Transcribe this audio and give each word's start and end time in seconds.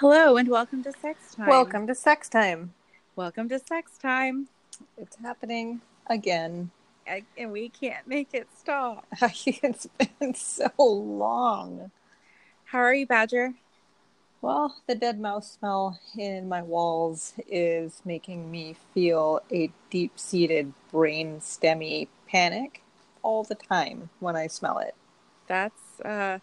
Hello 0.00 0.38
and 0.38 0.48
welcome 0.48 0.82
to 0.84 0.92
Sex 0.92 1.34
Time. 1.34 1.46
Welcome 1.46 1.86
to 1.86 1.94
Sex 1.94 2.30
Time. 2.30 2.72
Welcome 3.16 3.50
to 3.50 3.58
Sex 3.58 3.98
Time. 3.98 4.48
It's 4.96 5.16
happening 5.16 5.82
again. 6.06 6.70
I, 7.06 7.24
and 7.36 7.52
we 7.52 7.68
can't 7.68 8.08
make 8.08 8.32
it 8.32 8.48
stop. 8.58 9.04
it's 9.20 9.88
been 10.18 10.34
so 10.34 10.70
long. 10.78 11.90
How 12.64 12.78
are 12.78 12.94
you, 12.94 13.06
Badger? 13.06 13.52
Well, 14.40 14.74
the 14.86 14.94
dead 14.94 15.20
mouse 15.20 15.58
smell 15.58 16.00
in 16.16 16.48
my 16.48 16.62
walls 16.62 17.34
is 17.46 18.00
making 18.02 18.50
me 18.50 18.76
feel 18.94 19.42
a 19.52 19.70
deep 19.90 20.18
seated 20.18 20.72
brain 20.90 21.40
stemmy 21.40 22.08
panic 22.26 22.82
all 23.20 23.44
the 23.44 23.54
time 23.54 24.08
when 24.18 24.34
I 24.34 24.46
smell 24.46 24.78
it. 24.78 24.94
That's 25.46 26.00
uh, 26.00 26.38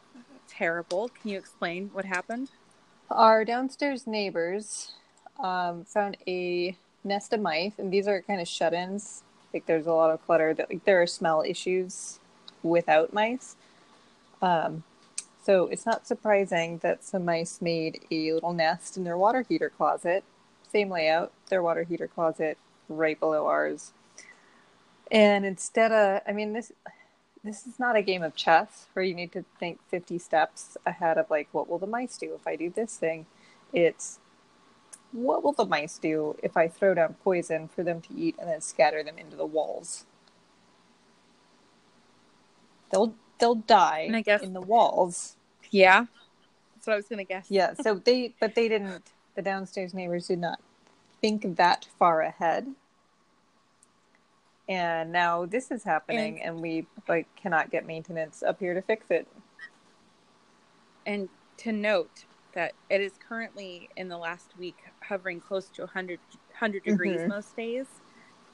terrible. 0.48 1.10
Can 1.10 1.32
you 1.32 1.40
explain 1.40 1.90
what 1.92 2.06
happened? 2.06 2.52
Our 3.10 3.46
downstairs 3.46 4.06
neighbors 4.06 4.92
um, 5.40 5.86
found 5.86 6.18
a 6.28 6.76
nest 7.06 7.32
of 7.32 7.40
mice, 7.40 7.74
and 7.78 7.92
these 7.92 8.08
are 8.08 8.22
kind 8.22 8.42
of 8.42 8.48
shut 8.48 8.74
ins. 8.74 9.24
Like 9.54 9.66
there's 9.66 9.88
a 9.88 9.94
lot 9.94 10.12
of 10.12 10.26
clutter. 10.26 10.54
That 10.54 10.70
like 10.70 10.84
there 10.84 11.02
are 11.02 11.08
smell 11.08 11.42
issues 11.48 12.20
without 12.64 13.14
mice. 13.14 13.56
Um, 14.42 14.84
so 15.42 15.68
it's 15.68 15.86
not 15.86 16.06
surprising 16.06 16.80
that 16.80 17.06
some 17.06 17.24
mice 17.24 17.62
made 17.62 18.02
a 18.12 18.34
little 18.34 18.52
nest 18.52 18.98
in 18.98 19.06
their 19.06 19.18
water 19.18 19.46
heater 19.48 19.70
closet. 19.70 20.26
Same 20.70 20.90
layout, 20.90 21.32
their 21.50 21.64
water 21.64 21.84
heater 21.84 22.08
closet 22.08 22.58
right 22.90 23.18
below 23.18 23.48
ours. 23.48 23.94
And 25.10 25.46
instead 25.46 25.94
of, 25.94 26.22
I 26.28 26.34
mean, 26.34 26.52
this 26.52 26.74
this 27.44 27.66
is 27.68 27.80
not 27.80 27.96
a 27.96 28.02
game 28.02 28.24
of 28.24 28.36
chess 28.36 28.88
where 28.94 29.06
you 29.06 29.14
need 29.14 29.32
to 29.32 29.46
think 29.60 29.80
50 29.90 30.18
steps 30.20 30.76
ahead 30.86 31.18
of 31.18 31.30
like 31.30 31.48
what 31.52 31.70
will 31.70 31.78
the 31.78 31.88
mice 31.88 32.18
do 32.18 32.34
if 32.36 32.46
i 32.48 32.56
do 32.56 32.70
this 32.70 32.98
thing. 32.98 33.26
It's 33.74 34.20
what 35.12 35.44
will 35.44 35.54
the 35.54 35.66
mice 35.66 35.98
do 35.98 36.36
if 36.44 36.58
i 36.58 36.68
throw 36.68 36.94
down 36.94 37.16
poison 37.24 37.68
for 37.68 37.84
them 37.84 38.02
to 38.02 38.14
eat 38.16 38.36
and 38.40 38.50
then 38.50 38.62
scatter 38.62 39.04
them 39.04 39.18
into 39.18 39.38
the 39.38 39.46
walls? 39.46 40.06
They'll 42.92 43.14
they'll 43.40 43.56
die 43.56 44.06
And 44.08 44.16
I 44.16 44.22
guess- 44.22 44.42
in 44.42 44.54
the 44.54 44.62
walls. 44.62 45.36
Yeah, 45.70 46.06
that's 46.76 46.88
what 46.88 46.94
I 46.94 46.96
was 46.98 47.08
gonna 47.08 47.24
guess. 47.26 47.48
yeah 47.50 47.74
so 47.74 47.96
they 47.96 48.34
but 48.40 48.56
they 48.56 48.68
didn't 48.68 49.12
the 49.36 49.42
downstairs 49.42 49.94
neighbors 49.94 50.28
did 50.28 50.40
not 50.40 50.60
think 51.22 51.58
that 51.58 51.88
far 52.00 52.22
ahead 52.22 52.74
and 54.70 55.12
now 55.12 55.46
this 55.46 55.72
is 55.72 55.84
happening 55.84 56.42
and 56.42 56.62
we 56.62 56.88
like 57.08 57.28
cannot 57.36 57.72
get 57.72 57.86
maintenance 57.86 58.44
up 58.44 58.60
here 58.60 58.74
to 58.74 58.82
fix 58.82 59.08
it 59.10 59.28
And 61.06 61.30
to 61.60 61.72
note 61.72 62.26
that 62.54 62.74
it 62.90 63.02
is 63.02 63.14
currently 63.18 63.90
in 63.96 64.10
the 64.10 64.18
last 64.18 64.58
week 64.58 64.78
hovering 65.04 65.40
close 65.42 65.70
to 65.72 65.84
100, 65.84 66.20
100 66.52 66.84
degrees 66.84 67.22
Mhm. 67.22 67.28
most 67.28 67.56
days. 67.56 67.88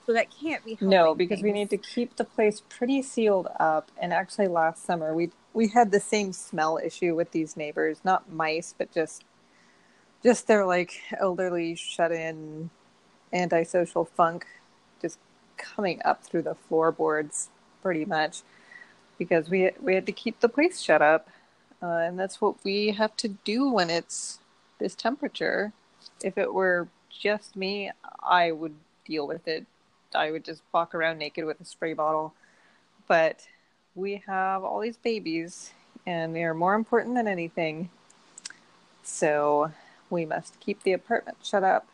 So 0.06 0.14
that 0.14 0.28
can't 0.32 0.64
be. 0.66 0.80
No, 0.82 1.16
because 1.16 1.42
we 1.42 1.52
need 1.52 1.70
to 1.72 1.78
keep 1.78 2.16
the 2.18 2.26
place 2.26 2.62
pretty 2.62 3.02
sealed 3.02 3.48
up. 3.60 3.92
And 3.98 4.14
actually, 4.14 4.48
last 4.48 4.86
summer 4.86 5.16
we 5.16 5.32
we 5.54 5.70
had 5.70 5.92
the 5.92 6.00
same 6.00 6.34
smell 6.34 6.78
issue 6.84 7.16
with 7.16 7.32
these 7.32 7.58
neighbors. 7.58 8.02
Not 8.04 8.32
mice, 8.32 8.74
but 8.78 8.92
just 8.92 9.24
just 10.24 10.48
their 10.48 10.66
like 10.66 10.94
elderly, 11.20 11.76
shut-in, 11.76 12.70
antisocial 13.34 14.06
funk, 14.06 14.46
just 15.02 15.20
coming 15.64 16.02
up 16.06 16.24
through 16.24 16.44
the 16.44 16.56
floorboards, 16.56 17.50
pretty 17.82 18.06
much. 18.06 18.42
Because 19.18 19.50
we 19.50 19.72
we 19.82 19.96
had 19.96 20.06
to 20.06 20.12
keep 20.12 20.40
the 20.40 20.50
place 20.50 20.82
shut 20.82 21.02
up, 21.02 21.30
uh, 21.82 21.88
and 21.88 22.20
that's 22.20 22.42
what 22.42 22.56
we 22.64 22.92
have 22.92 23.16
to 23.18 23.30
do 23.30 23.70
when 23.70 23.90
it's 23.90 24.40
this 24.80 24.96
temperature. 24.96 25.72
If 26.24 26.38
it 26.38 26.54
were 26.54 26.88
just 27.10 27.56
me, 27.56 27.92
I 28.22 28.52
would 28.52 28.76
deal 29.06 29.28
with 29.28 29.48
it 29.48 29.66
I 30.16 30.32
would 30.32 30.46
just 30.46 30.62
walk 30.72 30.94
around 30.94 31.18
naked 31.18 31.46
with 31.46 31.60
a 31.62 31.66
spray 31.66 31.94
bottle. 31.94 32.34
But 33.08 33.48
we 33.96 34.24
have 34.28 34.64
all 34.64 34.80
these 34.80 34.98
babies, 34.98 35.74
and 36.06 36.36
they 36.36 36.44
are 36.44 36.54
more 36.54 36.76
important 36.76 37.16
than 37.16 37.28
anything. 37.28 37.90
So 39.04 39.72
we 40.10 40.26
must 40.26 40.60
keep 40.60 40.84
the 40.84 40.94
apartment 40.94 41.38
shut 41.44 41.64
up. 41.64 41.88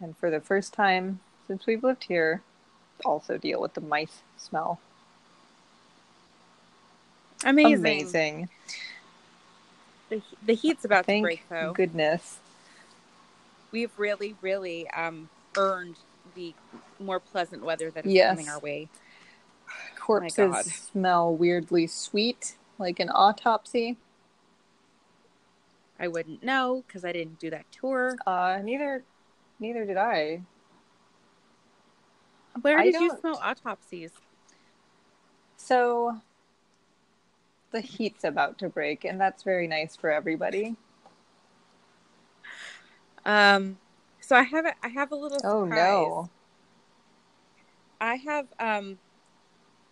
And 0.00 0.16
for 0.16 0.30
the 0.30 0.40
first 0.40 0.72
time 0.72 1.20
since 1.48 1.66
we've 1.66 1.82
lived 1.82 2.04
here, 2.04 2.42
also 3.04 3.36
deal 3.38 3.60
with 3.60 3.74
the 3.74 3.80
mice 3.80 4.22
smell. 4.36 4.78
amazing. 7.44 7.72
Amazing. 7.72 8.48
The, 10.10 10.22
the 10.46 10.54
heat's 10.54 10.84
about 10.84 11.06
Thank 11.06 11.22
to 11.22 11.22
break, 11.22 11.42
though. 11.48 11.72
goodness. 11.72 12.38
We've 13.72 13.90
really, 13.98 14.34
really 14.40 14.88
um, 14.90 15.28
earned 15.56 15.96
the 16.34 16.54
more 17.00 17.18
pleasant 17.20 17.64
weather 17.64 17.90
that 17.90 18.06
is 18.06 18.12
Yes. 18.12 18.30
coming 18.30 18.48
our 18.48 18.58
way. 18.60 18.88
Corpses 19.98 20.90
smell 20.92 21.34
weirdly 21.34 21.86
sweet, 21.86 22.56
like 22.78 23.00
an 23.00 23.10
autopsy. 23.10 23.96
I 26.00 26.08
wouldn't 26.08 26.42
know 26.42 26.84
because 26.86 27.04
I 27.04 27.12
didn't 27.12 27.40
do 27.40 27.50
that 27.50 27.66
tour. 27.72 28.16
Uh, 28.26 28.60
neither, 28.62 29.02
neither 29.60 29.84
did 29.84 29.96
I. 29.96 30.42
Where 32.62 32.78
I 32.78 32.84
did 32.84 32.94
you 32.94 33.16
smell 33.20 33.40
autopsies? 33.42 34.12
So 35.56 36.20
the 37.70 37.80
heat's 37.80 38.24
about 38.24 38.58
to 38.58 38.68
break, 38.68 39.04
and 39.04 39.20
that's 39.20 39.42
very 39.42 39.66
nice 39.66 39.96
for 39.96 40.10
everybody. 40.10 40.76
Um, 43.24 43.78
so 44.20 44.36
I 44.36 44.42
have 44.42 44.64
a, 44.66 44.74
I 44.82 44.88
have 44.88 45.12
a 45.12 45.16
little 45.16 45.38
surprise. 45.38 45.52
Oh 45.52 45.64
no. 45.64 46.30
I 48.00 48.14
have 48.16 48.46
um, 48.58 48.98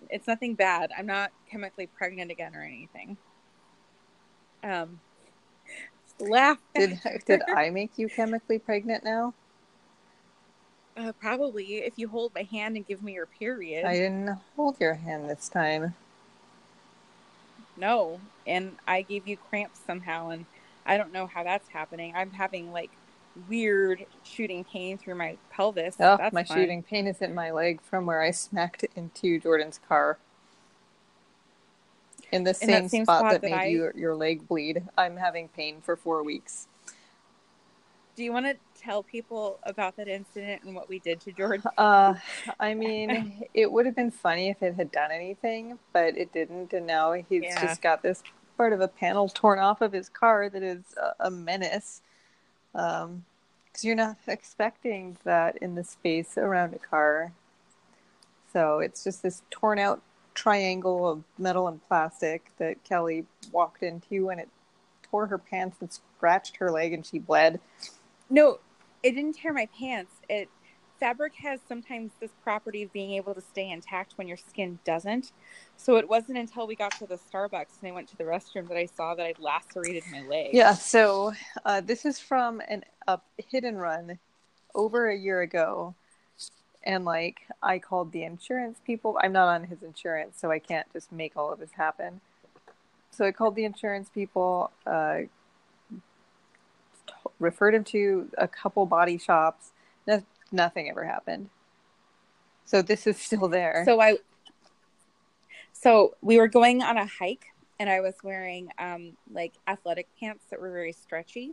it's 0.09 0.27
nothing 0.27 0.55
bad. 0.55 0.91
I'm 0.97 1.07
not 1.07 1.33
chemically 1.51 1.87
pregnant 1.87 2.31
again 2.31 2.55
or 2.55 2.63
anything. 2.63 3.17
Um, 4.63 5.01
laugh. 6.21 6.59
Did 6.75 7.01
did 7.27 7.43
I 7.55 7.71
make 7.71 7.99
you 7.99 8.09
chemically 8.09 8.59
pregnant 8.59 9.05
now? 9.05 9.35
Uh, 10.97 11.13
probably 11.21 11.65
if 11.79 11.99
you 11.99 12.09
hold 12.09 12.35
my 12.35 12.43
hand 12.45 12.77
and 12.77 12.87
give 12.87 13.03
me 13.03 13.13
your 13.13 13.27
period. 13.27 13.85
I 13.85 13.95
didn't 13.95 14.39
hold 14.57 14.81
your 14.81 14.95
hand 14.95 15.29
this 15.29 15.49
time. 15.49 15.95
No, 17.77 18.19
and 18.47 18.77
I 18.89 19.03
gave 19.03 19.29
you 19.29 19.37
cramps 19.37 19.81
somehow, 19.87 20.31
and 20.31 20.47
I 20.87 20.97
don't 20.97 21.13
know 21.13 21.27
how 21.27 21.45
that's 21.45 21.69
happening. 21.69 22.15
I'm 22.17 22.31
having 22.31 22.73
like 22.73 22.91
weird 23.51 24.07
shooting 24.25 24.65
pain 24.65 24.97
through 24.97 25.17
my 25.17 25.37
pelvis. 25.51 25.97
Oh, 26.01 26.17
That's 26.17 26.33
my 26.33 26.43
fun. 26.45 26.57
shooting 26.57 26.83
pain 26.83 27.07
is 27.07 27.21
in 27.21 27.35
my 27.35 27.51
leg 27.51 27.83
from 27.83 28.07
where 28.07 28.23
I 28.23 28.31
smacked 28.31 28.87
into 28.97 29.39
Jordan's 29.39 29.79
car. 29.87 30.17
In 32.33 32.45
the 32.45 32.51
In 32.63 32.89
same, 32.89 32.89
spot, 32.89 33.19
spot 33.19 33.33
that, 33.33 33.43
that 33.43 33.51
made 33.51 33.57
I- 33.57 33.67
you, 33.67 33.93
your 33.95 34.15
leg 34.15 34.49
bleed. 34.49 34.85
I'm 34.97 35.19
having 35.19 35.49
pain 35.49 35.83
for 35.83 35.97
four 35.97 36.23
weeks. 36.23 36.67
Do 38.17 38.25
you 38.25 38.33
want 38.33 38.47
to 38.47 38.57
tell 38.81 39.03
people 39.03 39.59
about 39.65 39.97
that 39.99 40.09
incident 40.09 40.63
and 40.65 40.75
what 40.75 40.89
we 40.89 40.99
did 40.99 41.21
to 41.21 41.33
Jordan? 41.33 41.63
Uh, 41.79 42.15
I 42.59 42.73
mean, 42.73 43.47
it 43.53 43.71
would 43.71 43.85
have 43.85 43.95
been 43.95 44.11
funny 44.11 44.49
if 44.49 44.63
it 44.63 44.75
had 44.75 44.91
done 44.91 45.11
anything, 45.11 45.79
but 45.93 46.17
it 46.17 46.33
didn't, 46.33 46.73
and 46.73 46.87
now 46.87 47.13
he's 47.13 47.43
Yeah. 47.45 47.61
just 47.61 47.83
got 47.83 48.03
this 48.03 48.23
part 48.57 48.73
of 48.73 48.81
a 48.81 48.89
panel 48.89 49.29
torn 49.29 49.59
off 49.59 49.83
of 49.83 49.93
his 49.93 50.09
car 50.09 50.49
that 50.49 50.63
is 50.63 50.83
a, 50.97 51.27
a 51.27 51.31
menace. 51.31 52.01
Um, 52.75 53.25
because 53.67 53.85
you're 53.85 53.95
not 53.95 54.17
expecting 54.27 55.19
that 55.25 55.59
in 55.59 55.75
the 55.75 55.85
space 55.85 56.39
around 56.39 56.73
a 56.73 56.79
car. 56.79 57.33
So 58.51 58.79
it's 58.79 59.05
just 59.05 59.23
this 59.23 59.43
torn 59.51 59.79
out 59.79 60.01
triangle 60.35 61.07
of 61.07 61.25
metal 61.37 61.69
and 61.69 61.87
plastic 61.87 62.51
that 62.57 62.83
Kelly 62.85 63.27
walked 63.53 63.83
into, 63.83 64.31
and 64.31 64.41
it 64.41 64.49
tore 65.03 65.27
her 65.27 65.37
pants 65.37 65.77
and 65.81 65.93
scratched 65.93 66.57
her 66.57 66.71
leg, 66.71 66.95
and 66.95 67.05
she 67.05 67.19
bled. 67.19 67.61
No, 68.29 68.59
it 69.03 69.13
didn't 69.13 69.35
tear 69.35 69.53
my 69.53 69.69
pants. 69.79 70.13
It 70.29 70.49
fabric 70.99 71.35
has 71.35 71.61
sometimes 71.69 72.13
this 72.21 72.31
property 72.43 72.83
of 72.83 72.93
being 72.93 73.13
able 73.13 73.35
to 73.35 73.41
stay 73.41 73.71
intact 73.71 74.13
when 74.17 74.27
your 74.27 74.37
skin 74.37 74.79
doesn't. 74.85 75.33
So 75.77 75.97
it 75.97 76.09
wasn't 76.09 76.39
until 76.39 76.67
we 76.67 76.75
got 76.75 76.93
to 76.99 77.07
the 77.07 77.19
Starbucks 77.19 77.81
and 77.81 77.89
I 77.89 77.93
went 77.93 78.09
to 78.09 78.17
the 78.17 78.25
restroom 78.25 78.69
that 78.69 78.79
I 78.79 78.87
saw 78.87 79.15
that 79.15 79.27
I'd 79.27 79.39
lacerated 79.39 80.05
my 80.11 80.23
leg. 80.23 80.51
Yeah, 80.53 80.75
so 80.75 81.35
uh, 81.65 81.81
this 81.81 82.05
is 82.05 82.19
from 82.19 82.63
an 82.69 82.85
a 83.07 83.21
hit 83.51 83.65
and 83.65 83.81
run 83.81 84.19
over 84.75 85.09
a 85.09 85.17
year 85.17 85.41
ago, 85.43 85.95
and 86.83 87.05
like 87.05 87.41
I 87.63 87.79
called 87.79 88.13
the 88.13 88.25
insurance 88.25 88.81
people. 88.85 89.19
I'm 89.23 89.33
not 89.33 89.49
on 89.49 89.65
his 89.65 89.83
insurance, 89.83 90.39
so 90.41 90.51
I 90.51 90.59
can't 90.59 90.91
just 90.93 91.13
make 91.13 91.37
all 91.37 91.53
of 91.53 91.61
this 91.61 91.73
happen. 91.73 92.21
So 93.11 93.25
I 93.25 93.33
called 93.33 93.55
the 93.55 93.65
insurance 93.65 94.11
people, 94.13 94.71
uh, 94.87 95.21
referred 97.39 97.75
him 97.75 97.85
to 97.85 98.31
a 98.39 98.49
couple 98.49 98.87
body 98.87 99.19
shops. 99.19 99.73
No, 100.07 100.23
nothing 100.53 100.89
ever 100.89 101.05
happened. 101.05 101.51
So 102.65 102.83
this 102.83 103.07
is 103.07 103.17
still 103.19 103.49
there. 103.49 103.83
So 103.85 104.01
I 104.01 104.19
so 105.73 106.15
we 106.23 106.39
were 106.39 106.49
going 106.49 106.83
on 106.83 106.97
a 106.97 107.07
hike 107.07 107.47
and 107.79 107.91
I 107.91 108.01
was 108.01 108.15
wearing 108.23 108.71
um, 108.79 109.17
like 109.31 109.55
athletic 109.69 110.09
pants 110.19 110.45
that 110.51 110.61
were 110.61 110.71
very 110.71 110.93
stretchy. 110.93 111.53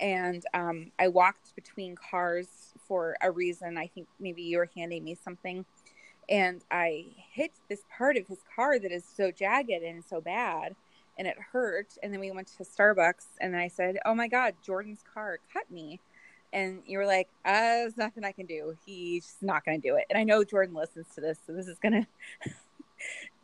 And 0.00 0.44
um, 0.52 0.90
I 0.98 1.08
walked 1.08 1.54
between 1.54 1.94
cars 1.94 2.48
for 2.86 3.16
a 3.22 3.30
reason. 3.30 3.78
I 3.78 3.86
think 3.86 4.08
maybe 4.18 4.42
you 4.42 4.58
were 4.58 4.68
handing 4.76 5.04
me 5.04 5.14
something. 5.14 5.64
And 6.28 6.62
I 6.70 7.06
hit 7.32 7.52
this 7.68 7.82
part 7.96 8.16
of 8.16 8.26
his 8.26 8.40
car 8.54 8.78
that 8.78 8.90
is 8.90 9.04
so 9.04 9.30
jagged 9.30 9.70
and 9.70 10.02
so 10.04 10.20
bad. 10.20 10.74
And 11.18 11.28
it 11.28 11.36
hurt. 11.52 11.88
And 12.02 12.12
then 12.12 12.20
we 12.20 12.30
went 12.30 12.48
to 12.58 12.64
Starbucks 12.64 13.26
and 13.40 13.56
I 13.56 13.68
said, 13.68 13.98
Oh 14.04 14.14
my 14.14 14.28
God, 14.28 14.54
Jordan's 14.64 15.02
car 15.12 15.38
cut 15.52 15.70
me. 15.70 16.00
And 16.52 16.82
you 16.86 16.98
were 16.98 17.06
like, 17.06 17.28
uh, 17.44 17.52
There's 17.52 17.96
nothing 17.96 18.24
I 18.24 18.32
can 18.32 18.46
do. 18.46 18.76
He's 18.84 19.36
not 19.40 19.64
going 19.64 19.80
to 19.80 19.88
do 19.88 19.96
it. 19.96 20.04
And 20.10 20.18
I 20.18 20.24
know 20.24 20.44
Jordan 20.44 20.74
listens 20.74 21.06
to 21.14 21.20
this. 21.20 21.38
So 21.46 21.52
this 21.52 21.68
is 21.68 21.78
going 21.78 21.92
to. 22.44 22.50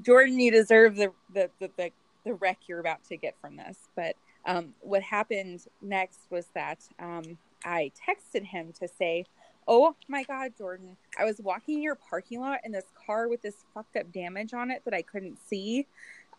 Jordan, 0.03 0.39
you 0.39 0.51
deserve 0.51 0.97
the, 0.97 1.13
the, 1.33 1.51
the, 1.59 1.71
the, 1.77 1.91
the 2.25 2.35
wreck 2.35 2.59
you're 2.67 2.81
about 2.81 3.05
to 3.09 3.17
get 3.17 3.35
from 3.41 3.57
this. 3.57 3.77
But 3.95 4.17
um, 4.47 4.75
what 4.81 5.03
happened 5.03 5.65
next 5.83 6.21
was 6.31 6.47
that 6.55 6.79
um, 6.99 7.39
I 7.65 7.93
texted 8.09 8.45
him 8.45 8.73
to 8.81 8.89
say, 8.89 9.27
Oh 9.69 9.95
my 10.09 10.25
God, 10.25 10.53
Jordan, 10.59 10.97
I 11.19 11.25
was 11.25 11.41
walking 11.41 11.83
your 11.83 11.95
parking 11.95 12.41
lot 12.41 12.61
in 12.65 12.73
this 12.73 12.87
car 13.07 13.29
with 13.29 13.43
this 13.43 13.57
fucked 13.73 13.97
up 13.97 14.11
damage 14.11 14.53
on 14.53 14.71
it 14.71 14.83
that 14.85 14.95
I 14.95 15.03
couldn't 15.03 15.39
see. 15.47 15.87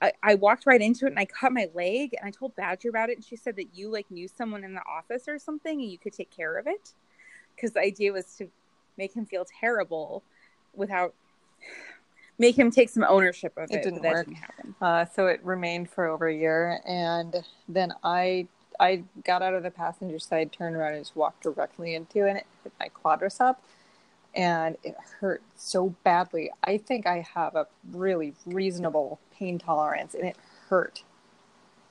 I, 0.01 0.13
I 0.23 0.35
walked 0.35 0.65
right 0.65 0.81
into 0.81 1.05
it 1.05 1.09
and 1.09 1.19
I 1.19 1.25
cut 1.25 1.53
my 1.53 1.67
leg 1.73 2.15
and 2.17 2.27
I 2.27 2.31
told 2.31 2.55
Badger 2.55 2.89
about 2.89 3.09
it 3.09 3.17
and 3.17 3.25
she 3.25 3.35
said 3.35 3.55
that 3.57 3.75
you 3.75 3.89
like 3.89 4.09
knew 4.09 4.27
someone 4.27 4.63
in 4.63 4.73
the 4.73 4.81
office 4.87 5.27
or 5.27 5.37
something 5.37 5.79
and 5.81 5.91
you 5.91 5.97
could 5.97 6.13
take 6.13 6.31
care 6.31 6.57
of 6.57 6.67
it. 6.67 6.93
Because 7.55 7.71
the 7.71 7.81
idea 7.81 8.11
was 8.11 8.25
to 8.37 8.49
make 8.97 9.13
him 9.13 9.25
feel 9.25 9.45
terrible 9.59 10.23
without 10.73 11.13
make 12.41 12.57
him 12.57 12.71
take 12.71 12.89
some 12.89 13.05
ownership 13.07 13.53
of 13.57 13.69
it. 13.69 13.75
It 13.75 13.83
didn't 13.83 14.01
that 14.01 14.13
work. 14.13 14.25
Didn't 14.25 14.37
happen. 14.37 14.75
Uh, 14.81 15.05
so 15.05 15.27
it 15.27 15.39
remained 15.43 15.89
for 15.89 16.07
over 16.07 16.27
a 16.27 16.35
year, 16.35 16.79
and 16.85 17.35
then 17.69 17.93
I 18.03 18.47
I 18.79 19.03
got 19.23 19.41
out 19.43 19.53
of 19.53 19.63
the 19.63 19.71
passenger 19.71 20.19
side, 20.19 20.51
turned 20.51 20.75
around, 20.75 20.93
and 20.93 21.01
just 21.01 21.15
walked 21.15 21.43
directly 21.43 21.93
into 21.93 22.25
it. 22.25 22.29
And 22.29 22.37
it 22.39 22.47
hit 22.63 22.73
my 22.79 22.89
quadricep, 22.89 23.57
and 24.33 24.77
it 24.83 24.95
hurt 25.19 25.41
so 25.55 25.95
badly. 26.03 26.51
I 26.63 26.77
think 26.77 27.05
I 27.05 27.25
have 27.33 27.55
a 27.55 27.67
really 27.91 28.33
reasonable 28.45 29.19
pain 29.33 29.59
tolerance, 29.59 30.13
and 30.13 30.25
it 30.25 30.37
hurt, 30.69 31.03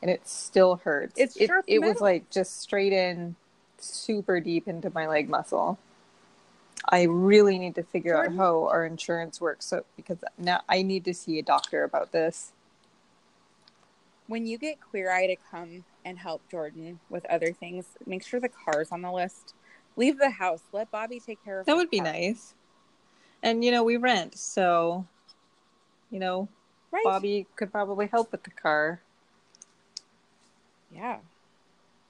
and 0.03 0.11
it 0.11 0.27
still 0.27 0.77
hurts. 0.77 1.15
It's 1.17 1.37
it, 1.37 1.51
it 1.67 1.81
was 1.81 2.01
like 2.01 2.31
just 2.31 2.61
straight 2.61 2.93
in, 2.93 3.37
super 3.79 4.41
deep 4.41 4.69
into 4.69 4.91
my 4.95 5.07
leg 5.07 5.29
muscle. 5.29 5.79
I 6.89 7.03
really 7.03 7.59
need 7.59 7.75
to 7.75 7.83
figure 7.83 8.15
Jordan? 8.15 8.33
out 8.35 8.39
how 8.39 8.69
our 8.69 8.87
insurance 8.87 9.41
works. 9.41 9.67
So 9.67 9.85
because 9.97 10.19
now 10.39 10.63
I 10.69 10.83
need 10.83 11.05
to 11.05 11.15
see 11.15 11.39
a 11.39 11.43
doctor 11.43 11.85
about 11.85 12.13
this. 12.13 12.53
When 14.27 14.47
you 14.47 14.59
get 14.59 14.81
Queer 14.81 15.11
Eye 15.11 15.27
to 15.27 15.37
come 15.51 15.85
and 16.05 16.19
help 16.19 16.43
Jordan 16.51 17.01
with 17.11 17.27
other 17.27 17.53
things, 17.53 17.85
make 18.07 18.25
sure 18.25 18.39
the 18.41 18.49
car's 18.49 18.93
on 18.93 19.03
the 19.03 19.11
list. 19.11 19.55
Leave 20.00 20.19
the 20.19 20.31
house. 20.31 20.62
Let 20.73 20.91
Bobby 20.91 21.20
take 21.20 21.44
care 21.44 21.61
of 21.61 21.67
That 21.67 21.76
would 21.76 21.91
be 21.91 21.99
car. 21.99 22.06
nice. 22.06 22.55
And 23.43 23.62
you 23.62 23.70
know, 23.70 23.85
we 23.85 23.99
rent, 23.99 24.35
so 24.38 25.06
you 26.11 26.19
know, 26.19 26.49
Right? 26.91 27.05
Bobby 27.05 27.47
could 27.55 27.70
probably 27.70 28.06
help 28.06 28.32
with 28.32 28.43
the 28.43 28.50
car. 28.50 29.02
Yeah. 30.91 31.19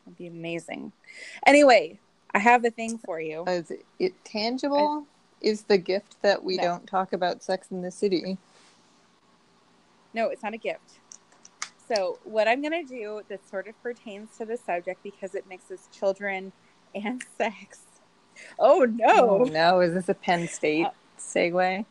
That'd 0.04 0.16
be 0.16 0.28
amazing. 0.28 0.92
Anyway, 1.44 1.98
I 2.32 2.38
have 2.38 2.64
a 2.64 2.70
thing 2.70 2.96
for 2.96 3.20
you. 3.20 3.44
Is 3.48 3.72
it 3.98 4.14
tangible? 4.24 5.04
is 5.40 5.62
the 5.62 5.78
gift 5.78 6.20
that 6.20 6.44
we 6.44 6.58
No. 6.58 6.62
don't 6.62 6.86
talk 6.86 7.12
about 7.14 7.42
Sex 7.42 7.70
in 7.70 7.80
the 7.80 7.90
City? 7.90 8.36
No, 10.12 10.28
it's 10.28 10.42
not 10.42 10.52
a 10.52 10.58
gift. 10.58 11.00
So, 11.88 12.18
what 12.24 12.46
I'm 12.46 12.60
going 12.60 12.86
to 12.86 12.88
do 12.88 13.22
that 13.28 13.48
sort 13.48 13.66
of 13.66 13.82
pertains 13.82 14.36
to 14.36 14.44
the 14.44 14.58
subject 14.58 15.02
because 15.02 15.34
it 15.34 15.48
mixes 15.48 15.88
children 15.92 16.52
and 16.94 17.22
sex. 17.38 17.80
Oh, 18.58 18.86
Oh 19.04 19.38
no. 19.38 19.44
no! 19.44 19.80
Is 19.80 19.94
this 19.94 20.08
a 20.08 20.14
Penn 20.14 20.48
State 20.48 20.86
Uh, 20.86 20.90
segue? 21.18 21.84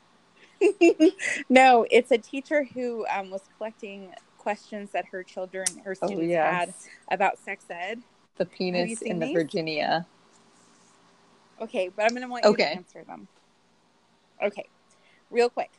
no, 1.49 1.85
it's 1.89 2.11
a 2.11 2.17
teacher 2.17 2.65
who 2.73 3.05
um, 3.07 3.29
was 3.29 3.41
collecting 3.57 4.11
questions 4.37 4.91
that 4.91 5.05
her 5.11 5.23
children, 5.23 5.65
her 5.85 5.95
Oh 6.01 6.07
students 6.07 6.31
yes, 6.31 6.67
had 6.67 6.73
about 7.11 7.37
sex 7.37 7.65
ed. 7.69 8.01
the 8.37 8.45
penis 8.45 9.01
in 9.01 9.19
the 9.19 9.27
these? 9.27 9.35
Virginia. 9.35 10.05
Okay, 11.61 11.89
but 11.95 12.03
I'm 12.03 12.09
going 12.11 12.21
to 12.21 12.27
want 12.29 12.45
you 12.45 12.51
Okay. 12.51 12.63
to 12.63 12.75
answer 12.75 13.03
them. 13.03 13.27
Okay, 14.41 14.65
real 15.29 15.49
quick. 15.49 15.71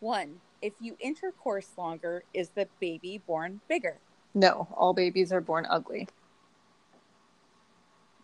One, 0.00 0.36
if 0.62 0.72
you 0.80 0.96
intercourse 1.00 1.68
longer, 1.76 2.24
is 2.34 2.50
the 2.50 2.66
baby 2.80 3.20
born 3.26 3.60
bigger? 3.68 3.96
No, 4.34 4.66
all 4.76 4.92
babies 4.92 5.32
are 5.32 5.40
born 5.40 5.66
ugly. 5.70 6.08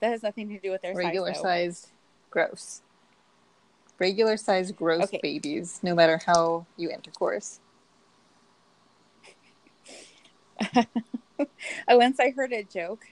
That 0.06 0.12
has 0.12 0.22
nothing 0.22 0.48
to 0.50 0.60
do 0.60 0.70
with 0.70 0.82
their 0.82 0.94
Regular 0.94 1.34
size. 1.34 1.42
sized, 1.42 1.88
gross. 2.30 2.82
Regular 3.98 4.36
sized, 4.36 4.76
gross 4.76 5.02
Okay. 5.02 5.18
babies. 5.20 5.80
No 5.82 5.96
matter 5.96 6.20
how 6.24 6.64
you 6.76 6.90
intercourse. 6.90 7.58
Once 11.88 12.20
I 12.20 12.30
heard 12.30 12.52
a 12.52 12.62
joke 12.62 13.04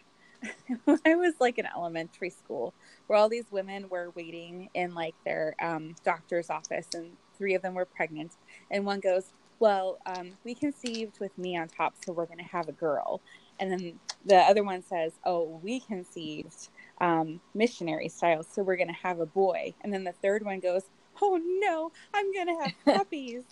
I 1.05 1.17
was 1.17 1.35
like 1.41 1.59
in 1.59 1.67
elementary 1.67 2.31
school 2.31 2.73
where 3.09 3.19
all 3.19 3.29
these 3.29 3.51
women 3.51 3.89
were 3.89 4.13
waiting 4.15 4.69
in 4.75 4.95
like 4.95 5.15
their 5.25 5.55
um, 5.61 5.97
doctor's 6.05 6.49
office 6.51 6.87
and 6.95 7.11
three 7.37 7.55
of 7.55 7.63
them 7.63 7.75
were 7.75 7.87
pregnant 7.87 8.33
and 8.71 8.85
one 8.87 9.01
goes, 9.01 9.33
"Well, 9.59 9.99
um, 10.07 10.33
we 10.45 10.55
conceived 10.55 11.19
with 11.21 11.37
me 11.39 11.57
on 11.57 11.69
top, 11.69 11.95
so 12.05 12.13
we're 12.13 12.27
going 12.27 12.39
to 12.39 12.45
have 12.45 12.69
a 12.69 12.73
girl." 12.73 13.21
And 13.59 13.71
then 13.71 14.01
the 14.25 14.37
other 14.37 14.63
one 14.65 14.83
says, 14.83 15.13
"Oh, 15.25 15.61
we 15.63 15.81
conceived 15.81 16.69
um, 17.01 17.41
missionary 17.55 18.09
style, 18.09 18.43
so 18.43 18.63
we're 18.63 18.77
going 18.77 18.89
to 18.89 18.95
have 18.95 19.21
a 19.21 19.27
boy." 19.27 19.75
And 19.83 19.93
then 19.93 20.05
the 20.05 20.13
third 20.13 20.45
one 20.45 20.61
goes, 20.61 20.83
"Oh 21.21 21.41
no, 21.61 21.93
I'm 22.13 22.33
going 22.33 22.47
to 22.47 22.65
have 22.65 22.73
puppies." 22.99 23.45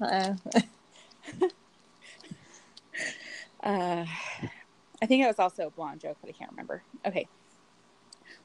Uh, 0.00 0.34
Uh, 3.62 4.06
I 5.02 5.06
think 5.06 5.22
it 5.22 5.26
was 5.26 5.38
also 5.38 5.66
a 5.66 5.70
blonde 5.70 6.00
joke, 6.00 6.16
but 6.20 6.30
I 6.30 6.32
can't 6.32 6.50
remember. 6.50 6.82
Okay. 7.06 7.28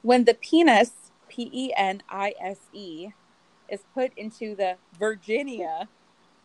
When 0.01 0.25
the 0.25 0.33
penis, 0.33 0.91
P 1.29 1.49
E 1.51 1.73
N 1.75 2.03
I 2.09 2.33
S 2.39 2.59
E, 2.73 3.09
is 3.69 3.81
put 3.93 4.11
into 4.17 4.55
the 4.55 4.75
Virginia, 4.97 5.87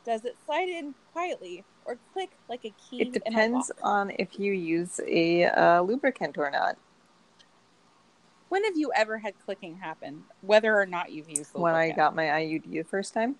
does 0.05 0.25
it 0.25 0.37
slide 0.47 0.69
in 0.69 0.95
quietly 1.13 1.65
or 1.85 1.99
click 2.13 2.31
like 2.49 2.65
a 2.65 2.73
key? 2.91 3.03
it 3.03 3.13
depends 3.13 3.71
on 3.83 4.13
if 4.19 4.39
you 4.39 4.53
use 4.53 5.01
a 5.07 5.45
uh, 5.47 5.83
lubricant 5.83 6.39
or 6.39 6.51
not. 6.51 6.77
When 8.51 8.65
have 8.65 8.77
you 8.77 8.91
ever 8.97 9.17
had 9.19 9.35
clicking 9.45 9.77
happen, 9.77 10.25
whether 10.43 10.75
or 10.79 10.85
not 10.85 11.13
you've 11.13 11.31
used 11.31 11.55
the 11.55 11.61
When 11.61 11.75
I 11.75 11.91
got 11.93 12.17
my 12.17 12.25
IUD 12.25 12.65
the 12.69 12.83
first 12.83 13.15
time, 13.15 13.37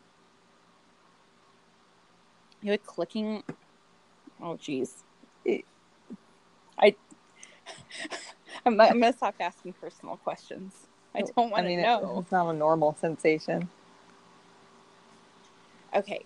you 2.63 2.71
had 2.71 2.85
clicking. 2.87 3.43
Oh, 4.41 4.55
jeez. 4.57 5.03
I. 6.79 6.95
I'm, 8.65 8.81
I'm 8.81 9.01
gonna 9.01 9.13
stop 9.13 9.35
asking 9.41 9.73
personal 9.75 10.17
questions. 10.17 10.75
I 11.13 11.23
don't 11.23 11.51
want 11.51 11.55
I 11.55 11.63
to 11.63 11.69
mean, 11.69 11.79
it- 11.81 11.83
know. 11.83 12.21
it's 12.21 12.31
not 12.31 12.49
a 12.49 12.53
normal 12.53 12.95
sensation. 13.01 13.69
Okay. 15.93 16.21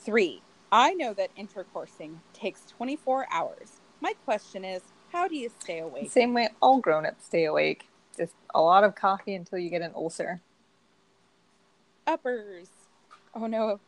Three. 0.00 0.42
I 0.72 0.94
know 0.94 1.14
that 1.14 1.30
intercoursing 1.36 2.16
takes 2.32 2.62
24 2.66 3.26
hours. 3.30 3.80
My 4.00 4.14
question 4.24 4.64
is, 4.64 4.82
how 5.14 5.28
do 5.28 5.36
you 5.36 5.48
stay 5.60 5.78
awake? 5.78 6.10
Same 6.10 6.34
way 6.34 6.48
all 6.60 6.80
grown 6.80 7.06
ups 7.06 7.24
stay 7.26 7.44
awake. 7.44 7.86
Just 8.16 8.34
a 8.54 8.60
lot 8.60 8.82
of 8.82 8.96
coffee 8.96 9.34
until 9.34 9.58
you 9.58 9.70
get 9.70 9.80
an 9.80 9.92
ulcer. 9.94 10.40
Uppers. 12.06 12.68
Oh 13.34 13.46
no. 13.46 13.78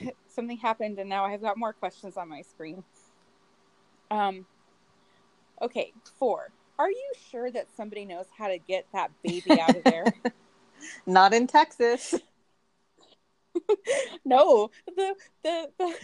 Something 0.28 0.58
happened 0.58 1.00
and 1.00 1.08
now 1.08 1.24
I 1.24 1.32
have 1.32 1.42
got 1.42 1.58
more 1.58 1.72
questions 1.72 2.16
on 2.16 2.28
my 2.28 2.42
screen. 2.42 2.84
Um 4.10 4.46
Okay, 5.60 5.92
4. 6.20 6.52
Are 6.78 6.90
you 6.90 7.12
sure 7.28 7.50
that 7.50 7.66
somebody 7.76 8.04
knows 8.04 8.26
how 8.36 8.46
to 8.46 8.58
get 8.58 8.86
that 8.92 9.10
baby 9.24 9.60
out 9.60 9.74
of 9.74 9.82
there? 9.82 10.04
Not 11.06 11.34
in 11.34 11.48
Texas. 11.48 12.14
no. 14.24 14.70
The 14.96 15.14
the 15.42 15.68
the 15.76 15.94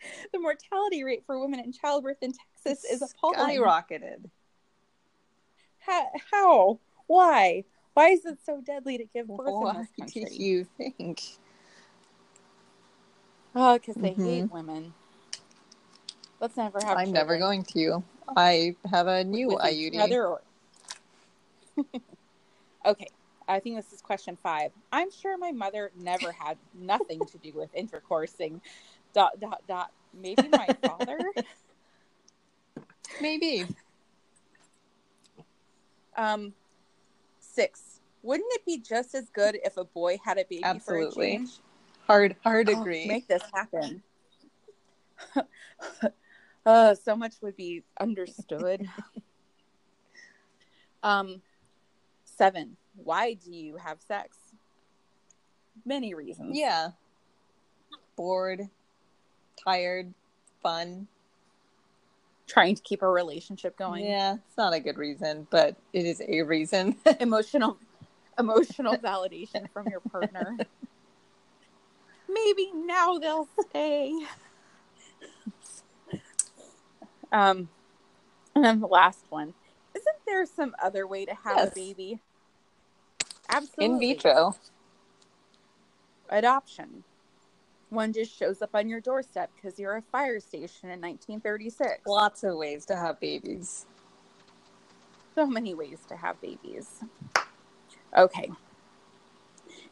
the 0.32 0.38
mortality 0.38 1.04
rate 1.04 1.24
for 1.26 1.38
women 1.40 1.60
in 1.60 1.72
childbirth 1.72 2.18
in 2.22 2.32
Texas 2.32 2.84
is 2.84 3.02
appalling. 3.02 3.60
skyrocketed. 3.60 4.30
How, 5.78 6.06
how? 6.30 6.80
Why? 7.06 7.64
Why 7.94 8.08
is 8.10 8.24
it 8.24 8.38
so 8.44 8.60
deadly 8.60 8.98
to 8.98 9.04
give 9.04 9.26
birth 9.26 9.48
in 9.48 9.54
Why 9.60 9.86
this 9.98 10.12
do 10.12 10.34
you 10.44 10.64
think? 10.64 11.22
Oh, 13.54 13.74
because 13.74 13.96
they 13.96 14.14
Mhm. 14.14 14.24
hate 14.24 14.50
women. 14.50 14.94
Let's 16.38 16.56
never 16.56 16.80
have. 16.82 16.96
I'm 16.96 17.12
never 17.12 17.36
going 17.36 17.64
to. 17.74 18.02
I 18.36 18.76
have 18.90 19.06
a 19.08 19.24
new 19.24 19.48
with 19.48 19.58
IUD. 19.58 20.12
or- 20.14 20.42
okay, 22.86 23.10
I 23.48 23.58
think 23.60 23.76
this 23.76 23.92
is 23.92 24.00
question 24.00 24.36
five. 24.42 24.70
I'm 24.92 25.10
sure 25.10 25.36
my 25.36 25.50
mother 25.50 25.90
never 25.96 26.32
had 26.32 26.56
nothing 26.72 27.26
to 27.26 27.38
do 27.38 27.52
with 27.52 27.74
intercoursing, 27.74 28.60
dot 29.12 29.40
dot 29.40 29.62
dot. 29.66 29.90
Maybe 30.14 30.48
my 30.48 30.68
father. 30.82 31.18
Maybe. 33.20 33.66
Um, 36.16 36.52
six. 37.38 38.00
Wouldn't 38.22 38.52
it 38.52 38.66
be 38.66 38.78
just 38.78 39.14
as 39.14 39.30
good 39.30 39.58
if 39.64 39.76
a 39.76 39.84
boy 39.84 40.18
had 40.24 40.38
a 40.38 40.44
baby 40.44 40.62
for 40.62 40.66
a 40.66 40.68
Absolutely. 40.68 41.30
change? 41.38 41.50
Hard, 42.06 42.36
hard 42.42 42.68
Oh, 42.68 42.80
agree. 42.80 43.06
make 43.06 43.28
this 43.28 43.42
happen. 43.54 44.02
uh, 46.66 46.94
so 46.94 47.16
much 47.16 47.34
would 47.40 47.56
be 47.56 47.82
understood. 47.98 48.86
um, 51.02 51.40
seven. 52.24 52.76
Why 52.96 53.34
do 53.34 53.52
you 53.54 53.76
have 53.76 54.00
sex? 54.00 54.36
Many 55.84 56.14
reasons. 56.14 56.56
Yeah. 56.56 56.90
Bored, 58.16 58.68
tired, 59.64 60.12
fun. 60.62 61.06
Trying 62.46 62.74
to 62.74 62.82
keep 62.82 63.02
a 63.02 63.08
relationship 63.08 63.76
going. 63.76 64.04
Yeah, 64.04 64.34
it's 64.34 64.56
not 64.58 64.72
a 64.72 64.80
good 64.80 64.98
reason, 64.98 65.46
but 65.50 65.76
it 65.92 66.04
is 66.04 66.20
a 66.26 66.42
reason. 66.42 66.96
Emotional, 67.20 67.78
emotional 68.38 68.96
validation 68.96 69.70
from 69.72 69.86
your 69.88 70.00
partner. 70.00 70.56
Maybe 72.28 72.70
now 72.74 73.18
they'll 73.18 73.48
stay. 73.68 74.12
Um, 77.32 77.68
and 78.54 78.64
then 78.64 78.80
the 78.80 78.86
last 78.88 79.24
one. 79.28 79.54
Isn't 79.94 80.16
there 80.26 80.44
some 80.46 80.74
other 80.82 81.06
way 81.06 81.24
to 81.26 81.34
have 81.34 81.56
Yes. 81.56 81.68
a 81.68 81.74
baby? 81.74 82.20
Absolutely. 83.48 83.84
In 83.84 83.98
vitro. 84.00 84.56
Adoption. 86.28 87.04
One 87.90 88.12
just 88.12 88.36
shows 88.36 88.62
up 88.62 88.70
on 88.74 88.88
your 88.88 89.00
doorstep 89.00 89.50
because 89.54 89.78
you're 89.78 89.96
a 89.96 90.02
fire 90.12 90.38
station 90.38 90.90
in 90.90 91.00
1936. 91.00 92.06
Lots 92.06 92.44
of 92.44 92.56
ways 92.56 92.86
to 92.86 92.96
have 92.96 93.18
babies. 93.18 93.86
So 95.34 95.44
many 95.46 95.74
ways 95.74 95.98
to 96.08 96.16
have 96.16 96.40
babies. 96.40 97.02
Okay. 98.16 98.50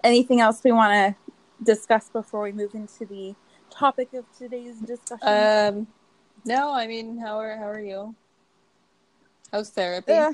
Anything 0.04 0.40
else 0.40 0.62
we 0.64 0.70
want 0.70 0.92
to 0.92 1.32
discuss 1.64 2.08
before 2.08 2.42
we 2.42 2.52
move 2.52 2.74
into 2.74 3.04
the 3.04 3.34
topic 3.70 4.14
of 4.14 4.24
today's 4.36 4.78
discussion? 4.78 5.28
Um, 5.28 5.86
no, 6.44 6.72
I 6.72 6.86
mean, 6.86 7.18
how 7.18 7.38
are 7.38 7.56
how 7.56 7.68
are 7.68 7.80
you? 7.80 8.14
How's 9.50 9.70
therapy? 9.70 10.12
Yeah. 10.12 10.32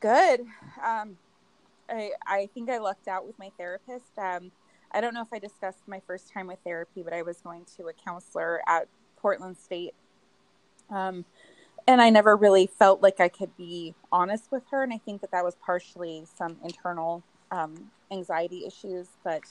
Good. 0.00 0.40
Um, 0.84 1.16
I 1.88 2.10
I 2.26 2.48
think 2.54 2.70
I 2.70 2.78
lucked 2.78 3.06
out 3.06 3.26
with 3.26 3.38
my 3.38 3.50
therapist. 3.56 4.18
Um, 4.18 4.50
I 4.96 5.02
don't 5.02 5.12
know 5.12 5.20
if 5.20 5.30
I 5.30 5.38
discussed 5.38 5.86
my 5.86 6.00
first 6.06 6.32
time 6.32 6.46
with 6.46 6.58
therapy, 6.64 7.02
but 7.02 7.12
I 7.12 7.20
was 7.20 7.42
going 7.42 7.66
to 7.76 7.88
a 7.88 7.92
counselor 7.92 8.62
at 8.66 8.88
Portland 9.18 9.58
State. 9.58 9.92
Um, 10.88 11.26
and 11.86 12.00
I 12.00 12.08
never 12.08 12.34
really 12.34 12.66
felt 12.66 13.02
like 13.02 13.20
I 13.20 13.28
could 13.28 13.54
be 13.58 13.94
honest 14.10 14.50
with 14.50 14.62
her, 14.70 14.82
and 14.82 14.94
I 14.94 14.96
think 14.96 15.20
that 15.20 15.32
that 15.32 15.44
was 15.44 15.54
partially 15.54 16.24
some 16.34 16.56
internal 16.64 17.22
um, 17.50 17.90
anxiety 18.10 18.64
issues. 18.66 19.08
But 19.22 19.42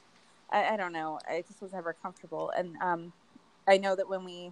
I, 0.49 0.73
I 0.73 0.77
don't 0.77 0.91
know. 0.91 1.19
I 1.29 1.43
just 1.47 1.61
was 1.61 1.73
never 1.73 1.93
comfortable, 1.93 2.51
and 2.57 2.75
um, 2.81 3.13
I 3.67 3.77
know 3.77 3.95
that 3.95 4.09
when 4.09 4.25
we 4.25 4.51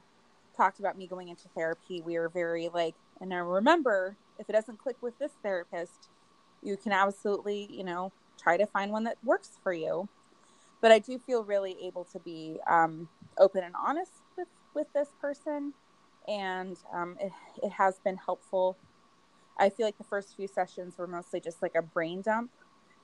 talked 0.56 0.80
about 0.80 0.96
me 0.96 1.08
going 1.08 1.30
into 1.30 1.48
therapy, 1.56 2.04
we 2.06 2.20
were 2.20 2.30
very 2.30 2.70
like, 2.72 2.94
and 3.20 3.32
now 3.32 3.44
remember, 3.44 4.16
if 4.38 4.48
it 4.48 4.54
doesn't 4.54 4.78
click 4.78 4.98
with 5.02 5.18
this 5.18 5.32
therapist, 5.42 6.10
you 6.62 6.78
can 6.78 6.92
absolutely, 6.92 7.68
you 7.72 7.84
know, 7.84 8.12
try 8.40 8.58
to 8.58 8.68
find 8.68 8.92
one 8.92 9.06
that 9.06 9.18
works 9.24 9.58
for 9.64 9.74
you. 9.74 10.08
But 10.84 10.92
I 10.92 11.00
do 11.00 11.18
feel 11.18 11.46
really 11.46 11.78
able 11.86 12.06
to 12.14 12.20
be 12.20 12.60
um, 12.70 13.10
open 13.40 13.64
and 13.64 13.74
honest 13.76 14.12
with 14.38 14.50
with 14.76 14.88
this 14.94 15.10
person, 15.22 15.74
and 16.28 16.78
um, 16.94 17.18
it 17.22 17.32
it 17.64 17.72
has 17.72 18.00
been 18.02 18.18
helpful. 18.18 18.78
I 19.58 19.70
feel 19.70 19.88
like 19.88 19.98
the 19.98 20.04
first 20.04 20.36
few 20.36 20.48
sessions 20.48 20.98
were 21.00 21.08
mostly 21.08 21.40
just 21.42 21.64
like 21.64 21.76
a 21.76 21.82
brain 21.82 22.22
dump, 22.22 22.52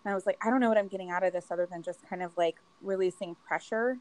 and 0.05 0.12
I 0.12 0.15
was 0.15 0.27
like, 0.27 0.38
I 0.45 0.51
don't 0.51 0.59
know 0.59 0.69
what 0.69 0.77
I'm 0.77 0.89
getting 0.89 1.09
out 1.12 1.24
of 1.24 1.33
this 1.33 1.51
other 1.51 1.67
than 1.71 1.81
just 1.81 2.01
kind 2.09 2.21
of 2.21 2.33
like 2.38 2.57
releasing 2.83 3.36
pressure. 3.48 3.98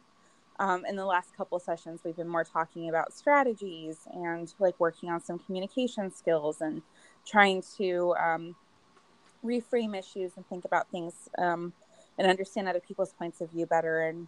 Um, 0.60 0.84
in 0.86 0.96
the 0.96 1.06
last 1.06 1.36
couple 1.36 1.60
sessions 1.60 2.00
we've 2.04 2.16
been 2.16 2.28
more 2.28 2.42
talking 2.42 2.88
about 2.88 3.12
strategies 3.12 4.08
and 4.12 4.52
like 4.58 4.74
working 4.80 5.08
on 5.08 5.20
some 5.20 5.38
communication 5.38 6.12
skills 6.12 6.60
and 6.60 6.82
trying 7.24 7.62
to 7.76 8.14
um, 8.20 8.56
reframe 9.44 9.96
issues 9.98 10.32
and 10.36 10.46
think 10.48 10.64
about 10.64 10.90
things 10.90 11.28
um, 11.38 11.72
and 12.18 12.26
understand 12.26 12.68
other 12.68 12.80
people's 12.80 13.12
points 13.12 13.40
of 13.40 13.50
view 13.50 13.64
better 13.66 14.02
and 14.02 14.26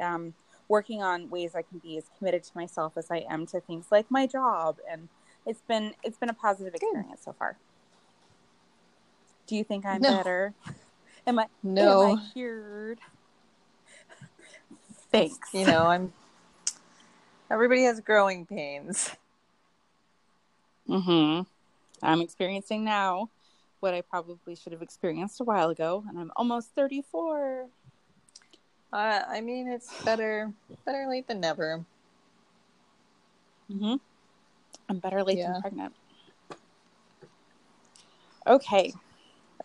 um, 0.00 0.32
working 0.68 1.02
on 1.02 1.28
ways 1.28 1.54
i 1.54 1.62
can 1.62 1.78
be 1.78 1.96
as 1.98 2.04
committed 2.16 2.42
to 2.42 2.52
myself 2.54 2.96
as 2.96 3.10
i 3.10 3.24
am 3.28 3.46
to 3.46 3.60
things 3.60 3.86
like 3.90 4.06
my 4.10 4.26
job 4.26 4.76
and 4.90 5.08
it's 5.46 5.62
been 5.68 5.94
it's 6.02 6.16
been 6.18 6.28
a 6.30 6.34
positive 6.34 6.74
experience 6.74 7.20
so 7.24 7.32
far 7.32 7.56
do 9.46 9.56
you 9.56 9.64
think 9.64 9.84
i'm 9.84 10.00
No. 10.00 10.16
better 10.16 10.54
am 11.26 11.38
i 11.38 11.46
No. 11.62 12.12
am 12.12 12.18
i 12.18 12.32
cured 12.32 12.98
thanks 15.12 15.52
You 15.52 15.66
know, 15.66 15.86
I'm. 15.86 16.12
Everybody 17.50 17.82
has 17.82 17.98
growing 18.00 18.46
pains. 18.46 19.10
Mm-hmm. 20.88 21.42
I'm 22.02 22.20
experiencing 22.20 22.84
now 22.84 23.28
what 23.80 23.94
I 23.94 24.02
probably 24.02 24.54
should 24.54 24.72
have 24.72 24.82
experienced 24.82 25.40
a 25.40 25.44
while 25.44 25.70
ago, 25.70 26.04
and 26.08 26.18
I'm 26.18 26.30
almost 26.36 26.70
34. 26.74 27.66
Uh, 28.92 29.20
I 29.28 29.40
mean, 29.40 29.68
it's 29.68 30.02
better 30.04 30.52
better 30.84 31.06
late 31.08 31.26
than 31.28 31.40
never. 31.40 31.84
Mm-hmm. 33.70 33.96
I'm 34.88 34.98
better 34.98 35.22
late 35.22 35.38
Yeah. 35.38 35.52
than 35.52 35.62
pregnant. 35.62 35.94
Okay. 38.46 38.92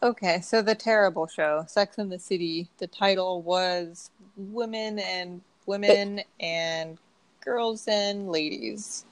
Okay, 0.04 0.42
so 0.42 0.62
the 0.62 0.76
terrible 0.76 1.26
show, 1.26 1.66
Sex 1.68 1.98
and 1.98 2.12
the 2.12 2.20
City. 2.20 2.68
The 2.78 2.88
title 2.88 3.42
was 3.42 4.12
Women 4.38 5.00
and 5.00 5.42
Women 5.66 6.22
and 6.40 6.98
Girls 7.44 7.88
and 7.88 8.30
Ladies. 8.30 9.06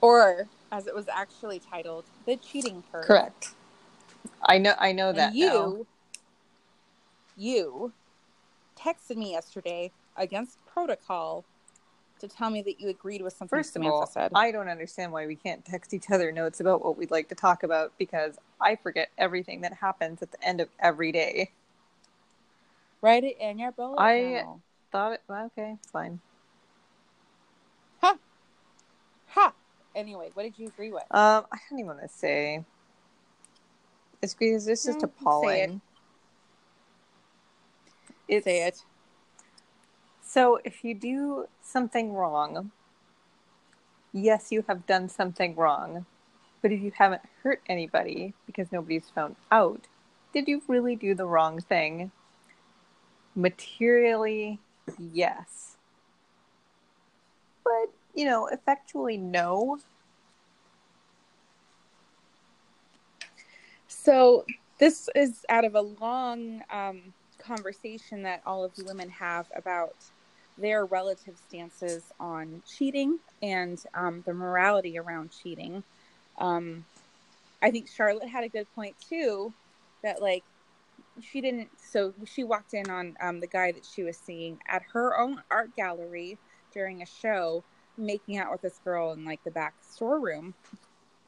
Or, 0.00 0.46
as 0.70 0.86
it 0.86 0.94
was 0.94 1.08
actually 1.08 1.58
titled, 1.58 2.04
The 2.24 2.36
Cheating 2.36 2.84
Curve. 2.90 3.04
Correct. 3.04 3.50
I 4.42 4.58
know. 4.58 4.74
I 4.78 4.92
know 4.92 5.12
that 5.12 5.28
And 5.30 5.36
you, 5.38 5.48
now. 5.48 5.76
you 7.36 7.92
texted 8.78 9.16
me 9.16 9.32
yesterday 9.32 9.90
against 10.16 10.64
protocol 10.66 11.44
to 12.20 12.26
tell 12.28 12.50
me 12.50 12.62
that 12.62 12.80
you 12.80 12.88
agreed 12.88 13.22
with 13.22 13.32
something 13.32 13.56
First 13.56 13.70
of 13.70 13.74
Samantha 13.74 13.94
all, 13.94 14.06
said. 14.06 14.32
I 14.34 14.50
don't 14.50 14.68
understand 14.68 15.12
why 15.12 15.26
we 15.26 15.36
can't 15.36 15.64
text 15.64 15.94
each 15.94 16.10
other 16.10 16.32
notes 16.32 16.58
about 16.60 16.84
what 16.84 16.96
we'd 16.98 17.10
like 17.12 17.28
to 17.28 17.34
talk 17.36 17.62
about 17.62 17.92
because 17.98 18.36
I 18.60 18.74
forget 18.76 19.08
everything 19.18 19.60
that 19.60 19.72
happens 19.74 20.20
at 20.22 20.32
the 20.32 20.42
end 20.44 20.60
of 20.60 20.68
every 20.80 21.12
day. 21.12 21.52
Write 23.00 23.22
it 23.22 23.36
in 23.38 23.58
your 23.60 23.70
bullet 23.72 24.00
I- 24.00 24.20
journal. 24.20 24.60
Thought 24.90 25.12
it. 25.12 25.20
well, 25.28 25.44
Okay, 25.56 25.76
fine. 25.92 26.18
Ha. 28.00 28.16
Ha! 29.28 29.52
Anyway, 29.94 30.30
what 30.34 30.42
did 30.44 30.58
you 30.58 30.66
agree 30.68 30.90
with? 30.90 31.02
Um, 31.10 31.44
I 31.52 31.58
don't 31.68 31.78
even 31.78 31.86
want 31.88 32.00
to 32.00 32.08
say. 32.08 32.64
It's 34.22 34.34
because 34.34 34.66
mm, 34.66 34.70
it's 34.70 34.84
just 34.84 35.02
No, 35.02 35.06
say 35.06 35.06
appalling. 35.06 35.80
Say 38.28 38.66
it. 38.66 38.84
So 40.22 40.60
if 40.64 40.84
you 40.84 40.94
do 40.94 41.46
something 41.62 42.12
wrong, 42.12 42.70
yes, 44.12 44.52
you 44.52 44.64
have 44.68 44.86
done 44.86 45.08
something 45.08 45.56
wrong. 45.56 46.04
But 46.60 46.72
if 46.72 46.82
you 46.82 46.92
haven't 46.96 47.22
hurt 47.42 47.62
anybody 47.68 48.34
because 48.46 48.72
nobody's 48.72 49.08
found 49.08 49.36
out, 49.50 49.86
did 50.32 50.48
you 50.48 50.62
really 50.66 50.96
do 50.96 51.14
the 51.14 51.26
wrong 51.26 51.60
thing? 51.60 52.10
Materially, 53.34 54.58
yes. 54.98 55.76
But, 57.64 57.92
you 58.14 58.24
know, 58.24 58.46
effectually, 58.48 59.16
no. 59.16 59.78
So 64.00 64.44
this 64.78 65.08
is 65.16 65.44
out 65.48 65.64
of 65.64 65.74
a 65.74 65.80
long 65.80 66.62
um, 66.70 67.12
conversation 67.38 68.22
that 68.22 68.42
all 68.46 68.64
of 68.64 68.74
the 68.76 68.84
women 68.84 69.10
have 69.10 69.48
about 69.56 69.96
their 70.56 70.86
relative 70.86 71.36
stances 71.36 72.04
on 72.20 72.62
cheating 72.66 73.18
and 73.42 73.82
um, 73.94 74.22
the 74.24 74.32
morality 74.32 74.98
around 74.98 75.32
cheating. 75.32 75.82
Um, 76.38 76.84
I 77.60 77.72
think 77.72 77.88
Charlotte 77.88 78.28
had 78.28 78.44
a 78.44 78.48
good 78.48 78.72
point 78.76 78.94
too, 79.08 79.52
that 80.04 80.22
like 80.22 80.44
she 81.20 81.40
didn't. 81.40 81.68
So 81.76 82.14
she 82.24 82.44
walked 82.44 82.74
in 82.74 82.88
on 82.88 83.16
um, 83.20 83.40
the 83.40 83.48
guy 83.48 83.72
that 83.72 83.84
she 83.84 84.04
was 84.04 84.16
seeing 84.16 84.60
at 84.68 84.82
her 84.92 85.18
own 85.18 85.42
art 85.50 85.74
gallery 85.74 86.38
during 86.72 87.02
a 87.02 87.06
show, 87.06 87.64
making 87.96 88.38
out 88.38 88.52
with 88.52 88.62
this 88.62 88.78
girl 88.84 89.10
in 89.12 89.24
like 89.24 89.42
the 89.42 89.50
back 89.50 89.74
storeroom, 89.80 90.54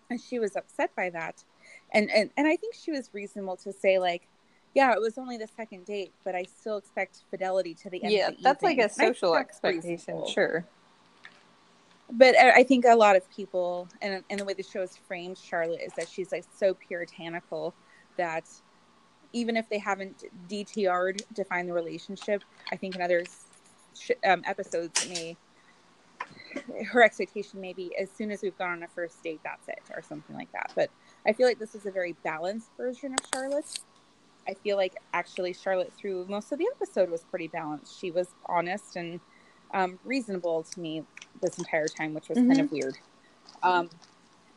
and 0.09 0.21
she 0.21 0.39
was 0.39 0.55
upset 0.55 0.95
by 0.95 1.11
that 1.11 1.43
and 1.93 2.11
and 2.11 2.31
and 2.37 2.47
I 2.47 2.57
think 2.57 2.75
she 2.75 2.91
was 2.91 3.11
reasonable 3.13 3.57
to 3.59 3.73
say 3.73 3.99
like, 3.99 4.27
yeah, 4.75 4.93
it 4.93 5.01
was 5.01 5.19
only 5.19 5.37
the 5.37 5.49
second 5.57 5.85
date, 5.87 6.13
but 6.25 6.35
I 6.35 6.45
still 6.45 6.77
expect 6.77 7.23
fidelity 7.31 7.75
to 7.75 7.91
the 7.91 8.03
end. 8.03 8.13
Yeah, 8.13 8.29
of 8.29 8.37
the 8.37 8.43
that's 8.43 8.63
like 8.63 8.79
a 8.79 8.89
social 8.89 9.05
And 9.05 9.11
I 9.11 9.13
still 9.15 9.35
expect 9.35 9.61
fidelity 9.61 9.61
to 9.61 9.61
the 9.61 9.65
end. 9.65 9.65
yeah, 9.65 9.69
of 9.69 9.73
the 9.73 9.73
that's 9.73 9.73
like 9.73 9.79
a 9.79 9.83
And 9.83 9.83
I 9.83 9.85
think 9.85 9.87
social 9.87 9.87
expectation, 9.87 9.91
reasonable. 9.91 10.29
sure. 10.29 10.67
But 12.13 12.37
I 12.37 12.65
think 12.65 12.85
a 12.87 12.97
lot 12.97 13.15
of 13.15 13.29
people, 13.31 13.89
and, 14.03 14.25
and 14.31 14.41
the 14.41 14.45
way 14.45 14.53
the 14.53 14.65
show 14.65 14.83
is 14.83 14.97
framed, 14.97 15.39
Charlotte, 15.39 15.81
is 15.81 15.93
that 15.93 16.09
she's 16.09 16.33
like 16.33 16.45
so 16.59 16.75
puritanical 16.75 17.73
that 18.17 18.49
even 19.33 19.57
if 19.57 19.69
they 19.69 19.79
haven't 19.79 20.25
DTR'd 20.49 21.23
define 21.35 21.69
the 21.69 21.73
relationship, 21.73 22.43
I 22.73 22.77
think 22.77 22.97
in 22.97 23.03
other 23.03 23.25
sh- 23.97 24.11
um, 24.25 24.43
episodes, 24.45 25.07
it 25.07 25.11
may 25.11 25.37
her 26.87 27.03
expectation 27.03 27.61
may 27.61 27.73
be 27.73 27.97
as 27.97 28.11
soon 28.11 28.33
as 28.33 28.43
we've 28.43 28.59
gone 28.59 28.71
on 28.73 28.83
a 28.83 28.89
first 28.89 29.23
date, 29.23 29.41
that's 29.45 29.69
it, 29.69 29.81
or 29.95 30.03
something 30.03 30.35
like 30.35 30.51
that. 30.53 30.73
But 30.75 30.91
I 31.27 31.33
feel 31.33 31.47
like 31.47 31.59
this 31.59 31.75
is 31.75 31.87
a 31.87 31.91
very 31.91 32.15
balanced 32.25 32.69
version 32.77 33.13
of 33.13 33.19
Charlotte. 33.33 33.79
I 34.49 34.55
feel 34.55 34.77
like 34.77 34.95
actually 35.13 35.53
Charlotte 35.53 35.93
through 35.97 36.27
most 36.29 36.51
of 36.53 36.59
the 36.59 36.67
episode 36.75 37.11
was 37.11 37.23
pretty 37.25 37.49
balanced. 37.49 37.99
She 37.99 38.11
was 38.11 38.29
honest 38.47 38.97
and 38.97 39.21
um, 39.73 39.99
reasonable 40.05 40.63
to 40.63 40.81
me 40.81 41.05
this 41.41 41.59
entire 41.59 41.87
time, 41.87 42.15
which 42.15 42.29
was 42.29 42.39
kind 42.39 42.61
of 42.61 42.73
weird. 42.73 42.97
Um, 43.63 43.91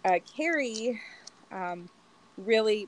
uh, 0.05 0.19
Carrie 0.35 0.99
um, 1.51 1.89
really 2.37 2.87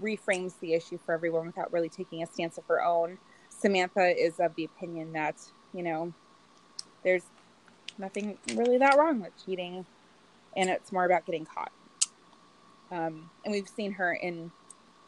reframes 0.00 0.58
the 0.60 0.74
issue 0.74 0.98
for 1.04 1.12
everyone 1.12 1.46
without 1.46 1.72
really 1.72 1.88
taking 1.88 2.22
a 2.22 2.26
stance 2.26 2.58
of 2.58 2.64
her 2.66 2.84
own. 2.84 3.18
Samantha 3.48 4.14
is 4.16 4.38
of 4.38 4.54
the 4.54 4.64
opinion 4.64 5.12
that 5.14 5.36
you 5.72 5.82
know 5.82 6.12
there's 7.02 7.24
nothing 7.98 8.36
really 8.54 8.78
that 8.78 8.96
wrong 8.98 9.20
with 9.20 9.32
cheating, 9.44 9.86
and 10.56 10.68
it's 10.68 10.92
more 10.92 11.04
about 11.04 11.24
getting 11.24 11.46
caught. 11.46 11.72
Um, 12.90 13.30
and 13.44 13.52
we've 13.52 13.68
seen 13.68 13.92
her 13.92 14.14
in 14.14 14.50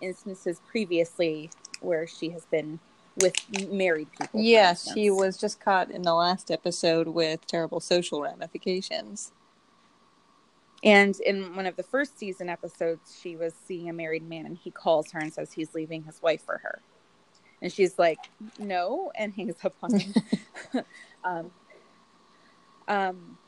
instances 0.00 0.61
previously 0.70 1.50
where 1.80 2.06
she 2.06 2.30
has 2.30 2.44
been 2.47 2.78
with 3.20 3.35
married 3.70 4.08
people. 4.12 4.40
Yeah, 4.40 4.75
she 4.75 5.11
was 5.11 5.37
just 5.37 5.61
caught 5.61 5.90
in 5.90 6.02
the 6.02 6.14
last 6.14 6.50
episode 6.50 7.08
with 7.08 7.47
terrible 7.47 7.80
social 7.80 8.20
ramifications. 8.20 9.32
And 10.85 11.18
in 11.20 11.56
one 11.56 11.66
of 11.66 11.75
the 11.76 11.82
first 11.82 12.18
season 12.18 12.49
episodes, 12.49 13.18
she 13.20 13.35
was 13.35 13.54
seeing 13.66 13.88
a 13.88 13.92
married 13.92 14.28
man, 14.28 14.47
and 14.47 14.56
he 14.56 14.70
calls 14.70 15.11
her 15.11 15.18
and 15.18 15.32
says 15.32 15.52
he's 15.52 15.75
leaving 15.75 16.04
his 16.04 16.23
wife 16.23 16.44
for 16.44 16.58
her, 16.58 16.80
and 17.61 17.73
she's 17.73 17.99
like, 17.99 18.18
"No," 18.61 19.11
and 19.16 19.35
hangs 19.35 19.56
up 19.64 19.75
on 19.82 19.99
him. 19.99 20.14
um, 21.25 21.50
um. 22.87 23.38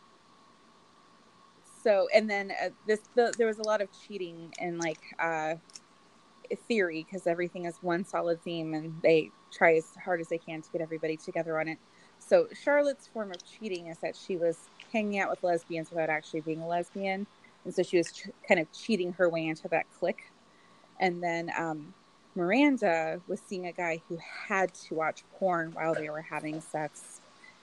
So, 1.82 2.08
and 2.14 2.28
then 2.28 2.52
uh, 2.62 2.70
this, 2.86 3.00
the, 3.14 3.34
there 3.36 3.46
was 3.46 3.58
a 3.58 3.62
lot 3.62 3.80
of 3.80 3.88
cheating 3.92 4.52
and 4.58 4.78
like 4.78 5.00
uh, 5.18 5.54
theory 6.68 7.06
because 7.08 7.26
everything 7.26 7.64
is 7.64 7.78
one 7.80 8.04
solid 8.04 8.42
theme, 8.42 8.74
and 8.74 9.00
they 9.02 9.30
try 9.52 9.74
as 9.76 9.92
hard 10.04 10.20
as 10.20 10.28
they 10.28 10.38
can 10.38 10.62
to 10.62 10.70
get 10.70 10.80
everybody 10.80 11.16
together 11.16 11.58
on 11.58 11.68
it. 11.68 11.78
So 12.18 12.46
Charlotte's 12.52 13.06
form 13.08 13.32
of 13.32 13.44
cheating 13.44 13.86
is 13.88 13.98
that 13.98 14.14
she 14.16 14.36
was 14.36 14.68
hanging 14.92 15.18
out 15.20 15.30
with 15.30 15.42
lesbians 15.42 15.90
without 15.90 16.10
actually 16.10 16.40
being 16.42 16.60
a 16.60 16.66
lesbian, 16.66 17.26
and 17.64 17.74
so 17.74 17.82
she 17.82 17.96
was 17.96 18.12
ch- 18.12 18.30
kind 18.46 18.60
of 18.60 18.70
cheating 18.72 19.12
her 19.14 19.28
way 19.28 19.46
into 19.46 19.68
that 19.68 19.86
clique. 19.98 20.22
And 20.98 21.22
then 21.22 21.50
um, 21.58 21.94
Miranda 22.34 23.20
was 23.26 23.40
seeing 23.40 23.66
a 23.66 23.72
guy 23.72 24.02
who 24.08 24.18
had 24.48 24.74
to 24.74 24.94
watch 24.94 25.24
porn 25.32 25.72
while 25.72 25.94
they 25.94 26.10
were 26.10 26.22
having 26.22 26.60
sex, 26.60 27.20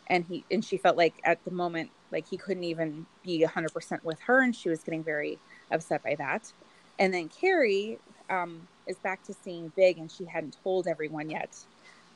and 0.08 0.26
he 0.26 0.46
and 0.50 0.64
she 0.64 0.78
felt 0.78 0.98
like 0.98 1.20
at 1.24 1.44
the 1.46 1.52
moment 1.52 1.92
like 2.12 2.28
he 2.28 2.38
couldn't 2.38 2.64
even 2.64 3.06
be 3.24 3.44
hundred 3.44 3.74
percent 3.74 4.04
with 4.04 4.20
her, 4.22 4.42
and 4.42 4.56
she 4.56 4.70
was 4.70 4.84
getting 4.84 5.04
very 5.04 5.38
upset 5.72 6.04
by 6.04 6.16
that. 6.16 6.52
And 7.00 7.14
then 7.14 7.30
Carrie 7.30 8.00
um, 8.30 8.68
is 8.88 8.98
back 8.98 9.24
to 9.26 9.34
seeing 9.34 9.72
Big, 9.76 9.98
and 9.98 10.12
she 10.12 10.26
hadn't 10.26 10.58
told 10.64 10.88
everyone 10.88 11.30
yet. 11.30 11.56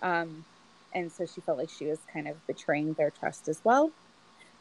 Um, 0.01 0.45
and 0.93 1.11
so 1.11 1.25
she 1.25 1.41
felt 1.41 1.57
like 1.57 1.69
she 1.69 1.85
was 1.85 1.99
kind 2.11 2.27
of 2.27 2.45
betraying 2.47 2.93
their 2.93 3.11
trust 3.11 3.47
as 3.47 3.61
well. 3.63 3.91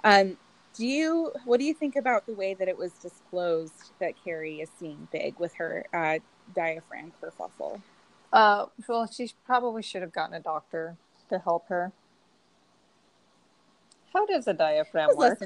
Um, 0.04 0.36
do 0.74 0.86
you 0.86 1.32
what 1.44 1.58
do 1.58 1.66
you 1.66 1.74
think 1.74 1.96
about 1.96 2.26
the 2.26 2.34
way 2.34 2.54
that 2.54 2.68
it 2.68 2.76
was 2.76 2.92
disclosed 2.92 3.92
that 3.98 4.14
Carrie 4.22 4.60
is 4.60 4.70
seeing 4.78 5.08
Big 5.12 5.38
with 5.38 5.54
her 5.54 5.84
uh, 5.92 6.18
diaphragm 6.54 7.12
kerfuffle? 7.20 7.80
Uh, 8.32 8.66
well, 8.88 9.08
she 9.10 9.32
probably 9.44 9.82
should 9.82 10.02
have 10.02 10.12
gotten 10.12 10.34
a 10.34 10.40
doctor 10.40 10.96
to 11.28 11.38
help 11.38 11.66
her. 11.68 11.92
How 14.12 14.26
does 14.26 14.46
a 14.46 14.54
diaphragm 14.54 15.10
work? 15.16 15.40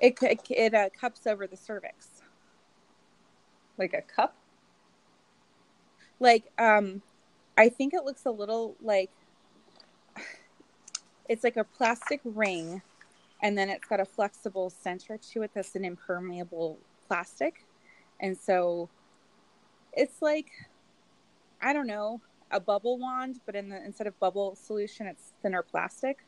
it 0.00 0.18
it, 0.22 0.40
it 0.50 0.74
uh, 0.74 0.88
cups 0.98 1.26
over 1.26 1.46
the 1.46 1.56
cervix. 1.56 2.22
Like 3.78 3.94
a 3.94 4.02
cup? 4.02 4.36
Like 6.18 6.50
um, 6.58 7.02
I 7.56 7.68
think 7.68 7.94
it 7.94 8.04
looks 8.04 8.26
a 8.26 8.30
little 8.30 8.76
like 8.82 9.10
it's 11.28 11.44
like 11.44 11.56
a 11.56 11.64
plastic 11.64 12.20
ring, 12.24 12.82
and 13.42 13.56
then 13.56 13.70
it's 13.70 13.86
got 13.86 14.00
a 14.00 14.04
flexible 14.04 14.70
center 14.70 15.18
to 15.32 15.42
it 15.42 15.52
that's 15.54 15.76
an 15.76 15.84
impermeable 15.84 16.78
plastic, 17.06 17.64
and 18.20 18.36
so 18.36 18.88
it's 19.92 20.20
like 20.20 20.50
I 21.62 21.72
don't 21.72 21.86
know 21.86 22.20
a 22.50 22.58
bubble 22.58 22.98
wand, 22.98 23.40
but 23.46 23.54
in 23.54 23.68
the 23.68 23.82
instead 23.84 24.06
of 24.06 24.18
bubble 24.18 24.56
solution, 24.56 25.06
it's 25.06 25.32
thinner 25.42 25.62
plastic. 25.62 26.18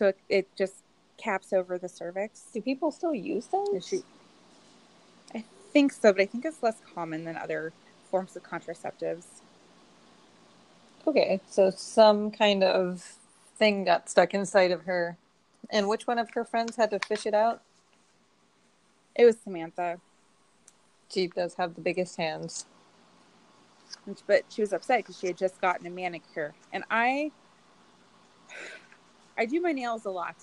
So 0.00 0.06
it, 0.06 0.18
it 0.30 0.56
just 0.56 0.76
caps 1.18 1.52
over 1.52 1.76
the 1.76 1.86
cervix. 1.90 2.40
Do 2.54 2.62
people 2.62 2.90
still 2.90 3.12
use 3.14 3.48
those? 3.48 3.86
she- 3.86 4.02
I 5.34 5.44
think 5.74 5.92
so, 5.92 6.10
but 6.14 6.22
I 6.22 6.26
think 6.26 6.46
it's 6.46 6.62
less 6.62 6.78
common 6.94 7.24
than 7.24 7.36
other 7.36 7.74
forms 8.10 8.34
of 8.34 8.42
contraceptives. 8.42 9.26
Okay, 11.06 11.38
so 11.50 11.68
some 11.68 12.30
kind 12.30 12.64
of 12.64 13.02
thing 13.58 13.84
got 13.84 14.08
stuck 14.08 14.32
inside 14.32 14.70
of 14.70 14.84
her. 14.84 15.18
And 15.68 15.86
which 15.86 16.06
one 16.06 16.18
of 16.18 16.30
her 16.30 16.46
friends 16.46 16.76
had 16.76 16.88
to 16.92 16.98
fish 17.00 17.26
it 17.26 17.34
out? 17.34 17.60
It 19.14 19.26
was 19.26 19.36
Samantha, 19.38 20.00
She 21.10 21.26
does 21.26 21.56
have 21.56 21.74
the 21.74 21.82
biggest 21.82 22.16
hands. 22.16 22.64
but 24.26 24.44
she 24.48 24.62
was 24.62 24.72
upset 24.72 25.00
because 25.00 25.18
she 25.18 25.26
had 25.26 25.36
just 25.36 25.60
gotten 25.60 25.86
a 25.86 25.90
manicure, 25.90 26.54
and 26.72 26.84
I, 26.90 27.32
I 29.40 29.46
do 29.46 29.60
my 29.62 29.72
nails 29.72 30.04
a 30.04 30.10
lot, 30.10 30.36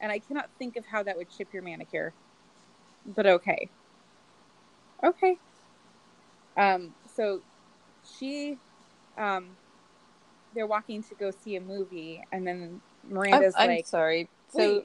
and 0.00 0.12
I 0.12 0.18
cannot 0.18 0.50
think 0.58 0.76
of 0.76 0.84
how 0.84 1.04
that 1.04 1.16
would 1.16 1.30
chip 1.30 1.54
your 1.54 1.62
manicure. 1.62 2.12
But 3.06 3.26
okay, 3.26 3.70
okay. 5.04 5.38
Um, 6.56 6.94
so 7.14 7.42
she, 8.04 8.58
um, 9.16 9.56
they're 10.54 10.66
walking 10.66 11.04
to 11.04 11.14
go 11.14 11.30
see 11.30 11.56
a 11.56 11.60
movie, 11.60 12.22
and 12.32 12.46
then 12.46 12.80
I'm, 13.04 13.12
Miranda's 13.12 13.54
I'm 13.56 13.68
like, 13.68 13.86
sorry. 13.86 14.28
So, 14.48 14.84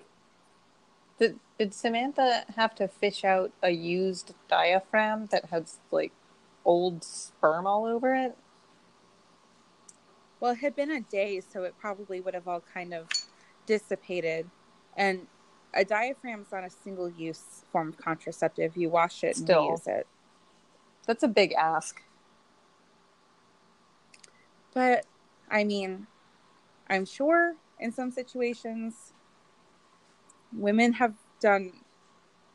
did, 1.20 1.40
did 1.58 1.74
Samantha 1.74 2.46
have 2.56 2.76
to 2.76 2.88
fish 2.88 3.24
out 3.26 3.52
a 3.64 3.72
used 3.72 4.36
diaphragm 4.48 5.28
that 5.32 5.46
has 5.46 5.80
like 5.92 6.14
old 6.64 7.04
sperm 7.04 7.66
all 7.66 7.86
over 7.86 8.14
it? 8.16 8.38
Well, 10.40 10.52
it 10.52 10.60
had 10.60 10.76
been 10.76 10.92
a 10.92 11.02
day, 11.02 11.42
so 11.42 11.64
it 11.64 11.76
probably 11.80 12.22
would 12.22 12.36
have 12.36 12.48
all 12.48 12.64
kind 12.74 12.94
of 12.94 13.08
dissipated. 13.68 14.50
And 14.96 15.28
a 15.76 15.86
diaphragm 15.86 16.42
is 16.42 16.52
not 16.52 16.64
a 16.64 16.70
single 16.72 17.10
use 17.10 17.64
form 17.72 17.90
of 17.90 17.98
contraceptive. 17.98 18.76
You 18.76 18.90
wash 18.90 19.24
it 19.24 19.38
and 19.38 19.46
Still. 19.46 19.70
use 19.70 19.86
it. 19.86 20.08
That's 21.06 21.22
a 21.22 21.28
big 21.28 21.54
ask. 21.54 22.02
But 24.74 25.06
I 25.50 25.64
mean, 25.64 26.08
I'm 26.90 27.06
sure 27.06 27.56
in 27.80 27.92
some 27.92 28.10
situations 28.10 29.14
women 30.52 30.94
have 30.94 31.14
done 31.40 31.74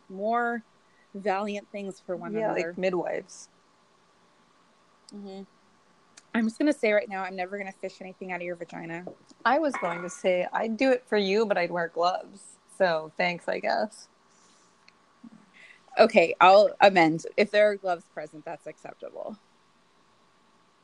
more 0.08 0.62
valiant 1.14 1.68
things 1.70 2.02
for 2.04 2.16
one 2.16 2.32
yeah, 2.32 2.46
another. 2.46 2.68
like 2.68 2.78
midwives. 2.78 3.48
Mhm. 5.14 5.46
I'm 6.34 6.44
just 6.44 6.58
gonna 6.58 6.72
say 6.72 6.92
right 6.92 7.08
now, 7.08 7.22
I'm 7.22 7.36
never 7.36 7.58
gonna 7.58 7.72
fish 7.72 8.00
anything 8.00 8.32
out 8.32 8.36
of 8.36 8.42
your 8.42 8.56
vagina. 8.56 9.04
I 9.44 9.58
was 9.58 9.74
going 9.80 10.02
to 10.02 10.10
say 10.10 10.46
I'd 10.52 10.76
do 10.76 10.90
it 10.90 11.04
for 11.06 11.16
you, 11.18 11.46
but 11.46 11.58
I'd 11.58 11.70
wear 11.70 11.88
gloves. 11.88 12.40
So 12.78 13.12
thanks, 13.16 13.48
I 13.48 13.58
guess. 13.58 14.08
Okay, 15.98 16.34
I'll 16.40 16.70
amend. 16.80 17.26
If 17.36 17.50
there 17.50 17.70
are 17.70 17.76
gloves 17.76 18.04
present, 18.14 18.44
that's 18.44 18.66
acceptable. 18.66 19.36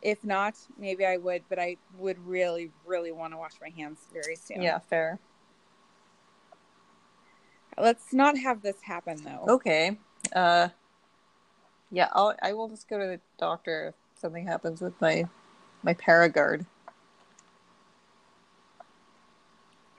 If 0.03 0.23
not, 0.23 0.55
maybe 0.79 1.05
I 1.07 1.17
would, 1.17 1.43
but 1.49 1.59
I 1.59 1.77
would 1.97 2.19
really, 2.27 2.71
really 2.87 3.11
want 3.11 3.33
to 3.33 3.37
wash 3.37 3.55
my 3.61 3.71
hands 3.71 3.99
very 4.13 4.37
soon. 4.37 4.63
Yeah, 4.63 4.79
fair. 4.79 5.19
Let's 7.77 8.13
not 8.13 8.37
have 8.39 8.63
this 8.63 8.83
happen 8.83 9.23
though. 9.25 9.55
Okay. 9.55 9.99
Uh, 10.33 10.69
yeah, 11.91 12.09
I'll, 12.13 12.35
I 12.43 12.53
will 12.53 12.69
just 12.69 12.89
go 12.89 12.99
to 12.99 13.07
the 13.07 13.21
doctor 13.39 13.89
if 13.89 14.21
something 14.21 14.47
happens 14.47 14.81
with 14.81 15.01
my 15.01 15.27
my 15.83 15.95
Paragard. 15.95 16.67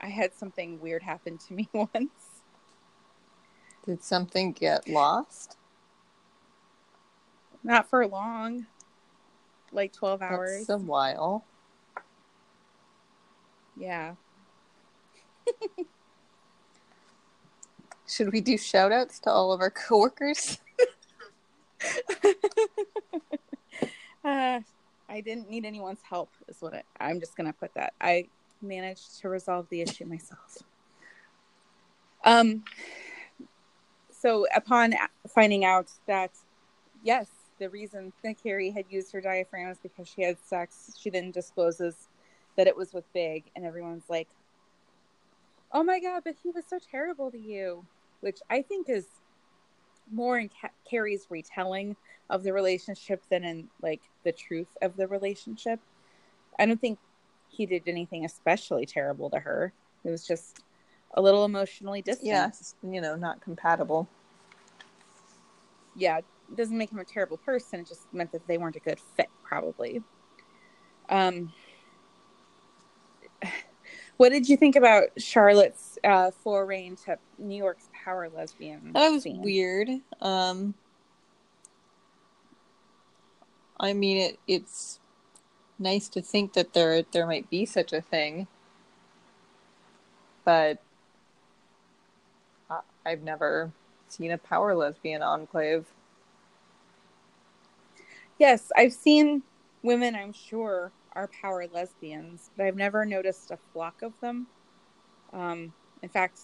I 0.01 0.07
had 0.07 0.33
something 0.33 0.79
weird 0.79 1.03
happen 1.03 1.37
to 1.37 1.53
me 1.53 1.69
once. 1.73 2.41
Did 3.85 4.03
something 4.03 4.51
get 4.53 4.87
lost? 4.87 5.57
Not 7.63 7.89
for 7.89 8.05
long. 8.07 8.65
Like 9.71 9.93
12 9.93 10.21
hours. 10.21 10.67
That's 10.67 10.69
a 10.69 10.77
while. 10.77 11.45
Yeah. 13.77 14.15
Should 18.07 18.33
we 18.33 18.41
do 18.41 18.57
shout 18.57 18.91
outs 18.91 19.19
to 19.19 19.29
all 19.29 19.51
of 19.53 19.61
our 19.61 19.69
coworkers? 19.69 20.57
uh, 24.23 24.61
I 25.09 25.21
didn't 25.21 25.49
need 25.49 25.65
anyone's 25.65 26.01
help, 26.07 26.29
is 26.47 26.61
what 26.61 26.75
I, 26.75 26.83
I'm 26.99 27.19
just 27.19 27.35
going 27.35 27.47
to 27.47 27.53
put 27.53 27.73
that. 27.73 27.93
I 27.99 28.27
managed 28.61 29.19
to 29.21 29.29
resolve 29.29 29.67
the 29.69 29.81
issue 29.81 30.05
myself. 30.05 30.59
Um, 32.23 32.63
so 34.11 34.45
upon 34.55 34.93
finding 35.27 35.65
out 35.65 35.87
that, 36.07 36.31
yes, 37.03 37.27
the 37.57 37.69
reason 37.69 38.13
that 38.23 38.41
Carrie 38.41 38.71
had 38.71 38.85
used 38.89 39.11
her 39.11 39.21
diaphragm 39.21 39.69
is 39.69 39.77
because 39.81 40.07
she 40.07 40.21
had 40.21 40.37
sex, 40.45 40.95
she 40.99 41.09
then 41.09 41.31
discloses 41.31 42.07
that 42.55 42.67
it 42.67 42.75
was 42.75 42.93
with 42.93 43.11
Big, 43.13 43.45
and 43.55 43.65
everyone's 43.65 44.09
like, 44.09 44.27
"Oh 45.71 45.83
my 45.83 45.99
god, 45.99 46.23
but 46.25 46.35
he 46.43 46.49
was 46.51 46.65
so 46.65 46.79
terrible 46.91 47.31
to 47.31 47.37
you," 47.39 47.85
which 48.21 48.39
I 48.49 48.61
think 48.61 48.89
is 48.89 49.07
more 50.11 50.37
in 50.39 50.49
Ca- 50.61 50.69
Carrie's 50.89 51.27
retelling 51.29 51.95
of 52.29 52.43
the 52.43 52.53
relationship 52.53 53.23
than 53.29 53.43
in 53.43 53.69
like 53.81 54.01
the 54.23 54.31
truth 54.31 54.77
of 54.81 54.95
the 54.95 55.07
relationship. 55.07 55.79
I 56.57 56.65
don't 56.65 56.79
think 56.79 56.99
he 57.49 57.65
did 57.65 57.83
anything 57.87 58.25
especially 58.25 58.85
terrible 58.85 59.29
to 59.31 59.39
her. 59.39 59.73
It 60.03 60.09
was 60.09 60.25
just 60.25 60.61
a 61.15 61.21
little 61.21 61.45
emotionally 61.45 62.01
distant. 62.01 62.27
Yes, 62.27 62.75
you 62.83 63.01
know, 63.01 63.15
not 63.15 63.41
compatible. 63.41 64.07
Yeah, 65.95 66.19
it 66.19 66.25
doesn't 66.55 66.77
make 66.77 66.91
him 66.91 66.99
a 66.99 67.05
terrible 67.05 67.37
person. 67.37 67.81
It 67.81 67.87
just 67.87 68.11
meant 68.13 68.31
that 68.31 68.47
they 68.47 68.57
weren't 68.57 68.75
a 68.75 68.79
good 68.79 68.99
fit, 69.15 69.29
probably. 69.43 70.01
Um, 71.09 71.51
what 74.17 74.29
did 74.29 74.47
you 74.47 74.57
think 74.57 74.75
about 74.75 75.09
Charlotte's 75.17 75.97
uh, 76.03 76.31
foray 76.31 76.85
into 76.85 77.17
New 77.37 77.57
York's 77.57 77.88
power 78.03 78.29
lesbian? 78.29 78.93
That 78.93 79.09
was 79.09 79.23
scene? 79.23 79.41
weird. 79.41 79.89
Um, 80.21 80.73
I 83.79 83.93
mean, 83.93 84.17
it, 84.17 84.39
it's 84.47 84.99
nice 85.77 86.09
to 86.09 86.21
think 86.21 86.53
that 86.53 86.73
there 86.73 87.03
there 87.03 87.25
might 87.25 87.49
be 87.49 87.65
such 87.65 87.93
a 87.93 88.01
thing, 88.01 88.47
but 90.43 90.79
I, 92.69 92.79
I've 93.05 93.21
never 93.23 93.71
seen 94.09 94.31
a 94.31 94.37
power 94.37 94.75
lesbian 94.75 95.21
enclave. 95.21 95.85
Yes, 98.37 98.71
I've 98.75 98.93
seen 98.93 99.43
women. 99.83 100.15
I'm 100.15 100.33
sure 100.33 100.91
are 101.13 101.29
power 101.41 101.65
lesbians, 101.71 102.51
but 102.55 102.65
I've 102.65 102.75
never 102.75 103.05
noticed 103.05 103.51
a 103.51 103.57
flock 103.73 104.01
of 104.01 104.13
them. 104.21 104.47
Um, 105.33 105.73
in 106.01 106.09
fact, 106.09 106.41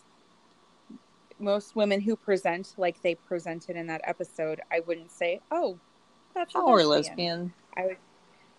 most 1.39 1.75
women 1.75 2.01
who 2.01 2.15
present 2.15 2.73
like 2.77 3.01
they 3.01 3.15
presented 3.15 3.75
in 3.75 3.87
that 3.87 4.01
episode, 4.03 4.61
I 4.71 4.81
wouldn't 4.81 5.11
say, 5.11 5.41
"Oh, 5.51 5.77
that's 6.33 6.53
a 6.55 6.59
Power 6.59 6.83
lesbian." 6.83 6.89
lesbian. 6.89 7.53
I 7.77 7.85
would, 7.85 7.97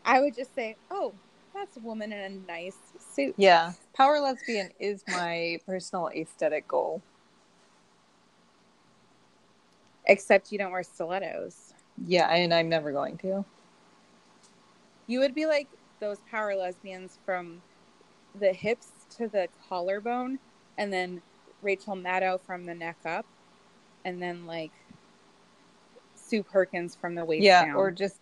I 0.04 0.20
would 0.20 0.34
just 0.34 0.54
say, 0.54 0.76
"Oh, 0.90 1.14
that's 1.54 1.76
a 1.76 1.80
woman 1.80 2.12
in 2.12 2.18
a 2.18 2.46
nice 2.46 2.78
suit." 2.98 3.34
Yeah, 3.36 3.72
power 3.94 4.20
lesbian 4.20 4.70
is 4.78 5.02
my 5.08 5.58
personal 5.66 6.10
aesthetic 6.10 6.68
goal. 6.68 7.02
Except 10.06 10.52
you 10.52 10.58
don't 10.58 10.70
wear 10.70 10.82
stilettos. 10.82 11.72
Yeah, 12.06 12.28
and 12.28 12.54
I'm 12.54 12.68
never 12.68 12.92
going 12.92 13.16
to. 13.18 13.44
You 15.06 15.20
would 15.20 15.34
be 15.34 15.46
like 15.46 15.68
those 15.98 16.18
power 16.30 16.54
lesbians 16.54 17.18
from 17.24 17.62
the 18.38 18.52
hips 18.52 18.92
to 19.16 19.28
the 19.28 19.48
collarbone, 19.68 20.38
and 20.78 20.92
then 20.92 21.22
Rachel 21.66 21.96
Maddow 21.96 22.40
from 22.40 22.64
the 22.64 22.74
neck 22.74 22.96
up, 23.04 23.26
and 24.04 24.22
then 24.22 24.46
like 24.46 24.70
Sue 26.14 26.42
Perkins 26.44 26.94
from 26.94 27.16
the 27.16 27.24
waist 27.24 27.42
Yeah, 27.42 27.66
down. 27.66 27.74
or 27.74 27.90
just 27.90 28.16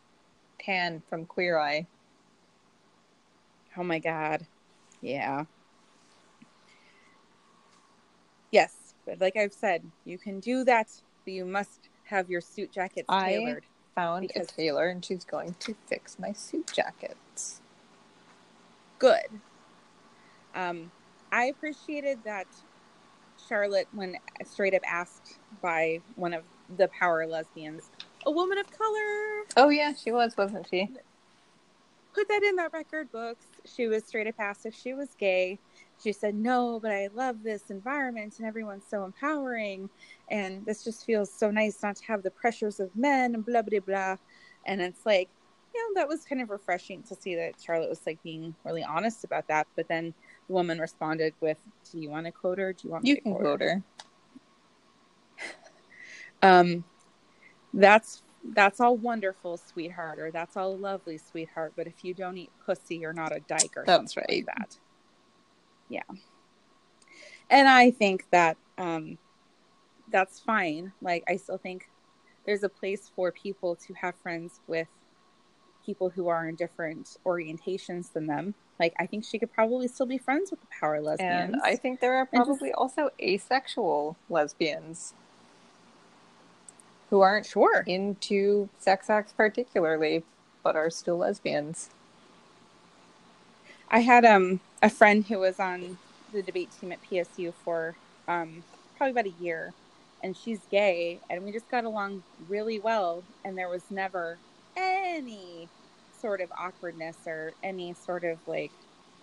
Tan 0.58 1.02
from 1.10 1.26
Queer 1.26 1.58
Eye. 1.58 1.86
oh 3.76 3.84
my 3.84 3.98
god, 3.98 4.46
yeah, 5.02 5.44
yes. 8.50 8.94
But 9.06 9.20
like 9.20 9.36
I've 9.36 9.52
said, 9.52 9.82
you 10.06 10.16
can 10.16 10.40
do 10.40 10.64
that, 10.64 10.88
but 11.24 11.34
you 11.34 11.44
must 11.44 11.90
have 12.04 12.30
your 12.30 12.40
suit 12.40 12.72
jackets 12.72 13.06
I- 13.08 13.32
tailored. 13.32 13.64
Found 13.94 14.26
Because- 14.26 14.48
a 14.48 14.52
tailor, 14.52 14.88
and 14.88 15.04
she's 15.04 15.24
going 15.24 15.54
to 15.60 15.74
fix 15.86 16.18
my 16.18 16.32
suit 16.32 16.72
jackets. 16.72 17.60
good. 18.98 19.40
Um, 20.54 20.90
I 21.30 21.44
appreciated 21.46 22.24
that 22.24 22.46
Charlotte, 23.48 23.88
when 23.92 24.16
straight 24.44 24.74
up 24.74 24.82
asked 24.86 25.38
by 25.62 26.00
one 26.16 26.32
of 26.32 26.44
the 26.76 26.88
power 26.88 27.26
lesbians, 27.26 27.90
a 28.26 28.30
woman 28.30 28.58
of 28.58 28.66
color, 28.70 29.44
Oh 29.56 29.68
yeah, 29.68 29.92
she 29.94 30.10
was, 30.10 30.36
wasn't 30.36 30.66
she? 30.70 30.88
put 32.14 32.28
that 32.28 32.42
in 32.42 32.56
the 32.56 32.70
record 32.72 33.10
books. 33.12 33.46
She 33.64 33.88
was 33.88 34.04
straight 34.04 34.26
up 34.26 34.36
asked 34.38 34.66
if 34.66 34.74
she 34.74 34.94
was 34.94 35.14
gay. 35.18 35.58
She 36.02 36.12
said, 36.12 36.34
No, 36.34 36.78
but 36.80 36.92
I 36.92 37.08
love 37.12 37.42
this 37.42 37.70
environment 37.70 38.34
and 38.38 38.46
everyone's 38.46 38.84
so 38.88 39.04
empowering. 39.04 39.90
And 40.30 40.64
this 40.64 40.84
just 40.84 41.04
feels 41.04 41.32
so 41.32 41.50
nice 41.50 41.82
not 41.82 41.96
to 41.96 42.04
have 42.06 42.22
the 42.22 42.30
pressures 42.30 42.80
of 42.80 42.94
men 42.96 43.34
and 43.34 43.44
blah, 43.44 43.62
blah, 43.62 43.80
blah. 43.80 44.16
And 44.66 44.80
it's 44.80 45.04
like, 45.04 45.28
you 45.74 45.80
know, 45.94 46.00
that 46.00 46.08
was 46.08 46.24
kind 46.24 46.40
of 46.40 46.50
refreshing 46.50 47.02
to 47.04 47.16
see 47.16 47.34
that 47.34 47.54
Charlotte 47.60 47.88
was 47.88 48.06
like 48.06 48.22
being 48.22 48.54
really 48.64 48.84
honest 48.84 49.24
about 49.24 49.48
that. 49.48 49.66
But 49.76 49.88
then 49.88 50.14
the 50.46 50.52
woman 50.52 50.78
responded 50.78 51.34
with, 51.40 51.58
Do 51.90 52.00
you 52.00 52.10
want 52.10 52.26
to 52.26 52.32
quote 52.32 52.58
her? 52.58 52.72
Do 52.72 52.86
you 52.88 52.92
want 52.92 53.04
me 53.04 53.10
You 53.10 53.16
to 53.16 53.20
can 53.22 53.34
quote 53.34 53.60
her. 53.60 53.82
um 56.42 56.84
that's 57.72 58.22
that's 58.52 58.78
all 58.80 58.96
wonderful 58.96 59.56
sweetheart 59.56 60.18
or 60.18 60.30
that's 60.30 60.56
all 60.56 60.76
lovely 60.76 61.18
sweetheart 61.18 61.72
but 61.76 61.86
if 61.86 62.04
you 62.04 62.14
don't 62.14 62.36
eat 62.36 62.50
pussy 62.64 62.96
you're 62.96 63.12
not 63.12 63.34
a 63.34 63.40
dyke 63.40 63.76
or 63.76 63.84
That's 63.86 64.14
something 64.14 64.44
like 64.46 64.46
right. 64.46 64.58
that 64.58 64.78
yeah 65.88 66.02
and 67.50 67.68
i 67.68 67.90
think 67.90 68.26
that 68.30 68.56
um 68.78 69.18
that's 70.12 70.38
fine 70.40 70.92
like 71.00 71.24
i 71.28 71.36
still 71.36 71.58
think 71.58 71.88
there's 72.46 72.62
a 72.62 72.68
place 72.68 73.10
for 73.16 73.32
people 73.32 73.74
to 73.74 73.94
have 73.94 74.14
friends 74.16 74.60
with 74.66 74.88
people 75.84 76.10
who 76.10 76.28
are 76.28 76.46
in 76.48 76.54
different 76.54 77.16
orientations 77.26 78.12
than 78.12 78.26
them 78.26 78.54
like 78.80 78.94
i 78.98 79.06
think 79.06 79.24
she 79.24 79.38
could 79.38 79.52
probably 79.52 79.86
still 79.88 80.06
be 80.06 80.18
friends 80.18 80.50
with 80.50 80.60
the 80.60 80.66
power 80.80 81.00
lesbians 81.00 81.52
And 81.54 81.62
I 81.62 81.76
think 81.76 82.00
there 82.00 82.14
are 82.14 82.28
And 82.32 82.40
just- 82.44 82.46
probably 82.48 82.72
also 82.72 83.10
asexual 83.20 84.16
lesbians 84.28 85.14
who 87.10 87.20
aren't 87.20 87.46
sure 87.46 87.84
into 87.86 88.68
sex 88.78 89.08
acts 89.08 89.32
particularly, 89.32 90.24
but 90.64 90.74
are 90.74 90.90
still 90.90 91.18
lesbians. 91.18 91.90
I 93.90 94.00
had 94.00 94.24
um 94.24 94.60
a 94.82 94.90
friend 94.90 95.24
who 95.24 95.38
was 95.38 95.60
on 95.60 95.98
the 96.32 96.42
debate 96.42 96.70
team 96.80 96.90
at 96.92 96.98
PSU 97.02 97.52
for 97.64 97.94
um 98.26 98.64
probably 98.96 99.12
about 99.12 99.26
a 99.26 99.42
year 99.42 99.72
and 100.22 100.36
she's 100.36 100.60
gay 100.70 101.20
and 101.30 101.44
we 101.44 101.52
just 101.52 101.70
got 101.70 101.84
along 101.84 102.22
really 102.48 102.80
well 102.80 103.22
and 103.44 103.56
there 103.56 103.68
was 103.68 103.82
never 103.90 104.38
any 104.76 105.68
sort 106.24 106.40
of 106.40 106.50
awkwardness 106.58 107.18
or 107.26 107.52
any 107.62 107.92
sort 107.92 108.24
of 108.24 108.38
like 108.46 108.72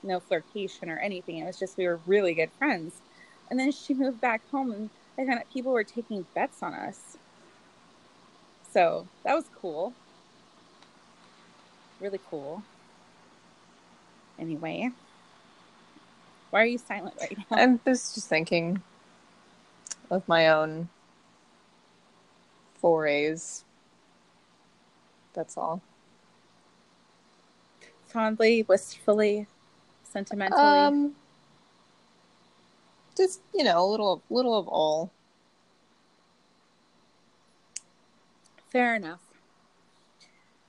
no 0.03 0.19
flirtation 0.19 0.87
or 0.87 0.99
anything. 0.99 1.39
It 1.39 1.45
was 1.45 1.57
just 1.57 1.75
we 1.75 1.87
were 1.87 1.99
really 2.05 2.35
good 2.35 2.51
friends. 2.59 3.01
And 3.49 3.59
then 3.59 3.71
she 3.71 3.95
moved 3.95 4.21
back 4.21 4.47
home 4.51 4.71
and 4.71 4.91
I 5.17 5.25
found 5.25 5.39
out 5.39 5.51
people 5.51 5.71
were 5.71 5.83
taking 5.83 6.27
bets 6.35 6.61
on 6.61 6.75
us. 6.75 7.17
So 8.71 9.07
that 9.23 9.33
was 9.33 9.45
cool. 9.59 9.93
Really 11.99 12.19
cool. 12.29 12.61
Anyway. 14.37 14.91
Why 16.51 16.61
are 16.61 16.65
you 16.65 16.77
silent 16.77 17.15
right 17.19 17.35
now? 17.49 17.57
I 17.57 17.79
was 17.83 18.13
just 18.13 18.27
thinking 18.27 18.83
of 20.11 20.27
my 20.27 20.49
own 20.49 20.89
forays. 22.79 23.65
That's 25.33 25.57
all. 25.57 25.81
Fondly, 28.12 28.63
wistfully, 28.63 29.47
sentimentally. 30.04 30.62
Um, 30.62 31.15
just 33.15 33.41
you 33.54 33.63
know, 33.63 33.84
a 33.84 33.88
little, 33.89 34.21
little 34.30 34.58
of 34.58 34.67
all. 34.67 35.12
Fair 38.69 38.95
enough. 38.95 39.21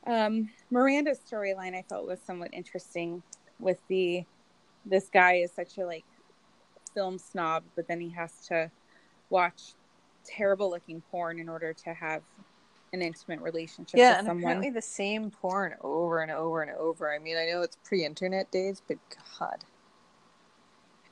Um, 0.06 0.50
Miranda's 0.70 1.20
storyline 1.20 1.76
I 1.76 1.82
felt 1.88 2.06
was 2.06 2.18
somewhat 2.20 2.50
interesting 2.52 3.22
with 3.60 3.78
the 3.88 4.24
this 4.84 5.08
guy 5.12 5.34
is 5.34 5.52
such 5.52 5.78
a 5.78 5.86
like 5.86 6.04
film 6.94 7.18
snob, 7.18 7.62
but 7.76 7.86
then 7.86 8.00
he 8.00 8.10
has 8.10 8.32
to 8.48 8.70
watch 9.30 9.74
terrible 10.24 10.70
looking 10.70 11.02
porn 11.10 11.38
in 11.38 11.48
order 11.48 11.72
to 11.72 11.94
have 11.94 12.22
an 12.92 13.02
intimate 13.02 13.40
relationship 13.40 13.98
Yeah, 13.98 14.10
with 14.10 14.18
and 14.20 14.26
someone. 14.26 14.42
apparently 14.42 14.70
the 14.70 14.82
same 14.82 15.30
porn 15.30 15.74
over 15.80 16.20
and 16.20 16.30
over 16.30 16.62
and 16.62 16.70
over. 16.72 17.12
I 17.12 17.18
mean, 17.18 17.36
I 17.36 17.46
know 17.46 17.62
it's 17.62 17.76
pre-internet 17.84 18.50
days, 18.50 18.82
but 18.86 18.98
God, 19.38 19.64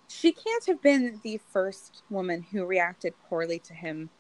She 0.09 0.33
can't 0.33 0.67
have 0.67 0.83
been 0.83 1.21
the 1.23 1.41
first 1.53 2.03
woman 2.11 2.43
who 2.43 2.65
reacted 2.65 3.15
poorly 3.29 3.59
to 3.61 3.75
him, 3.75 4.11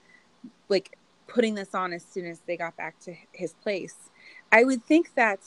like 0.68 0.96
putting 1.26 1.54
this 1.54 1.74
on 1.74 1.92
as 1.92 2.04
soon 2.04 2.26
as 2.26 2.40
they 2.46 2.56
got 2.56 2.76
back 2.76 2.98
to 3.00 3.14
his 3.32 3.54
place. 3.54 3.96
I 4.52 4.64
would 4.64 4.84
think 4.84 5.14
that, 5.14 5.40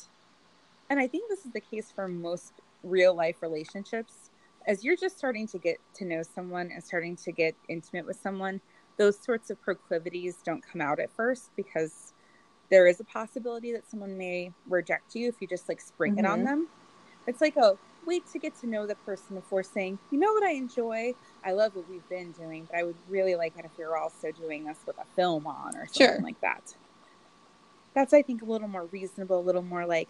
and 0.90 1.00
I 1.00 1.08
think 1.08 1.30
this 1.30 1.46
is 1.46 1.52
the 1.52 1.62
case 1.62 1.92
for 1.92 2.08
most 2.08 2.54
real 2.84 3.16
life 3.16 3.42
relationships. 3.42 4.30
As 4.68 4.84
you're 4.84 4.98
just 4.98 5.18
starting 5.18 5.48
to 5.48 5.58
get 5.58 5.78
to 5.96 6.06
know 6.06 6.24
someone 6.24 6.72
and 6.72 6.84
starting 6.84 7.16
to 7.18 7.32
get 7.32 7.56
intimate 7.68 8.06
with 8.06 8.18
someone, 8.22 8.62
those 8.98 9.18
sorts 9.20 9.50
of 9.50 9.62
proclivities 9.62 10.38
don't 10.46 10.64
come 10.64 10.82
out 10.82 11.00
at 11.00 11.12
first 11.12 11.50
because 11.56 12.14
there 12.70 12.88
is 12.88 13.00
a 13.00 13.04
possibility 13.04 13.72
that 13.74 13.90
someone 13.90 14.18
may 14.18 14.52
reject 14.68 15.16
you 15.16 15.28
if 15.28 15.36
you 15.42 15.48
just 15.48 15.68
like 15.70 15.82
spring 15.82 16.18
it 16.18 16.26
on 16.26 16.42
Mhm. 16.42 16.46
them. 16.46 16.68
It's 17.28 17.42
like 17.42 17.56
a 17.56 17.78
wait 18.06 18.26
to 18.28 18.40
get 18.40 18.54
to 18.60 18.68
know 18.68 18.86
the 18.86 18.96
person 18.96 19.36
before 19.36 19.64
saying, 19.64 19.98
you 20.12 20.20
know 20.20 20.32
what 20.34 20.44
I 20.44 20.52
enjoy? 20.52 21.16
I 21.44 21.54
love 21.54 21.76
what 21.76 21.90
we've 21.90 22.08
been 22.10 22.32
doing, 22.34 22.66
but 22.70 22.78
I 22.78 22.84
would 22.84 22.98
really 23.08 23.36
like 23.36 23.58
it 23.58 23.64
if 23.66 23.72
you're 23.78 23.96
also 23.98 24.32
doing 24.32 24.66
this 24.66 24.80
with 24.86 24.98
a 24.98 25.06
film 25.16 25.48
on 25.48 25.76
or 25.76 25.86
something 25.88 26.16
Sure. 26.16 26.20
like 26.22 26.40
that. 26.42 26.76
That's 27.94 28.14
I 28.14 28.22
think 28.22 28.42
a 28.42 28.46
little 28.46 28.68
more 28.68 28.86
reasonable, 28.88 29.40
a 29.40 29.42
little 29.42 29.62
more 29.62 29.86
like 29.86 30.10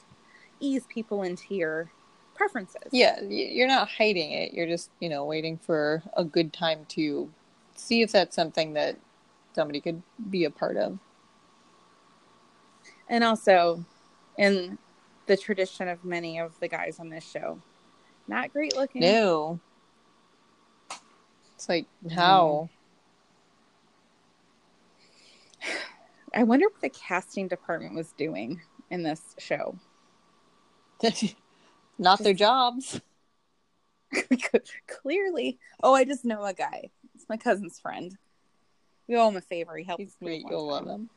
ease 0.60 0.86
people 0.88 1.24
into 1.24 1.54
your 1.56 1.92
preferences. 2.34 2.82
yeah, 2.92 3.22
you're 3.22 3.68
not 3.68 3.90
hiding 3.90 4.32
it. 4.32 4.54
You're 4.54 4.68
just, 4.68 4.90
you 5.00 5.10
know, 5.10 5.26
waiting 5.26 5.58
for 5.58 6.02
a 6.16 6.24
good 6.24 6.52
time 6.54 6.86
to 6.90 7.30
see 7.84 8.02
if 8.02 8.12
that's 8.12 8.36
something 8.36 8.74
that 8.74 8.98
somebody 9.54 9.80
could 9.82 10.02
be 10.30 10.46
a 10.46 10.50
part 10.50 10.78
of. 10.78 10.98
And 13.08 13.24
also 13.24 13.86
in 14.38 14.78
the 15.26 15.38
tradition 15.38 15.88
of 15.88 16.04
many 16.04 16.40
of 16.40 16.60
the 16.60 16.68
guys 16.68 17.00
on 17.00 17.10
this 17.10 17.30
show, 17.30 17.60
not 18.28 18.52
great 18.52 18.76
looking. 18.76 19.02
No, 19.02 19.60
it's 21.56 21.70
like 21.70 21.86
how. 22.14 22.70
I 26.36 26.44
wonder 26.44 26.66
what 26.68 26.82
the 26.82 26.90
casting 26.90 27.48
department 27.48 27.94
was 27.94 28.12
doing 28.14 28.60
in 28.90 29.04
this 29.04 29.36
show. 29.38 29.78
not 32.00 32.20
their 32.20 32.34
jobs. 32.34 33.00
Clearly. 34.88 35.60
Oh, 35.82 35.94
I 35.94 36.06
just 36.06 36.26
know 36.26 36.44
a 36.44 36.54
guy. 36.54 36.90
My 37.34 37.38
cousin's 37.38 37.80
friend. 37.80 38.16
We 39.08 39.18
owe 39.18 39.28
him 39.28 39.38
a 39.38 39.42
favor. 39.42 39.76
He 39.76 39.84
helped 39.84 40.02
He's 40.04 40.16
great. 40.22 40.46
You'll 40.48 40.68
love 40.68 40.86
him. 40.86 41.10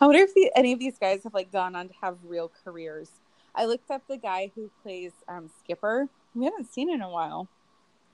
I 0.00 0.06
wonder 0.06 0.20
if 0.20 0.32
the, 0.32 0.52
any 0.54 0.72
of 0.72 0.78
these 0.78 0.96
guys 0.96 1.24
have 1.24 1.34
like 1.34 1.50
gone 1.50 1.74
on 1.74 1.88
to 1.88 1.94
have 2.00 2.18
real 2.24 2.52
careers. 2.62 3.10
I 3.56 3.64
looked 3.64 3.90
up 3.90 4.02
the 4.06 4.16
guy 4.16 4.52
who 4.54 4.70
plays 4.84 5.10
um, 5.26 5.50
Skipper. 5.58 6.08
We 6.36 6.44
haven't 6.44 6.72
seen 6.72 6.88
in 6.88 7.02
a 7.02 7.10
while, 7.10 7.48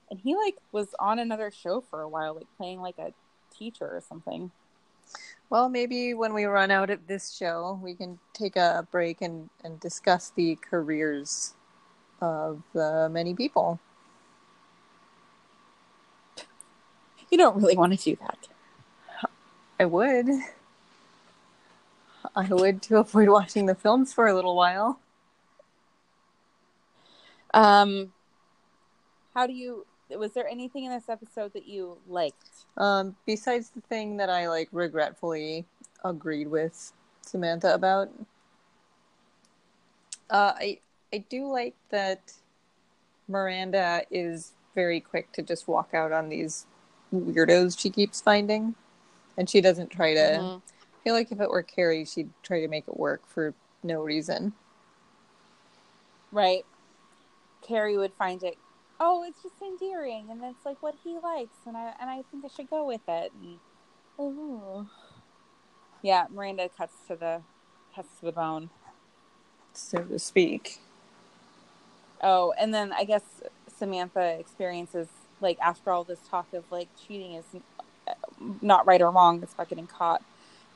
and 0.09 0.19
he 0.19 0.35
like 0.35 0.55
was 0.71 0.95
on 0.97 1.19
another 1.19 1.51
show 1.51 1.81
for 1.81 2.01
a 2.01 2.09
while, 2.09 2.33
like 2.33 2.47
playing 2.57 2.81
like 2.81 2.97
a 2.97 3.13
teacher 3.55 3.85
or 3.85 4.01
something. 4.01 4.49
Well, 5.51 5.69
maybe 5.69 6.15
when 6.15 6.33
we 6.33 6.45
run 6.45 6.71
out 6.71 6.89
of 6.89 7.05
this 7.05 7.35
show, 7.35 7.79
we 7.83 7.93
can 7.93 8.17
take 8.33 8.55
a 8.55 8.87
break 8.89 9.21
and, 9.21 9.51
and 9.63 9.79
discuss 9.79 10.31
the 10.35 10.55
careers 10.55 11.53
of 12.19 12.63
uh, 12.75 13.09
many 13.09 13.35
people. 13.35 13.79
You 17.29 17.37
don't 17.37 17.55
really 17.57 17.77
want 17.77 17.97
to 17.97 18.03
do 18.03 18.15
that. 18.17 18.47
I 19.79 19.85
would. 19.85 20.27
I 22.35 22.47
would 22.47 22.81
to 22.83 22.97
avoid 22.97 23.29
watching 23.29 23.65
the 23.65 23.75
films 23.75 24.13
for 24.13 24.27
a 24.27 24.33
little 24.33 24.55
while. 24.55 24.99
Um, 27.53 28.11
how 29.33 29.47
do 29.47 29.53
you? 29.53 29.85
Was 30.09 30.33
there 30.33 30.47
anything 30.47 30.85
in 30.85 30.91
this 30.91 31.07
episode 31.07 31.53
that 31.53 31.67
you 31.67 31.97
liked? 32.07 32.65
Um, 32.77 33.15
besides 33.25 33.69
the 33.69 33.81
thing 33.81 34.17
that 34.17 34.29
I 34.29 34.49
like 34.49 34.69
regretfully 34.71 35.65
agreed 36.03 36.47
with 36.47 36.93
Samantha 37.21 37.73
about, 37.73 38.09
uh, 40.29 40.53
I 40.55 40.79
I 41.13 41.19
do 41.29 41.51
like 41.51 41.75
that 41.89 42.33
Miranda 43.27 44.03
is 44.11 44.53
very 44.75 44.99
quick 44.99 45.31
to 45.33 45.41
just 45.41 45.67
walk 45.67 45.93
out 45.93 46.11
on 46.11 46.29
these 46.29 46.65
weirdos 47.13 47.79
she 47.79 47.89
keeps 47.89 48.21
finding, 48.21 48.75
and 49.37 49.49
she 49.49 49.61
doesn't 49.61 49.89
try 49.89 50.13
to. 50.13 50.19
Mhm. 50.19 50.61
I 50.61 51.03
feel 51.03 51.13
like 51.13 51.31
if 51.31 51.39
it 51.39 51.49
were 51.49 51.63
Carrie, 51.63 52.05
she'd 52.05 52.29
try 52.43 52.59
to 52.61 52.67
make 52.67 52.87
it 52.87 52.97
work 52.97 53.25
for 53.25 53.53
no 53.83 54.01
reason. 54.01 54.53
Right. 56.31 56.65
Carrie 57.61 57.97
would 57.97 58.13
find 58.13 58.43
it. 58.43 58.57
Oh, 58.99 59.23
it's 59.23 59.41
just 59.41 59.61
endearing, 59.61 60.29
and 60.29 60.43
it's 60.43 60.65
like 60.65 60.81
what 60.83 60.95
he 61.03 61.17
likes, 61.17 61.55
and 61.65 61.77
I 61.77 61.93
and 61.99 62.09
I 62.09 62.23
think 62.29 62.43
I 62.43 62.49
should 62.49 62.69
go 62.69 62.85
with 62.85 63.07
it. 63.07 63.31
And, 63.33 63.59
oh, 64.17 64.87
yeah. 66.01 66.27
Miranda 66.29 66.69
cuts 66.69 66.95
to 67.07 67.15
the 67.15 67.41
cuts 67.95 68.09
to 68.19 68.25
the 68.25 68.31
bone. 68.31 68.69
so 69.73 70.03
to 70.03 70.19
speak. 70.19 70.79
Oh, 72.21 72.53
and 72.59 72.73
then 72.73 72.91
I 72.91 73.05
guess 73.05 73.23
Samantha 73.67 74.37
experiences 74.37 75.07
like 75.41 75.59
after 75.59 75.91
all 75.91 76.03
this 76.03 76.19
talk 76.29 76.53
of 76.53 76.63
like 76.71 76.87
cheating 77.07 77.33
is 77.33 77.45
not 78.61 78.85
right 78.85 79.01
or 79.01 79.11
wrong, 79.11 79.41
it's 79.41 79.53
about 79.53 79.69
getting 79.69 79.87
caught. 79.87 80.23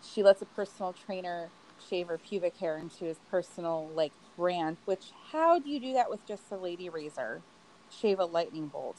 She 0.04 0.24
lets 0.24 0.42
a 0.42 0.46
personal 0.46 0.94
trainer 0.94 1.50
shave 1.90 2.08
her 2.08 2.18
pubic 2.18 2.58
hair 2.58 2.78
into 2.78 3.06
his 3.06 3.18
personal 3.30 3.90
like 3.96 4.12
brand. 4.38 4.78
Which 4.86 5.12
how 5.32 5.60
do 5.60 5.70
you 5.70 5.80
do 5.80 5.94
that 5.94 6.10
with 6.10 6.26
just 6.28 6.52
a 6.52 6.58
lady 6.58 6.90
razor? 6.90 7.42
Shave 7.90 8.20
a 8.20 8.26
lightning 8.26 8.68
bolt. 8.68 8.98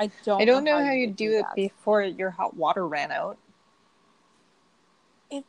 I 0.00 0.10
don't. 0.24 0.40
I 0.40 0.44
don't 0.44 0.64
know 0.64 0.78
how 0.78 0.92
you 0.92 1.00
you 1.00 1.06
would 1.08 1.16
do 1.16 1.38
it 1.38 1.44
before 1.56 2.02
your 2.02 2.30
hot 2.30 2.56
water 2.56 2.86
ran 2.86 3.10
out. 3.10 3.38
It, 5.30 5.44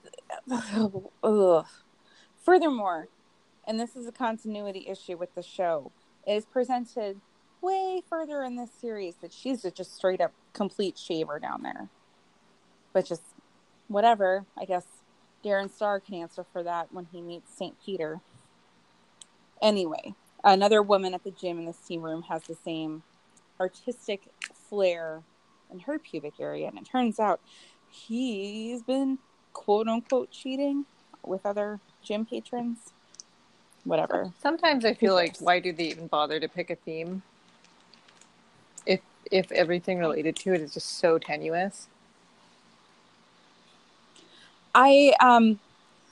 ugh. 1.23 1.65
Furthermore, 2.43 3.07
and 3.67 3.79
this 3.79 3.95
is 3.95 4.07
a 4.07 4.11
continuity 4.11 4.87
issue 4.89 5.17
with 5.17 5.33
the 5.35 5.43
show, 5.43 5.91
it 6.25 6.33
is 6.33 6.45
presented 6.45 7.21
way 7.61 8.01
further 8.09 8.43
in 8.43 8.55
this 8.55 8.71
series 8.71 9.15
that 9.15 9.33
she's 9.33 9.65
a 9.65 9.71
just 9.71 9.95
straight 9.95 10.21
up 10.21 10.31
complete 10.53 10.97
shaver 10.97 11.39
down 11.39 11.63
there. 11.63 11.89
But 12.93 13.05
just 13.05 13.23
whatever. 13.87 14.45
I 14.57 14.65
guess 14.65 14.85
Darren 15.43 15.69
Star 15.69 15.99
can 15.99 16.15
answer 16.15 16.45
for 16.51 16.63
that 16.63 16.93
when 16.93 17.07
he 17.11 17.21
meets 17.21 17.55
St. 17.55 17.75
Peter. 17.83 18.21
Anyway, 19.61 20.13
another 20.43 20.81
woman 20.81 21.13
at 21.13 21.23
the 21.23 21.31
gym 21.31 21.59
in 21.59 21.65
the 21.65 21.73
steam 21.73 22.01
room 22.01 22.23
has 22.23 22.43
the 22.43 22.55
same 22.55 23.03
artistic 23.59 24.29
flair 24.53 25.21
in 25.71 25.79
her 25.81 25.99
pubic 25.99 26.33
area, 26.39 26.67
and 26.67 26.77
it 26.77 26.85
turns 26.85 27.19
out 27.19 27.41
he's 27.89 28.81
been 28.83 29.19
quote 29.53 29.87
unquote 29.87 30.31
cheating 30.31 30.85
with 31.25 31.45
other 31.45 31.79
gym 32.01 32.25
patrons. 32.25 32.93
Whatever. 33.83 34.33
Sometimes 34.41 34.85
I 34.85 34.93
feel 34.93 35.13
like 35.13 35.37
why 35.39 35.59
do 35.59 35.71
they 35.71 35.85
even 35.85 36.07
bother 36.07 36.39
to 36.39 36.47
pick 36.47 36.69
a 36.69 36.75
theme? 36.75 37.21
If 39.31 39.51
everything 39.51 39.99
related 39.99 40.35
to 40.37 40.53
it 40.53 40.61
is 40.61 40.73
just 40.73 40.97
so 40.99 41.17
tenuous. 41.19 41.87
I 44.73 45.13
um 45.19 45.59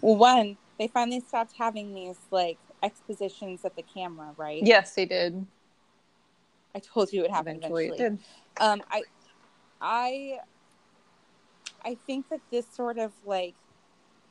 well 0.01 0.15
one, 0.17 0.57
they 0.77 0.87
finally 0.87 1.19
stopped 1.21 1.53
having 1.57 1.93
these 1.93 2.17
like 2.31 2.57
expositions 2.83 3.65
at 3.65 3.75
the 3.75 3.83
camera, 3.83 4.33
right? 4.37 4.61
Yes, 4.61 4.93
they 4.95 5.05
did. 5.05 5.45
I 6.75 6.79
told 6.79 7.11
you 7.11 7.23
it 7.23 7.31
happened 7.31 7.57
Eventually, 7.57 7.85
eventually. 7.85 7.99
it 8.07 8.09
did. 8.09 8.19
Um 8.59 8.83
I 8.91 9.03
I 9.81 10.39
I 11.85 11.95
think 11.95 12.29
that 12.29 12.41
this 12.51 12.67
sort 12.67 12.97
of 12.97 13.13
like 13.25 13.55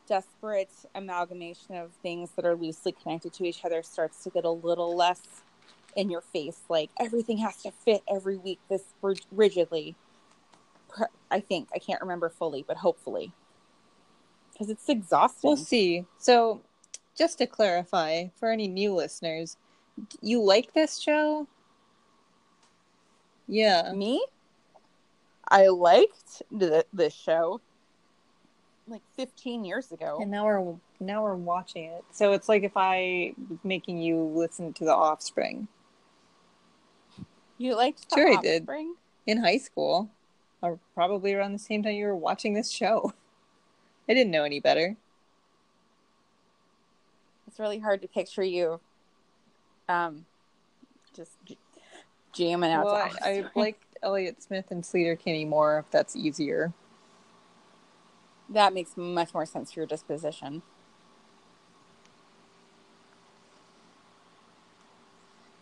desperate 0.06 0.70
amalgamation 0.94 1.74
of 1.76 1.92
things 2.02 2.30
that 2.36 2.44
are 2.44 2.54
loosely 2.54 2.92
connected 2.92 3.32
to 3.34 3.44
each 3.44 3.64
other 3.64 3.82
starts 3.82 4.22
to 4.24 4.30
get 4.30 4.44
a 4.44 4.50
little 4.50 4.94
less 4.96 5.22
in 5.96 6.10
your 6.10 6.20
face. 6.20 6.60
Like 6.68 6.90
everything 7.00 7.38
has 7.38 7.62
to 7.62 7.72
fit 7.72 8.02
every 8.08 8.36
week 8.36 8.60
this 8.68 8.84
rigidly. 9.32 9.96
I 11.30 11.40
think 11.40 11.68
I 11.74 11.78
can't 11.78 12.00
remember 12.00 12.28
fully, 12.28 12.64
but 12.66 12.76
hopefully, 12.76 13.32
because 14.52 14.70
it's 14.70 14.88
exhausting. 14.88 15.48
We'll 15.48 15.56
see. 15.56 16.04
So, 16.18 16.62
just 17.18 17.38
to 17.38 17.46
clarify 17.46 18.26
for 18.36 18.50
any 18.50 18.68
new 18.68 18.94
listeners, 18.94 19.56
you 20.22 20.42
like 20.42 20.72
this 20.72 20.98
show? 20.98 21.48
Yeah. 23.48 23.92
Me, 23.92 24.24
I 25.48 25.68
liked 25.68 26.42
the, 26.50 26.84
this 26.92 27.14
show 27.14 27.60
like 28.88 29.02
15 29.16 29.64
years 29.64 29.92
ago. 29.92 30.18
And 30.20 30.30
now 30.30 30.44
we're 30.44 30.74
now 31.00 31.22
we're 31.22 31.34
watching 31.34 31.84
it. 31.84 32.04
So 32.12 32.32
it's 32.32 32.48
like 32.48 32.62
if 32.62 32.72
I 32.76 33.34
was 33.50 33.58
making 33.64 33.98
you 33.98 34.22
listen 34.34 34.72
to 34.74 34.84
The 34.84 34.94
Offspring 34.94 35.68
you 37.58 37.74
liked 37.74 38.08
the 38.10 38.16
Sure 38.16 38.32
I 38.32 38.40
did. 38.40 38.68
In 39.26 39.38
high 39.38 39.58
school. 39.58 40.10
or 40.62 40.78
probably 40.94 41.34
around 41.34 41.52
the 41.52 41.58
same 41.58 41.82
time 41.82 41.94
you 41.94 42.06
were 42.06 42.16
watching 42.16 42.54
this 42.54 42.70
show. 42.70 43.12
I 44.08 44.14
didn't 44.14 44.30
know 44.30 44.44
any 44.44 44.60
better. 44.60 44.96
It's 47.48 47.58
really 47.58 47.78
hard 47.78 48.02
to 48.02 48.08
picture 48.08 48.42
you 48.42 48.80
um 49.88 50.26
just 51.14 51.32
j- 51.44 51.56
jamming 52.32 52.70
out. 52.70 52.84
Well, 52.84 52.94
I, 52.94 53.10
I 53.24 53.44
like 53.58 53.80
Elliott 54.02 54.42
Smith 54.42 54.66
and 54.70 54.82
Sleater 54.82 55.18
Kinney 55.18 55.44
more 55.44 55.78
if 55.78 55.90
that's 55.90 56.14
easier. 56.16 56.72
that 58.48 58.72
makes 58.74 58.96
much 58.96 59.32
more 59.34 59.46
sense 59.46 59.72
for 59.72 59.80
your 59.80 59.86
disposition. 59.86 60.62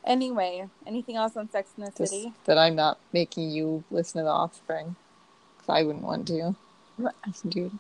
Anyway, 0.05 0.69
anything 0.87 1.17
else 1.17 1.37
on 1.37 1.51
Sex 1.51 1.71
in 1.79 1.85
the 1.85 1.91
Just 1.97 2.13
City? 2.13 2.33
that 2.45 2.59
I'm 2.59 2.75
not 2.77 2.99
making 3.13 3.51
you 3.51 3.85
listen 3.91 4.19
to 4.21 4.25
The 4.25 4.31
Offspring. 4.31 4.97
Because 5.57 5.69
I 5.69 5.83
wouldn't 5.83 6.05
want 6.05 6.29
to. 6.29 6.55
Listen 7.27 7.51
to 7.51 7.67
it. 7.67 7.73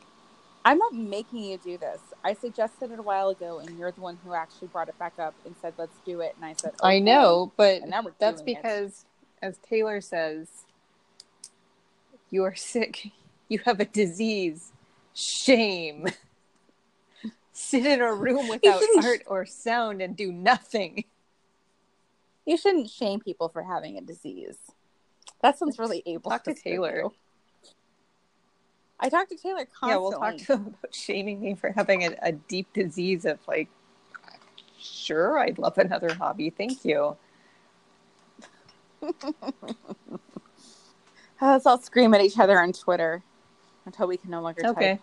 I'm 0.64 0.78
not 0.78 0.94
making 0.94 1.44
you 1.44 1.58
do 1.58 1.76
this. 1.76 2.00
I 2.24 2.32
suggested 2.32 2.90
it 2.90 2.98
a 2.98 3.02
while 3.02 3.28
ago, 3.28 3.58
and 3.58 3.78
you're 3.78 3.92
the 3.92 4.00
one 4.00 4.18
who 4.24 4.32
actually 4.32 4.68
brought 4.68 4.88
it 4.88 4.98
back 4.98 5.18
up 5.18 5.34
and 5.44 5.54
said, 5.60 5.74
"Let's 5.76 5.98
do 6.06 6.20
it." 6.20 6.34
And 6.37 6.44
I 6.46 6.54
said, 6.54 6.72
I 6.82 6.98
know, 7.00 7.52
but 7.58 7.82
And 7.82 7.90
now 7.90 8.00
we're 8.02 8.12
that's 8.18 8.40
doing 8.40 8.56
it. 8.56 8.62
because, 8.62 9.04
as 9.42 9.58
Taylor 9.58 10.00
says, 10.00 10.48
you 12.30 12.44
are 12.44 12.54
sick. 12.54 13.10
You 13.48 13.58
have 13.66 13.78
a 13.78 13.84
disease. 13.84 14.72
Shame. 15.12 16.06
Sit 17.52 17.84
in 17.84 18.00
a 18.00 18.12
room 18.14 18.48
without 18.48 18.82
art 19.04 19.22
or 19.26 19.44
sound 19.44 20.00
and 20.00 20.16
do 20.16 20.32
nothing. 20.32 21.04
You 22.46 22.57
shouldn't 22.57 22.90
shame 22.90 23.20
people 23.20 23.48
for 23.48 23.62
having 23.62 23.96
a 23.98 24.00
disease. 24.00 24.59
That 25.42 25.59
sounds 25.59 25.78
really 25.78 26.02
able. 26.07 26.30
Talk 26.30 26.44
to 26.44 26.54
Taylor. 26.54 27.04
I 29.00 29.09
talk 29.09 29.28
to 29.28 29.37
Taylor 29.37 29.66
constantly. 29.66 29.90
Yeah, 29.90 29.98
we'll 29.98 30.12
talk 30.12 30.37
to 30.46 30.54
him 30.54 30.74
about 30.78 30.94
shaming 30.94 31.40
me 31.40 31.54
for 31.54 31.70
having 31.72 32.04
a, 32.04 32.16
a 32.22 32.33
deep 32.33 32.72
disease 32.72 33.24
of 33.24 33.38
like, 33.46 33.68
sure, 34.78 35.38
I'd 35.38 35.59
love 35.59 35.76
another 35.78 36.14
hobby. 36.14 36.50
Thank 36.50 36.85
you. 36.85 37.16
Let's 41.40 41.66
all 41.66 41.78
scream 41.78 42.14
at 42.14 42.22
each 42.22 42.38
other 42.38 42.59
on 42.59 42.72
Twitter 42.72 43.22
until 43.85 44.07
we 44.07 44.16
can 44.16 44.30
no 44.30 44.40
longer 44.40 44.62
talk. 44.62 44.76
Okay. 44.76 44.92
type. 44.92 45.00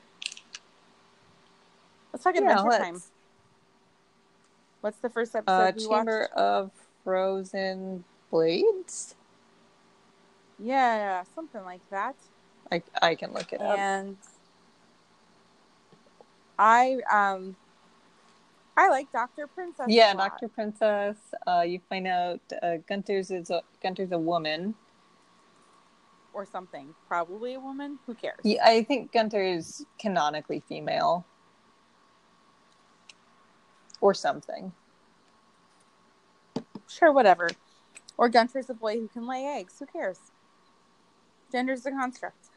Let's 2.14 2.24
talk 2.24 2.36
Yeah, 2.36 2.42
Adventure 2.42 2.70
let's. 2.70 2.84
Time. 2.84 3.02
What's 4.82 4.98
the 4.98 5.10
first 5.10 5.36
episode 5.36 5.54
Uh, 5.54 5.72
we 5.76 5.82
Chamber 5.88 6.22
watched? 6.22 6.34
of 6.34 6.72
Frozen 7.04 8.04
Blades? 8.30 9.16
Yeah, 10.60 11.24
something 11.36 11.64
like 11.64 11.82
that. 11.90 12.16
I, 12.72 12.82
I 13.02 13.16
can 13.16 13.34
look 13.34 13.52
it 13.52 13.62
up. 13.62 13.78
And 13.78 14.18
I 16.60 17.00
um 17.12 17.56
I 18.78 18.88
like 18.90 19.12
Doctor 19.12 19.48
Princess. 19.48 19.88
Yeah. 19.90 20.14
Doctor 20.14 20.48
Princess. 20.48 21.18
Uh, 21.46 21.62
you 21.62 21.82
find 21.90 22.08
out 22.08 22.40
uh, 22.64 22.78
Gunter's 22.88 23.30
is 23.30 23.50
a, 23.50 23.62
Gunter's 23.84 24.12
a 24.12 24.18
woman. 24.18 24.76
or 26.34 26.46
something. 26.46 26.96
Probably 27.08 27.56
a 27.56 27.60
woman. 27.60 28.00
Who 28.06 28.14
cares? 28.14 28.40
Yeah, 28.44 28.64
I 28.64 28.84
think 28.84 29.12
Gunter 29.12 29.42
is 29.42 29.86
canonically 30.00 30.62
female, 30.68 31.26
or 34.00 34.14
something. 34.14 34.72
Sure, 36.92 37.12
whatever. 37.12 37.50
Or 38.18 38.30
Gunter's 38.30 38.70
a 38.70 38.74
boy 38.74 39.00
who 39.00 39.08
can 39.08 39.28
lay 39.28 39.46
eggs. 39.46 39.76
Who 39.80 39.86
cares? 39.86 40.20
Gender's 41.52 41.86
a 41.86 41.92
construct. 41.92 42.50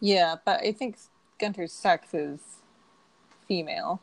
Yeah, 0.00 0.36
but 0.44 0.60
I 0.60 0.72
think 0.72 0.96
Gunter's 1.38 1.72
sex 1.72 2.14
is 2.14 2.40
female. 3.46 4.00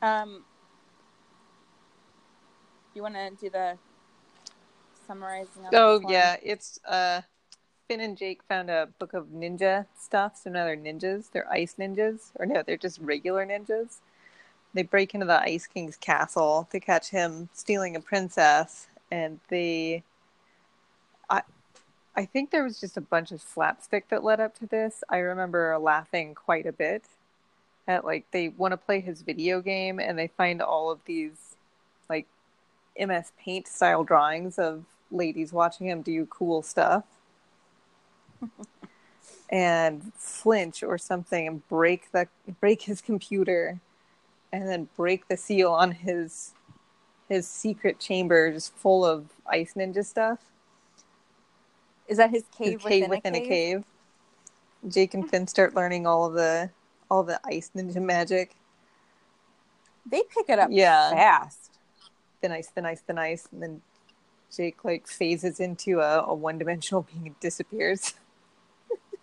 Um, 0.00 0.44
you 2.94 3.02
want 3.02 3.14
to 3.14 3.30
do 3.40 3.50
the 3.50 3.78
summarizing? 5.06 5.66
Of 5.66 5.74
Oh 5.74 6.00
yeah, 6.08 6.36
it's 6.42 6.80
uh, 6.84 7.22
Finn 7.86 8.00
and 8.00 8.16
Jake 8.16 8.42
found 8.48 8.68
a 8.68 8.88
book 8.98 9.14
of 9.14 9.26
ninja 9.28 9.86
stuff. 9.98 10.36
So 10.42 10.50
now 10.50 10.64
they're 10.64 10.76
ninjas. 10.76 11.30
They're 11.30 11.50
ice 11.50 11.76
ninjas, 11.78 12.32
or 12.36 12.46
no, 12.46 12.62
they're 12.62 12.76
just 12.76 12.98
regular 13.00 13.46
ninjas. 13.46 13.98
They 14.74 14.82
break 14.82 15.14
into 15.14 15.26
the 15.26 15.40
Ice 15.42 15.66
King's 15.66 15.96
castle 15.96 16.68
to 16.70 16.80
catch 16.80 17.10
him 17.10 17.48
stealing 17.52 17.96
a 17.96 18.00
princess, 18.00 18.86
and 19.10 19.40
they. 19.48 20.02
I, 21.28 21.42
I 22.16 22.24
think 22.24 22.50
there 22.50 22.64
was 22.64 22.80
just 22.80 22.96
a 22.96 23.02
bunch 23.02 23.32
of 23.32 23.40
slapstick 23.40 24.08
that 24.08 24.24
led 24.24 24.40
up 24.40 24.58
to 24.58 24.66
this. 24.66 25.04
I 25.08 25.18
remember 25.18 25.76
laughing 25.78 26.34
quite 26.34 26.66
a 26.66 26.72
bit 26.72 27.04
at 27.88 28.04
like 28.04 28.24
they 28.30 28.48
want 28.48 28.72
to 28.72 28.76
play 28.76 29.00
his 29.00 29.22
video 29.22 29.60
game 29.60 29.98
and 29.98 30.18
they 30.18 30.28
find 30.28 30.62
all 30.62 30.90
of 30.90 31.00
these 31.04 31.56
like 32.08 32.26
MS 32.98 33.32
Paint 33.38 33.66
style 33.66 34.04
drawings 34.04 34.58
of 34.58 34.84
ladies 35.10 35.52
watching 35.52 35.88
him 35.88 36.02
do 36.02 36.26
cool 36.26 36.62
stuff 36.62 37.04
and 39.50 40.12
flinch 40.14 40.82
or 40.82 40.96
something 40.96 41.46
and 41.46 41.68
break 41.68 42.10
the 42.12 42.28
break 42.60 42.82
his 42.82 43.00
computer 43.00 43.80
and 44.52 44.68
then 44.68 44.88
break 44.96 45.28
the 45.28 45.36
seal 45.36 45.72
on 45.72 45.92
his 45.92 46.52
his 47.28 47.48
secret 47.48 47.98
chamber 47.98 48.52
just 48.52 48.74
full 48.76 49.04
of 49.04 49.26
ice 49.46 49.74
ninja 49.74 50.04
stuff 50.04 50.38
Is 52.08 52.18
that 52.18 52.30
his 52.30 52.44
his 52.60 52.76
cave, 52.76 52.80
cave 52.84 53.08
within, 53.08 53.10
within 53.10 53.34
a 53.34 53.40
cave. 53.40 53.84
Jake 54.88 55.14
and 55.14 55.28
Finn 55.28 55.46
start 55.46 55.74
learning 55.74 56.06
all 56.06 56.26
of 56.26 56.34
the 56.34 56.70
all 57.10 57.22
the 57.22 57.40
ice 57.44 57.70
ninja 57.76 58.02
magic. 58.02 58.56
They 60.10 60.22
pick 60.34 60.48
it 60.48 60.58
up 60.58 60.70
Yeah. 60.70 61.10
fast. 61.10 61.70
Thin 62.40 62.52
ice, 62.52 62.68
thin 62.68 62.84
ice, 62.84 63.00
thin 63.00 63.18
ice, 63.18 63.48
and 63.52 63.62
then 63.62 63.82
Jake 64.54 64.84
like 64.84 65.06
phases 65.06 65.60
into 65.60 66.00
a, 66.00 66.22
a 66.24 66.34
one 66.34 66.58
dimensional 66.58 67.02
being 67.12 67.28
and 67.28 67.40
disappears. 67.40 68.14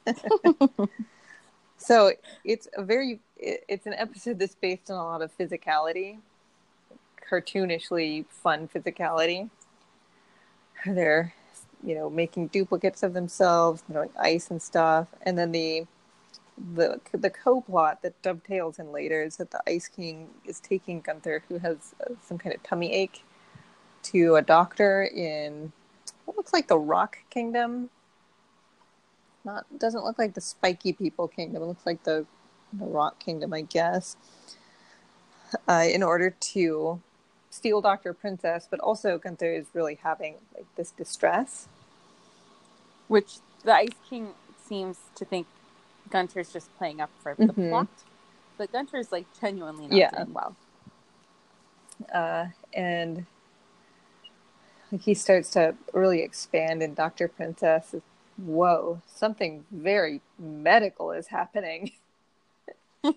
so 1.77 2.13
it's 2.43 2.67
a 2.75 2.83
very 2.83 3.19
it, 3.39 3.63
it's 3.67 3.85
an 3.85 3.93
episode 3.93 4.39
that's 4.39 4.55
based 4.55 4.91
on 4.91 4.97
a 4.97 5.03
lot 5.03 5.21
of 5.21 5.35
physicality, 5.37 6.19
cartoonishly 7.29 8.25
fun 8.27 8.67
physicality. 8.67 9.49
They're 10.85 11.33
you 11.83 11.95
know 11.95 12.09
making 12.09 12.47
duplicates 12.47 13.03
of 13.03 13.13
themselves, 13.13 13.83
throwing 13.89 14.09
ice 14.19 14.51
and 14.51 14.61
stuff, 14.61 15.07
and 15.23 15.37
then 15.37 15.51
the 15.51 15.85
the 16.75 16.99
the 17.13 17.29
co-plot 17.29 18.01
that 18.01 18.21
dovetails 18.21 18.79
in 18.79 18.91
later 18.91 19.23
is 19.23 19.37
that 19.37 19.51
the 19.51 19.61
Ice 19.67 19.87
King 19.87 20.27
is 20.45 20.59
taking 20.59 21.01
Gunter, 21.01 21.43
who 21.47 21.57
has 21.59 21.95
uh, 22.01 22.13
some 22.21 22.37
kind 22.37 22.53
of 22.53 22.61
tummy 22.63 22.93
ache, 22.93 23.23
to 24.03 24.35
a 24.35 24.41
doctor 24.41 25.03
in 25.03 25.71
what 26.25 26.37
looks 26.37 26.53
like 26.53 26.67
the 26.67 26.77
Rock 26.77 27.17
Kingdom. 27.29 27.89
Not 29.45 29.65
doesn't 29.79 30.03
look 30.03 30.19
like 30.19 30.33
the 30.33 30.41
Spiky 30.41 30.93
People 30.93 31.27
Kingdom. 31.27 31.63
It 31.63 31.65
looks 31.65 31.85
like 31.85 32.03
the 32.03 32.25
the 32.73 32.85
Rock 32.85 33.19
Kingdom, 33.19 33.53
I 33.53 33.61
guess. 33.61 34.15
Uh, 35.67 35.85
in 35.89 36.03
order 36.03 36.29
to 36.29 37.01
steal 37.49 37.81
Doctor 37.81 38.13
Princess, 38.13 38.67
but 38.69 38.79
also 38.79 39.17
Gunter 39.17 39.51
is 39.53 39.65
really 39.73 39.95
having 39.95 40.35
like 40.55 40.65
this 40.75 40.91
distress. 40.91 41.67
Which 43.07 43.37
the 43.63 43.73
Ice 43.73 43.89
King 44.07 44.29
seems 44.67 44.97
to 45.15 45.25
think 45.25 45.47
Gunter's 46.11 46.53
just 46.53 46.75
playing 46.77 47.01
up 47.01 47.09
for 47.21 47.33
the 47.35 47.53
Mhm. 47.53 47.69
plot. 47.69 47.87
But 48.57 48.71
Gunter's 48.71 49.11
like 49.11 49.25
genuinely 49.39 49.87
not 49.87 49.95
Yeah. 49.97 50.09
doing 50.11 50.33
well. 50.33 50.55
uh, 52.13 52.47
and 52.73 53.25
like 54.91 55.01
he 55.01 55.13
starts 55.13 55.49
to 55.51 55.75
really 55.93 56.21
expand 56.21 56.81
and 56.81 56.95
Doctor 56.95 57.27
Princess. 57.27 57.93
Whoa, 58.37 59.01
something 59.05 59.65
very 59.69 60.21
medical 60.37 61.11
is 61.11 61.27
happening. 61.27 61.91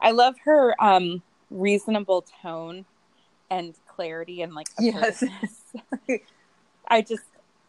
I 0.00 0.10
love 0.12 0.34
her 0.44 0.74
um 0.82 1.22
reasonable 1.50 2.24
tone 2.42 2.86
and 3.50 3.74
clarity 3.86 4.42
and 4.42 4.54
like 4.54 4.68
Yes. 4.78 5.22
I 6.88 7.02
just 7.02 7.24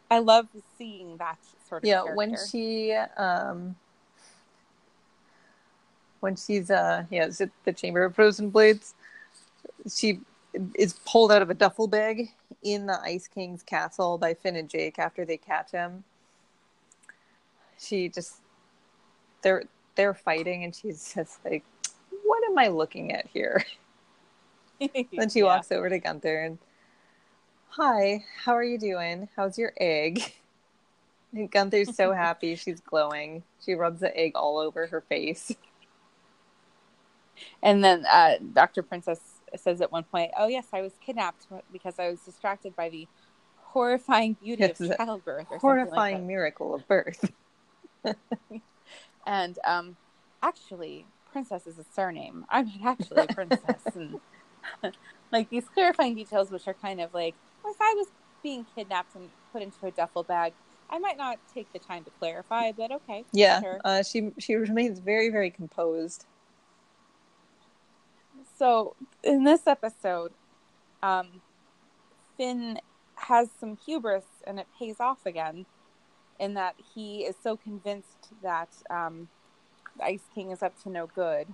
I 0.09 0.19
love 0.19 0.47
seeing 0.77 1.17
that 1.17 1.37
sort 1.67 1.83
of 1.83 1.87
Yeah, 1.89 2.01
character. 2.03 2.15
when 2.15 2.37
she 2.49 2.93
um 2.93 3.75
when 6.19 6.35
she's 6.35 6.69
uh 6.69 7.05
yeah, 7.09 7.25
is 7.25 7.41
it 7.41 7.51
the 7.65 7.73
Chamber 7.73 8.03
of 8.05 8.15
Frozen 8.15 8.49
Blades? 8.51 8.93
She 9.91 10.19
is 10.75 10.93
pulled 11.05 11.31
out 11.31 11.41
of 11.41 11.49
a 11.49 11.53
duffel 11.53 11.87
bag 11.87 12.29
in 12.61 12.85
the 12.85 12.99
Ice 13.01 13.27
King's 13.27 13.63
castle 13.63 14.17
by 14.17 14.33
Finn 14.33 14.55
and 14.55 14.69
Jake 14.69 14.99
after 14.99 15.25
they 15.25 15.37
catch 15.37 15.71
him. 15.71 16.03
She 17.79 18.09
just 18.09 18.35
they're 19.41 19.63
they're 19.95 20.13
fighting 20.13 20.63
and 20.63 20.75
she's 20.75 21.13
just 21.13 21.43
like, 21.45 21.63
What 22.23 22.43
am 22.49 22.57
I 22.57 22.67
looking 22.67 23.11
at 23.13 23.27
here? 23.27 23.63
Then 25.15 25.29
she 25.29 25.39
Yeah. 25.39 25.45
walks 25.45 25.71
over 25.71 25.89
to 25.89 25.99
Gunter 25.99 26.41
and 26.41 26.57
Hi, 27.69 28.25
how 28.43 28.53
are 28.53 28.63
you 28.63 28.77
doing? 28.77 29.29
How's 29.35 29.57
your 29.57 29.73
egg? 29.79 30.33
And 31.33 31.49
Gunter's 31.49 31.95
so 31.95 32.11
happy. 32.13 32.55
She's 32.55 32.81
glowing. 32.81 33.43
She 33.63 33.73
rubs 33.73 34.01
the 34.01 34.15
egg 34.17 34.33
all 34.35 34.57
over 34.57 34.87
her 34.87 35.01
face. 35.01 35.55
And 37.63 37.83
then 37.83 38.05
uh, 38.11 38.35
Dr. 38.53 38.83
Princess 38.83 39.19
says 39.55 39.81
at 39.81 39.91
one 39.91 40.03
point, 40.03 40.31
"Oh 40.37 40.47
yes, 40.47 40.67
I 40.73 40.81
was 40.81 40.93
kidnapped 40.99 41.47
because 41.71 41.99
I 41.99 42.09
was 42.09 42.19
distracted 42.21 42.75
by 42.75 42.89
the 42.89 43.07
horrifying 43.55 44.33
beauty 44.33 44.63
Yes, 44.63 44.79
of 44.81 44.89
the 44.89 44.95
childbirth." 44.95 45.47
Or 45.51 45.59
Horrifying 45.59 46.15
something 46.15 46.27
miracle 46.27 46.75
of 46.75 46.87
birth. 46.87 47.31
And 49.25 49.57
um, 49.65 49.95
actually, 50.41 51.05
Princess 51.31 51.67
is 51.67 51.79
a 51.79 51.83
surname. 51.83 52.45
I'm 52.49 52.65
not 52.79 52.99
actually 52.99 53.25
a 53.29 53.33
princess. 53.33 53.95
and 53.95 54.19
like 55.31 55.49
these 55.49 55.65
clarifying 55.73 56.15
details, 56.15 56.51
which 56.51 56.67
are 56.67 56.73
kind 56.73 56.99
of 57.01 57.13
like, 57.13 57.35
well, 57.63 57.73
if 57.73 57.81
I 57.81 57.93
was 57.95 58.07
being 58.43 58.65
kidnapped 58.75 59.15
and 59.15 59.29
put 59.53 59.61
into 59.61 59.85
a 59.85 59.91
duffel 59.91 60.23
bag, 60.23 60.53
I 60.89 60.99
might 60.99 61.17
not 61.17 61.37
take 61.53 61.71
the 61.71 61.79
time 61.79 62.03
to 62.03 62.11
clarify, 62.19 62.71
but 62.73 62.91
okay, 62.91 63.23
Yeah, 63.31 63.61
sure. 63.61 63.79
uh, 63.85 64.03
she 64.03 64.31
she 64.39 64.55
remains 64.55 64.99
very 64.99 65.29
very 65.29 65.49
composed. 65.49 66.25
So 68.57 68.95
in 69.23 69.43
this 69.43 69.67
episode, 69.67 70.33
um, 71.01 71.41
Finn 72.37 72.79
has 73.15 73.49
some 73.59 73.77
hubris, 73.77 74.25
and 74.45 74.59
it 74.59 74.67
pays 74.77 74.99
off 74.99 75.25
again. 75.25 75.65
In 76.41 76.55
that 76.55 76.75
he 76.95 77.21
is 77.25 77.37
so 77.41 77.57
convinced 77.57 78.33
that 78.43 78.71
um, 78.91 79.29
the 79.97 80.05
Ice 80.05 80.25
King 80.33 80.51
is 80.51 80.63
up 80.63 80.75
to 80.83 80.89
no 80.89 81.07
good, 81.07 81.49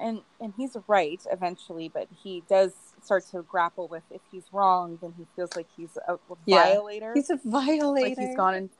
and 0.00 0.22
and 0.40 0.54
he's 0.56 0.76
right 0.88 1.22
eventually, 1.32 1.88
but 1.88 2.08
he 2.10 2.44
does 2.48 2.74
start 3.02 3.24
to 3.32 3.42
grapple 3.42 3.88
with 3.88 4.04
if 4.10 4.22
he's 4.30 4.46
wrong, 4.52 4.98
then 5.02 5.14
he 5.16 5.26
feels 5.36 5.56
like 5.56 5.68
he's 5.76 5.98
a 6.08 6.16
Yeah. 6.46 6.66
violator. 6.68 7.14
He's 7.14 7.30
a 7.30 7.40
violator. 7.44 8.02
like 8.02 8.18
he's 8.18 8.34
gone 8.34 8.54
in, 8.54 8.70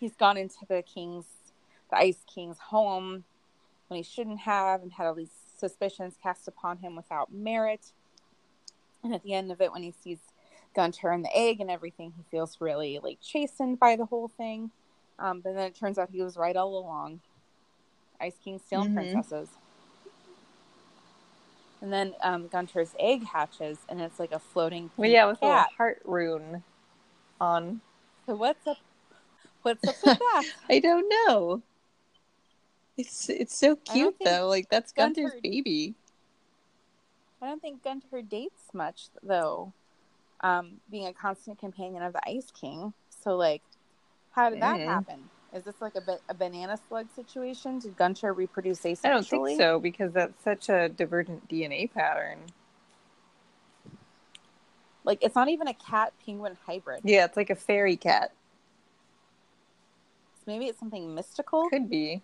he's 0.00 0.16
gone 0.16 0.36
into 0.38 0.66
the 0.68 0.82
king's, 0.82 1.26
the 1.90 1.98
Ice 1.98 2.24
King's 2.32 2.58
home 2.70 3.24
when 3.88 3.98
he 3.98 4.04
shouldn't 4.04 4.40
have, 4.40 4.82
and 4.82 4.92
had 4.94 5.06
all 5.06 5.14
these 5.14 5.34
suspicions 5.58 6.16
cast 6.22 6.48
upon 6.48 6.78
him 6.78 6.96
without 6.96 7.32
merit. 7.32 7.92
And 9.04 9.14
at 9.14 9.22
the 9.24 9.34
end 9.34 9.52
of 9.52 9.60
it, 9.60 9.72
when 9.72 9.82
he 9.84 9.92
sees 9.92 10.20
Gunter 10.74 11.10
and 11.10 11.24
the 11.24 11.36
egg 11.36 11.60
and 11.60 11.70
everything, 11.70 12.12
he 12.16 12.22
feels 12.30 12.60
really 12.60 12.98
like 13.02 13.18
chastened 13.20 13.78
by 13.78 13.96
the 13.96 14.06
whole 14.06 14.28
thing. 14.28 14.70
Um, 15.18 15.40
but 15.40 15.54
then 15.54 15.66
it 15.66 15.74
turns 15.76 15.98
out 15.98 16.10
he 16.10 16.22
was 16.22 16.36
right 16.36 16.56
all 16.56 16.78
along. 16.78 17.20
Ice 18.20 18.36
King 18.42 18.58
stealing 18.64 18.90
Mhm. 18.90 18.94
princesses. 18.94 19.48
And 21.80 21.92
then 21.92 22.14
um, 22.22 22.46
Gunter's 22.48 22.94
egg 22.98 23.24
hatches, 23.24 23.78
and 23.88 24.00
it's 24.00 24.20
like 24.20 24.30
a 24.32 24.38
floating 24.38 24.90
Well, 24.96 25.08
yeah, 25.10 25.26
with 25.26 25.42
a 25.42 25.46
little 25.46 25.60
heart 25.76 26.00
rune 26.04 26.62
on. 27.40 27.80
So 28.26 28.36
what's 28.36 28.64
up? 28.66 28.76
What's 29.62 29.86
up 29.86 29.96
with 30.04 30.18
that? 30.18 30.44
I 30.70 30.78
don't 30.78 31.08
know. 31.26 31.62
It's 32.96 33.28
it's 33.28 33.56
so 33.56 33.74
cute 33.76 34.16
though. 34.22 34.48
Like 34.48 34.68
that's 34.68 34.92
Gunter- 34.92 35.22
Gunter's 35.22 35.40
baby. 35.40 35.94
I 37.40 37.46
don't 37.48 37.60
think 37.60 37.82
Gunter 37.82 38.22
dates 38.22 38.72
much 38.72 39.08
though. 39.22 39.72
Um, 40.42 40.80
being 40.90 41.06
a 41.06 41.12
constant 41.12 41.58
companion 41.58 42.02
of 42.02 42.12
the 42.12 42.28
Ice 42.28 42.50
King. 42.50 42.92
So 43.22 43.36
like, 43.36 43.62
how 44.32 44.50
did 44.50 44.60
that 44.60 44.80
Mhm. 44.80 44.86
happen? 44.86 45.30
Is 45.52 45.64
this 45.64 45.80
like 45.80 45.94
a, 45.94 46.00
ba- 46.00 46.20
a 46.28 46.34
banana 46.34 46.78
slug 46.88 47.08
situation? 47.14 47.78
Did 47.78 47.96
Gunter 47.96 48.32
reproduce 48.32 48.80
asexually? 48.80 49.04
I 49.04 49.08
don't 49.10 49.26
think 49.28 49.48
so 49.58 49.78
because 49.78 50.12
that's 50.12 50.42
such 50.42 50.68
a 50.68 50.88
divergent 50.88 51.46
DNA 51.48 51.92
pattern. 51.92 52.38
Like, 55.04 55.18
it's 55.22 55.34
not 55.34 55.48
even 55.48 55.68
a 55.68 55.74
cat 55.74 56.12
penguin 56.24 56.56
hybrid. 56.66 57.00
Yeah, 57.04 57.24
it's 57.24 57.36
like 57.36 57.50
a 57.50 57.54
fairy 57.56 57.96
cat. 57.96 58.32
So 60.38 60.42
maybe 60.46 60.66
it's 60.66 60.78
something 60.78 61.14
mystical. 61.14 61.68
Could 61.68 61.88
be. 61.90 62.22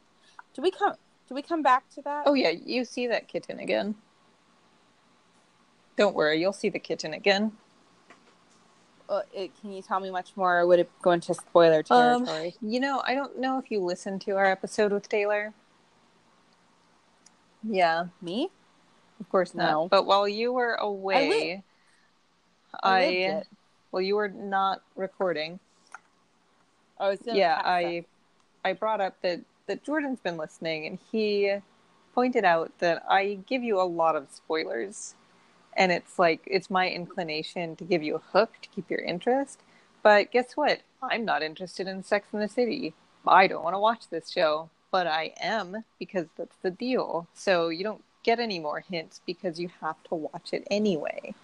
Do 0.55 0.63
we 0.63 0.71
come? 0.71 0.95
Do 1.29 1.35
we 1.35 1.43
come 1.43 1.63
back 1.63 1.89
to 1.91 2.03
that? 2.03 2.25
Oh 2.27 2.35
yeah, 2.35 2.51
you 2.51 2.85
see 2.85 3.07
that 3.09 3.29
kitten 3.29 3.61
again. 3.61 3.95
Don't 5.97 6.15
worry, 6.15 6.41
you'll 6.41 6.53
see 6.53 6.69
the 6.69 6.79
kitten 6.79 7.13
again. 7.13 7.53
Uh, 9.09 9.23
it, 9.33 9.51
can 9.61 9.73
you 9.73 9.81
tell 9.81 10.01
me 10.01 10.11
much 10.11 10.37
more? 10.37 10.61
Or 10.61 10.67
would 10.67 10.81
it 10.81 10.91
go 11.01 11.13
into 11.13 11.33
spoiler 11.35 11.83
Um, 11.91 12.27
territory? 12.27 12.55
You 12.61 12.81
know, 12.81 13.03
I 13.07 13.15
don't 13.15 13.39
know 13.39 13.59
if 13.59 13.71
you 13.71 13.81
listened 13.81 14.21
to 14.23 14.33
our 14.33 14.45
episode 14.47 14.93
with 14.93 15.09
Taylor. 15.09 15.55
Yeah, 17.63 18.07
me? 18.21 18.51
of 19.21 19.29
course 19.31 19.55
not. 19.55 19.71
No. 19.71 19.89
But 19.89 20.07
while 20.07 20.29
you 20.29 20.53
were 20.53 20.75
away, 20.75 21.63
I, 22.83 22.89
I 22.89 23.01
lived 23.07 23.17
it. 23.17 23.49
well, 23.91 24.03
you 24.03 24.17
were 24.17 24.29
not 24.29 24.83
recording. 24.95 25.59
Oh, 27.01 27.17
yeah, 27.25 27.61
I 27.65 28.05
I 28.65 28.73
brought 28.75 29.01
up 29.01 29.21
that 29.23 29.41
that 29.67 29.83
Jordan's 29.85 30.21
been 30.21 30.37
listening, 30.37 30.87
and 30.87 30.99
he 31.11 31.57
pointed 32.15 32.45
out 32.45 32.73
that 32.79 33.05
I 33.09 33.39
give 33.47 33.63
you 33.63 33.81
a 33.81 33.85
lot 33.85 34.17
of 34.17 34.29
spoilers, 34.31 35.15
and 35.79 35.93
it's 35.93 36.19
like 36.19 36.43
it's 36.47 36.69
my 36.69 36.91
inclination 36.91 37.77
to 37.77 37.85
give 37.85 38.03
you 38.03 38.17
a 38.17 38.39
hook 38.39 38.55
to 38.61 38.69
keep 38.69 38.91
your 38.91 39.01
interest. 39.01 39.61
But 40.03 40.33
guess 40.33 40.57
what? 40.57 40.81
I'm 41.01 41.25
not 41.25 41.43
interested 41.43 41.87
in 41.87 42.03
Sex 42.03 42.27
in 42.33 42.41
the 42.41 42.49
City. 42.49 42.93
I 43.27 43.47
don't 43.47 43.63
want 43.63 43.75
to 43.75 43.81
watch 43.81 44.09
this 44.11 44.31
show, 44.31 44.69
but 44.91 45.07
I 45.07 45.33
am 45.41 45.85
because 45.99 46.27
that's 46.37 46.57
the 46.63 46.71
deal. 46.71 47.29
So 47.33 47.69
you 47.69 47.85
don't 47.85 48.03
get 48.25 48.41
any 48.41 48.59
more 48.59 48.81
hints 48.81 49.21
because 49.25 49.61
you 49.61 49.71
have 49.81 50.03
to 50.09 50.17
watch 50.17 50.53
it 50.53 50.67
anyway. 50.71 51.35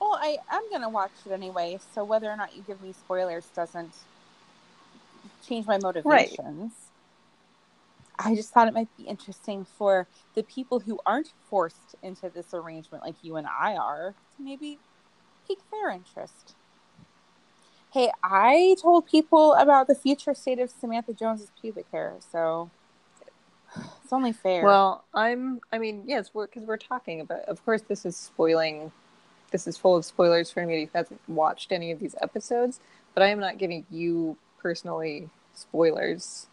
Well, 0.00 0.18
I 0.20 0.38
am 0.50 0.62
gonna 0.70 0.88
watch 0.88 1.12
it 1.26 1.32
anyway, 1.32 1.78
so 1.94 2.04
whether 2.04 2.30
or 2.30 2.36
not 2.36 2.56
you 2.56 2.62
give 2.66 2.82
me 2.82 2.92
spoilers 2.92 3.46
doesn't 3.54 3.92
change 5.46 5.66
my 5.66 5.78
motivations. 5.78 6.72
I 8.18 8.34
just 8.34 8.50
thought 8.50 8.68
it 8.68 8.74
might 8.74 8.94
be 8.96 9.04
interesting 9.04 9.64
for 9.64 10.06
the 10.34 10.42
people 10.42 10.80
who 10.80 10.98
aren't 11.04 11.32
forced 11.48 11.94
into 12.02 12.30
this 12.30 12.54
arrangement 12.54 13.04
like 13.04 13.16
you 13.22 13.36
and 13.36 13.46
I 13.46 13.76
are 13.76 14.14
to 14.36 14.42
maybe 14.42 14.78
pique 15.46 15.60
their 15.70 15.90
interest. 15.90 16.54
Hey, 17.92 18.10
I 18.22 18.76
told 18.80 19.06
people 19.06 19.54
about 19.54 19.86
the 19.86 19.94
future 19.94 20.34
state 20.34 20.58
of 20.58 20.70
Samantha 20.70 21.14
Jones's 21.14 21.50
pubic 21.60 21.86
hair, 21.92 22.14
so 22.30 22.70
it's 24.02 24.12
only 24.12 24.32
fair. 24.32 24.62
Well, 24.64 25.04
I'm. 25.14 25.60
I 25.72 25.78
mean, 25.78 26.04
yes, 26.06 26.30
we're 26.32 26.46
because 26.46 26.64
we're 26.64 26.76
talking 26.76 27.20
about. 27.20 27.40
Of 27.40 27.64
course, 27.64 27.82
this 27.82 28.04
is 28.04 28.16
spoiling. 28.16 28.92
This 29.50 29.66
is 29.66 29.76
full 29.76 29.96
of 29.96 30.04
spoilers 30.04 30.50
for 30.50 30.60
anybody 30.60 30.84
who 30.84 30.90
hasn't 30.94 31.20
watched 31.28 31.72
any 31.72 31.90
of 31.92 32.00
these 32.00 32.14
episodes. 32.20 32.80
But 33.14 33.22
I 33.22 33.28
am 33.28 33.40
not 33.40 33.58
giving 33.58 33.86
you 33.90 34.36
personally 34.58 35.30
spoilers 35.54 36.48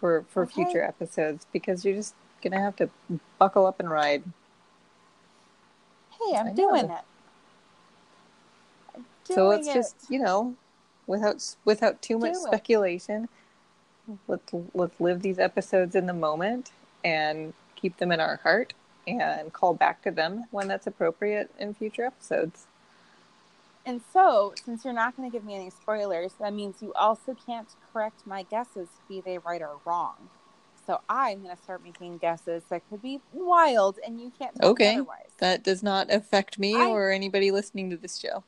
for 0.00 0.24
for 0.28 0.44
Okay. 0.44 0.54
future 0.54 0.82
episodes 0.82 1.46
because 1.52 1.84
you're 1.84 1.94
just 1.96 2.14
gonna 2.42 2.60
have 2.60 2.76
to 2.76 2.88
buckle 3.38 3.66
up 3.66 3.80
and 3.80 3.90
ride. 3.90 4.22
hey, 6.10 6.36
I'm 6.36 6.54
doing 6.54 6.86
it. 6.90 7.04
I'm 8.94 9.04
so 9.24 9.48
let's 9.48 9.68
it. 9.68 9.74
just 9.74 9.96
you 10.08 10.18
know, 10.20 10.54
without 11.06 11.44
without 11.64 12.00
too 12.02 12.18
much 12.18 12.34
Do 12.34 12.38
it. 12.38 12.42
speculation, 12.42 13.28
let's 14.26 14.52
let's 14.74 15.00
live 15.00 15.22
these 15.22 15.38
episodes 15.38 15.94
in 15.94 16.06
the 16.06 16.14
moment 16.14 16.72
and 17.04 17.54
keep 17.76 17.96
them 17.98 18.12
in 18.12 18.20
our 18.20 18.36
heart 18.36 18.74
and 19.06 19.52
call 19.52 19.74
back 19.74 20.02
to 20.02 20.10
them 20.10 20.44
when 20.50 20.68
that's 20.68 20.86
appropriate 20.86 21.50
in 21.58 21.74
future 21.74 22.04
episodes. 22.04 22.66
And 23.88 24.02
so, 24.12 24.52
since 24.54 24.84
you're 24.84 24.92
not 24.92 25.16
going 25.16 25.30
to 25.30 25.34
give 25.34 25.46
me 25.46 25.54
any 25.54 25.70
spoilers, 25.70 26.34
that 26.34 26.52
means 26.52 26.82
you 26.82 26.92
also 26.92 27.34
can't 27.46 27.74
correct 27.90 28.26
my 28.26 28.42
guesses, 28.42 28.90
be 29.08 29.22
they 29.22 29.38
right 29.38 29.62
or 29.62 29.78
wrong. 29.86 30.28
So 30.86 31.00
I'm 31.08 31.42
going 31.42 31.56
to 31.56 31.62
start 31.62 31.82
making 31.82 32.18
guesses 32.18 32.64
that 32.68 32.82
could 32.90 33.00
be 33.00 33.20
wild, 33.32 33.98
and 34.06 34.20
you 34.20 34.30
can't 34.38 34.54
Okay. 34.62 34.92
otherwise. 34.92 35.30
That 35.38 35.64
does 35.64 35.82
not 35.82 36.12
affect 36.12 36.58
me 36.58 36.76
I- 36.82 36.90
or 36.90 37.10
anybody 37.10 37.50
listening 37.50 37.88
to 37.88 37.96
this 37.96 38.18
show. 38.18 38.44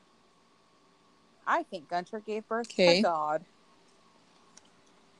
I 1.47 1.63
think 1.63 1.89
Gunter 1.89 2.19
gave 2.19 2.47
birth 2.47 2.67
Okay. 2.67 2.97
to 2.97 3.01
God. 3.01 3.45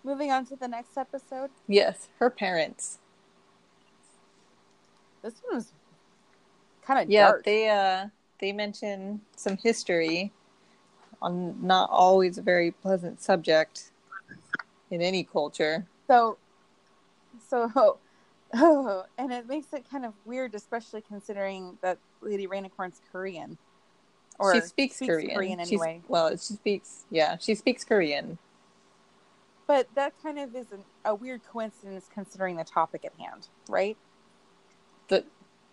Moving 0.03 0.31
on 0.31 0.45
to 0.45 0.55
the 0.55 0.67
next 0.67 0.97
episode. 0.97 1.49
Yes, 1.67 2.09
her 2.19 2.29
parents. 2.29 2.99
This 5.23 5.41
one 5.47 5.57
was 5.57 5.73
kind 6.83 7.01
of 7.01 7.09
Yeah, 7.09 7.29
dark. 7.31 7.43
they 7.43 7.69
uh 7.69 8.07
they 8.41 8.51
mention 8.51 9.21
some 9.37 9.55
history 9.55 10.31
on 11.21 11.55
not 11.65 11.89
always 11.91 12.37
a 12.37 12.41
very 12.41 12.71
pleasant 12.71 13.21
subject 13.21 13.91
in 14.89 15.01
any 15.01 15.23
culture. 15.23 15.85
So, 16.07 16.37
so, 17.47 17.99
oh, 18.55 19.05
and 19.17 19.31
it 19.31 19.47
makes 19.47 19.71
it 19.71 19.85
kind 19.89 20.03
of 20.05 20.13
weird, 20.25 20.55
especially 20.55 21.01
considering 21.01 21.77
that 21.81 21.99
Lady 22.21 22.47
Rainicorn's 22.47 22.99
Korean. 23.11 23.57
Or 24.39 24.55
she 24.55 24.61
speaks, 24.61 24.97
Korean. 24.97 25.59
She's- 25.59 25.71
anyway. 25.71 26.01
well, 26.07 26.31
she 26.31 26.55
speaks. 26.55 27.05
Yeah, 27.11 27.37
she 27.37 27.53
speaks 27.53 27.83
Korean. 27.83 28.39
But 29.67 29.87
that 29.95 30.13
kind 30.21 30.39
of 30.39 30.55
is 30.55 30.71
an, 30.71 30.83
a 31.05 31.13
weird 31.13 31.41
coincidence 31.49 32.09
considering 32.11 32.55
the 32.57 32.63
topic 32.63 33.05
at 33.05 33.13
hand, 33.23 33.47
right? 33.69 33.95
The 35.09 35.23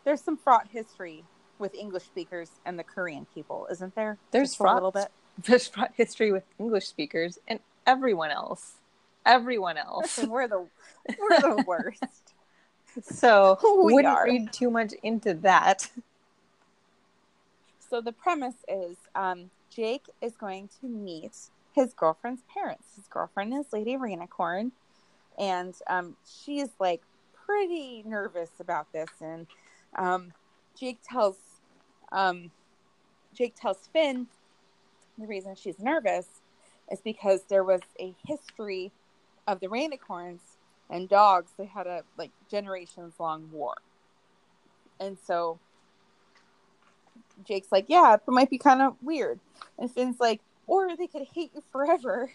There's 0.05 0.21
some 0.21 0.37
fraught 0.37 0.69
history 0.69 1.25
with 1.59 1.75
English 1.75 2.05
speakers 2.05 2.51
and 2.65 2.79
the 2.79 2.85
Korean 2.85 3.27
people, 3.35 3.67
isn't 3.71 3.95
there? 3.95 4.19
There's 4.31 4.59
a 4.59 4.63
little 4.63 4.91
bit. 4.91 5.09
There's 5.45 5.69
fraught 5.69 5.93
history 5.97 6.33
with 6.33 6.45
English 6.59 6.87
speakers 6.87 7.39
and 7.47 7.61
everyone 7.87 8.31
else. 8.31 8.73
Everyone 9.25 9.77
else. 9.77 10.19
Listen, 10.19 10.31
we're 10.31 10.49
the 10.49 10.67
we're 11.19 11.41
the 11.41 11.65
worst. 11.67 12.35
So 13.03 13.59
We 13.85 13.95
wouldn't 13.95 14.15
are. 14.15 14.25
read 14.25 14.53
too 14.53 14.71
much 14.71 14.93
into 15.03 15.35
that. 15.35 15.91
So 17.91 18.01
the 18.01 18.13
premise 18.13 18.57
is 18.69 18.97
um, 19.15 19.51
Jake 19.71 20.05
is 20.21 20.33
going 20.37 20.69
to 20.81 20.87
meet 20.87 21.37
his 21.75 21.95
girlfriend's 21.95 22.43
parents. 22.53 22.85
His 22.97 23.07
girlfriend 23.07 23.55
is 23.55 23.67
Lady 23.73 23.97
Rainicorn, 23.97 24.73
and 25.39 25.75
um, 25.89 26.17
she 26.27 26.59
is 26.59 26.71
like 26.79 27.01
pretty 27.47 28.03
nervous 28.07 28.51
about 28.61 28.93
this. 28.93 29.09
And 29.21 29.47
um, 29.97 30.33
Jake 30.79 30.99
tells 31.09 31.37
um, 32.13 32.51
Jake 33.35 33.55
tells 33.55 33.89
Finn 33.93 34.27
the 35.19 35.27
reason 35.27 35.55
she's 35.55 35.79
nervous 35.79 36.27
is 36.91 37.01
because 37.01 37.43
there 37.49 37.65
was 37.65 37.81
a 38.01 38.15
history 38.27 38.93
of 39.47 39.61
the 39.61 39.67
Rainicorns 39.67 40.41
and 40.91 41.09
dogs. 41.09 41.53
They 41.59 41.67
had 41.67 41.87
a 41.87 42.03
like 42.17 42.31
generations 42.51 43.15
long 43.19 43.51
war, 43.53 43.75
and 45.01 45.17
so 45.27 45.59
Jake's 47.45 47.71
like, 47.73 47.87
yeah, 47.89 48.15
it 48.15 48.21
might 48.27 48.51
be 48.51 48.59
kind 48.59 48.83
of 48.83 48.97
weird. 49.03 49.41
And 49.79 49.91
Finn's 49.91 50.21
like, 50.21 50.41
or 50.67 50.97
they 50.97 51.07
could 51.07 51.27
hate 51.35 51.51
you 51.55 51.63
forever 51.73 52.31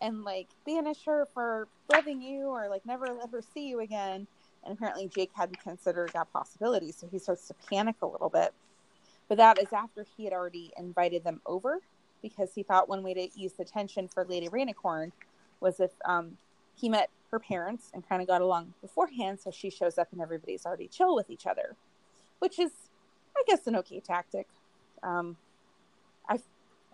and 0.00 0.24
like 0.24 0.48
banish 0.66 1.04
her 1.06 1.26
for 1.34 1.68
loving 1.92 2.22
you 2.22 2.46
or 2.46 2.68
like 2.68 2.86
never 2.86 3.06
let 3.06 3.30
her 3.30 3.42
see 3.54 3.68
you 3.68 3.80
again. 3.80 4.26
And 4.64 4.76
apparently 4.76 5.08
Jake 5.08 5.30
hadn't 5.34 5.60
considered 5.62 6.10
that 6.14 6.32
possibility. 6.32 6.92
So 6.92 7.08
he 7.10 7.18
starts 7.18 7.48
to 7.48 7.54
panic 7.70 7.96
a 8.02 8.06
little 8.06 8.28
bit. 8.28 8.52
But 9.28 9.38
that 9.38 9.60
is 9.60 9.72
after 9.72 10.06
he 10.16 10.24
had 10.24 10.32
already 10.32 10.72
invited 10.76 11.24
them 11.24 11.40
over 11.46 11.80
because 12.22 12.54
he 12.54 12.62
thought 12.62 12.88
one 12.88 13.02
way 13.02 13.14
to 13.14 13.28
use 13.38 13.52
the 13.52 13.64
tension 13.64 14.08
for 14.08 14.24
Lady 14.24 14.48
Rainicorn 14.48 15.12
was 15.60 15.80
if 15.80 15.90
um, 16.04 16.38
he 16.74 16.88
met 16.88 17.10
her 17.30 17.38
parents 17.38 17.90
and 17.92 18.08
kind 18.08 18.22
of 18.22 18.28
got 18.28 18.40
along 18.40 18.72
beforehand. 18.80 19.38
So 19.40 19.50
she 19.50 19.70
shows 19.70 19.98
up 19.98 20.08
and 20.12 20.20
everybody's 20.20 20.64
already 20.64 20.88
chill 20.88 21.14
with 21.14 21.30
each 21.30 21.46
other, 21.46 21.76
which 22.38 22.58
is 22.58 22.70
I 23.36 23.42
guess 23.46 23.66
an 23.66 23.76
okay 23.76 24.00
tactic. 24.00 24.48
Um, 25.02 25.36
I 26.28 26.40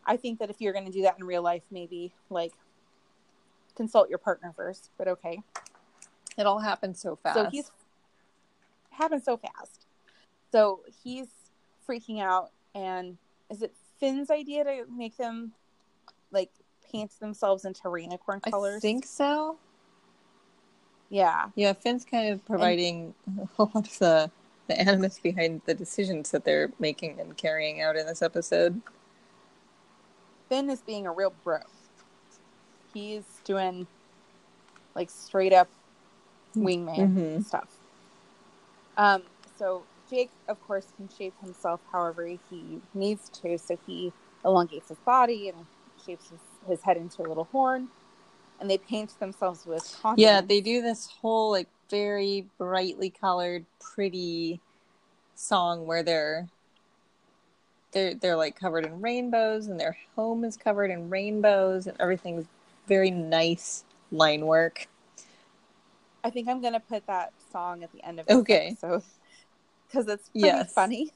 I 0.04 0.16
think 0.16 0.40
that 0.40 0.50
if 0.50 0.60
you're 0.60 0.72
going 0.74 0.84
to 0.86 0.92
do 0.92 1.02
that 1.02 1.16
in 1.18 1.24
real 1.24 1.42
life, 1.42 1.62
maybe 1.70 2.12
like 2.28 2.52
consult 3.76 4.08
your 4.10 4.18
partner 4.18 4.52
first. 4.54 4.90
But 4.98 5.08
okay, 5.08 5.40
It 6.36 6.46
all 6.46 6.58
happened 6.58 6.96
so 6.96 7.16
fast. 7.16 7.36
so 7.36 7.48
he's 7.50 7.70
happened 8.90 9.22
so 9.22 9.36
fast. 9.38 9.86
So 10.52 10.80
he's 11.02 11.28
freaking 11.88 12.20
out, 12.20 12.50
and 12.74 13.16
is 13.50 13.62
it 13.62 13.72
Finn's 14.00 14.30
idea 14.30 14.64
to 14.64 14.84
make 14.90 15.16
them 15.16 15.52
like 16.30 16.50
paint 16.90 17.12
themselves 17.20 17.64
into 17.64 17.82
rainicorn 17.84 18.42
colors? 18.42 18.76
I 18.76 18.80
think 18.80 19.06
so. 19.06 19.58
Yeah, 21.10 21.50
Yeah, 21.54 21.72
Finn's 21.74 22.04
kind 22.04 22.30
of 22.32 22.44
providing 22.44 23.14
a 23.58 23.62
lot 23.62 23.74
of 23.88 23.98
the 23.98 24.30
the 24.66 24.80
animus 24.80 25.18
behind 25.18 25.60
the 25.66 25.74
decisions 25.74 26.30
that 26.30 26.44
they're 26.44 26.70
making 26.78 27.20
and 27.20 27.36
carrying 27.36 27.82
out 27.82 27.96
in 27.96 28.06
this 28.06 28.22
episode. 28.22 28.80
Finn 30.48 30.70
is 30.70 30.80
being 30.80 31.06
a 31.06 31.12
real 31.12 31.34
bro. 31.44 31.58
He's 32.94 33.24
doing 33.44 33.86
like 34.94 35.10
straight 35.10 35.52
up 35.52 35.68
wingman 36.56 37.14
Mhm. 37.14 37.44
stuff. 37.44 37.68
Um, 38.96 39.22
so 39.58 39.82
Jake, 40.10 40.30
of 40.48 40.60
course, 40.66 40.86
can 40.96 41.08
shape 41.08 41.34
himself 41.40 41.80
however 41.92 42.26
he 42.26 42.80
needs 42.92 43.28
to. 43.42 43.58
So 43.58 43.78
he 43.86 44.12
elongates 44.44 44.88
his 44.88 44.98
body 44.98 45.48
and 45.48 45.66
shapes 46.04 46.30
his, 46.30 46.40
his 46.68 46.82
head 46.82 46.96
into 46.96 47.22
a 47.22 47.28
little 47.28 47.48
horn. 47.50 47.88
And 48.60 48.70
they 48.70 48.78
paint 48.78 49.18
themselves 49.18 49.66
with 49.66 49.96
Yeah, 50.16 50.40
they 50.40 50.60
do 50.60 50.80
this 50.80 51.08
whole 51.20 51.50
like 51.50 51.68
very 51.90 52.46
brightly 52.58 53.10
colored, 53.10 53.66
pretty 53.80 54.60
song 55.34 55.86
where 55.86 56.02
they're 56.02 56.48
they're 57.92 58.14
they're 58.14 58.36
like 58.36 58.58
covered 58.58 58.84
in 58.84 59.00
rainbows 59.00 59.66
and 59.66 59.78
their 59.78 59.96
home 60.16 60.44
is 60.44 60.56
covered 60.56 60.90
in 60.90 61.10
rainbows 61.10 61.86
and 61.86 61.96
everything's 62.00 62.46
very 62.86 63.10
nice 63.10 63.84
line 64.10 64.46
work. 64.46 64.88
I 66.22 66.30
think 66.30 66.48
I'm 66.48 66.62
gonna 66.62 66.80
put 66.80 67.06
that 67.06 67.32
song 67.52 67.82
at 67.82 67.92
the 67.92 68.02
end 68.04 68.20
of 68.20 68.26
this 68.26 68.36
Okay. 68.36 68.76
episode 68.82 69.02
because 69.94 70.08
it's 70.08 70.28
pretty 70.28 70.46
Yes. 70.46 70.72
funny. 70.72 71.10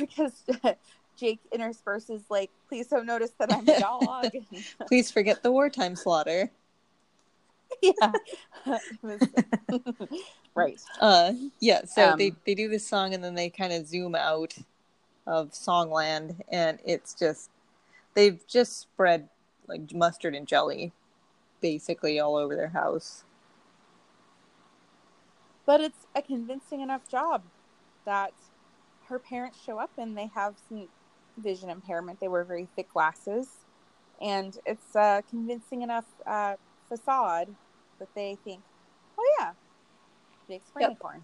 Because 0.00 0.42
Jake 1.16 1.40
intersperses 1.52 2.22
like, 2.28 2.50
"Please 2.68 2.88
don't 2.88 3.06
notice 3.06 3.30
that 3.38 3.52
I'm 3.52 3.68
a 3.68 3.78
dog." 3.80 4.32
Please 4.88 5.10
forget 5.10 5.42
the 5.42 5.52
wartime 5.52 5.94
slaughter. 5.94 6.50
yeah, 7.82 8.12
was- 9.02 9.28
right. 10.54 10.80
Uh 11.00 11.32
yeah, 11.60 11.84
so 11.84 12.10
Um, 12.12 12.18
they 12.18 12.34
they 12.44 12.54
do 12.54 12.68
this 12.68 12.86
song 12.86 13.14
and 13.14 13.22
then 13.22 13.34
they 13.34 13.50
kind 13.50 13.72
of 13.72 13.86
zoom 13.86 14.14
out 14.14 14.56
of 15.26 15.50
Songland 15.52 16.40
and 16.50 16.78
it's 16.84 17.14
just 17.14 17.50
they've 18.14 18.44
just 18.48 18.80
spread 18.80 19.28
like 19.68 19.92
mustard 19.94 20.34
and 20.34 20.46
jelly 20.48 20.92
basically 21.60 22.18
all 22.18 22.36
over 22.36 22.56
their 22.56 22.68
house. 22.70 23.24
but 25.66 25.82
it's 25.82 26.06
a 26.16 26.22
convincing 26.22 26.80
enough 26.80 27.06
job 27.06 27.42
that 28.08 28.32
her 29.08 29.18
parents 29.18 29.58
show 29.62 29.78
up 29.78 29.90
and 29.98 30.16
they 30.16 30.30
have 30.34 30.56
some 30.66 30.88
vision 31.36 31.68
impairment. 31.68 32.20
They 32.20 32.28
wear 32.28 32.42
very 32.42 32.66
thick 32.74 32.90
glasses, 32.90 33.48
and 34.20 34.56
it's 34.64 34.96
a 34.96 35.22
convincing 35.28 35.82
enough 35.82 36.06
uh, 36.26 36.56
facade 36.88 37.54
that 37.98 38.08
they 38.14 38.38
think, 38.44 38.62
"Oh 39.18 39.36
yeah, 39.38 39.52
Jake's 40.48 40.70
Yep. 40.78 40.96
Rainicorn." 40.96 41.22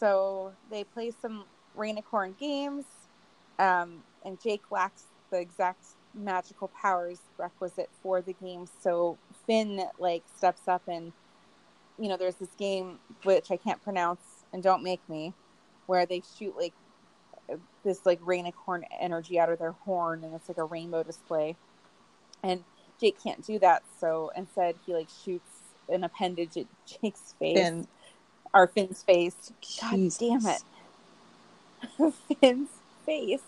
So 0.00 0.52
they 0.68 0.82
play 0.82 1.12
some 1.12 1.44
Rainicorn 1.76 2.36
games, 2.36 2.86
um, 3.60 4.02
and 4.24 4.40
Jake 4.42 4.72
lacks 4.72 5.04
the 5.30 5.40
exact 5.40 5.84
magical 6.12 6.72
powers 6.82 7.20
requisite 7.38 7.90
for 8.02 8.20
the 8.20 8.32
game. 8.32 8.66
So 8.82 9.16
Finn 9.46 9.80
like 10.00 10.24
steps 10.36 10.66
up 10.66 10.88
and 10.88 11.12
you 12.00 12.08
know, 12.08 12.16
there's 12.16 12.36
this 12.36 12.54
game 12.58 12.98
which 13.24 13.50
I 13.50 13.56
can't 13.58 13.82
pronounce 13.82 14.20
and 14.52 14.62
don't 14.62 14.82
make 14.82 15.06
me, 15.08 15.34
where 15.86 16.06
they 16.06 16.22
shoot 16.38 16.56
like 16.56 16.74
this 17.84 18.06
like 18.06 18.20
rainicorn 18.20 18.82
energy 19.00 19.38
out 19.38 19.50
of 19.50 19.58
their 19.58 19.72
horn 19.72 20.22
and 20.22 20.34
it's 20.34 20.48
like 20.48 20.58
a 20.58 20.64
rainbow 20.64 21.02
display. 21.02 21.56
And 22.42 22.64
Jake 23.00 23.22
can't 23.22 23.44
do 23.44 23.58
that, 23.58 23.82
so 23.98 24.30
instead 24.36 24.76
he 24.86 24.94
like 24.94 25.08
shoots 25.24 25.50
an 25.88 26.04
appendage 26.04 26.56
at 26.56 26.66
Jake's 26.86 27.34
face, 27.38 27.86
or 28.54 28.66
Finn's 28.68 29.02
face. 29.02 29.52
God 29.80 29.92
Jesus. 29.92 30.18
damn 30.18 30.46
it. 30.46 32.14
Finn's 32.40 32.68
face. 33.04 33.42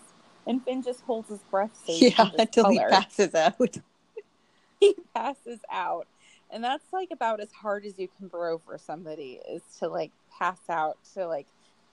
And 0.45 0.61
Finn 0.65 0.83
just 0.83 1.01
holds 1.01 1.29
his 1.29 1.39
breath 1.49 1.71
Yeah, 1.87 2.31
until 2.37 2.69
he 2.69 2.77
passes 2.77 3.33
out. 3.33 3.55
he 4.81 4.93
passes 5.15 5.59
out 5.71 6.05
and 6.53 6.63
that's 6.63 6.93
like 6.93 7.09
about 7.11 7.39
as 7.39 7.51
hard 7.51 7.83
as 7.85 7.97
you 7.97 8.07
can 8.15 8.27
bro 8.27 8.59
for 8.59 8.77
somebody 8.77 9.39
is 9.49 9.63
to 9.79 9.87
like 9.87 10.11
pass 10.37 10.59
out 10.69 10.97
to 11.13 11.27
like 11.27 11.47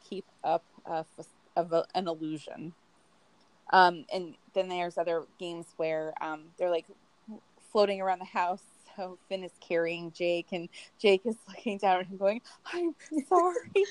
keep 0.08 0.24
up 0.44 0.64
a, 0.86 1.04
a, 1.56 1.84
an 1.94 2.08
illusion. 2.08 2.72
Um 3.72 4.04
and 4.12 4.34
then 4.54 4.68
there's 4.68 4.98
other 4.98 5.24
games 5.38 5.66
where 5.76 6.12
um 6.20 6.46
they're 6.58 6.70
like 6.70 6.86
floating 7.72 8.00
around 8.00 8.20
the 8.20 8.24
house. 8.24 8.62
So 8.96 9.18
finn 9.28 9.44
is 9.44 9.52
carrying 9.60 10.12
jake 10.12 10.48
and 10.52 10.68
jake 10.98 11.22
is 11.24 11.36
looking 11.48 11.78
down 11.78 12.04
him 12.04 12.16
going 12.16 12.40
i'm 12.72 12.94
sorry. 13.28 13.84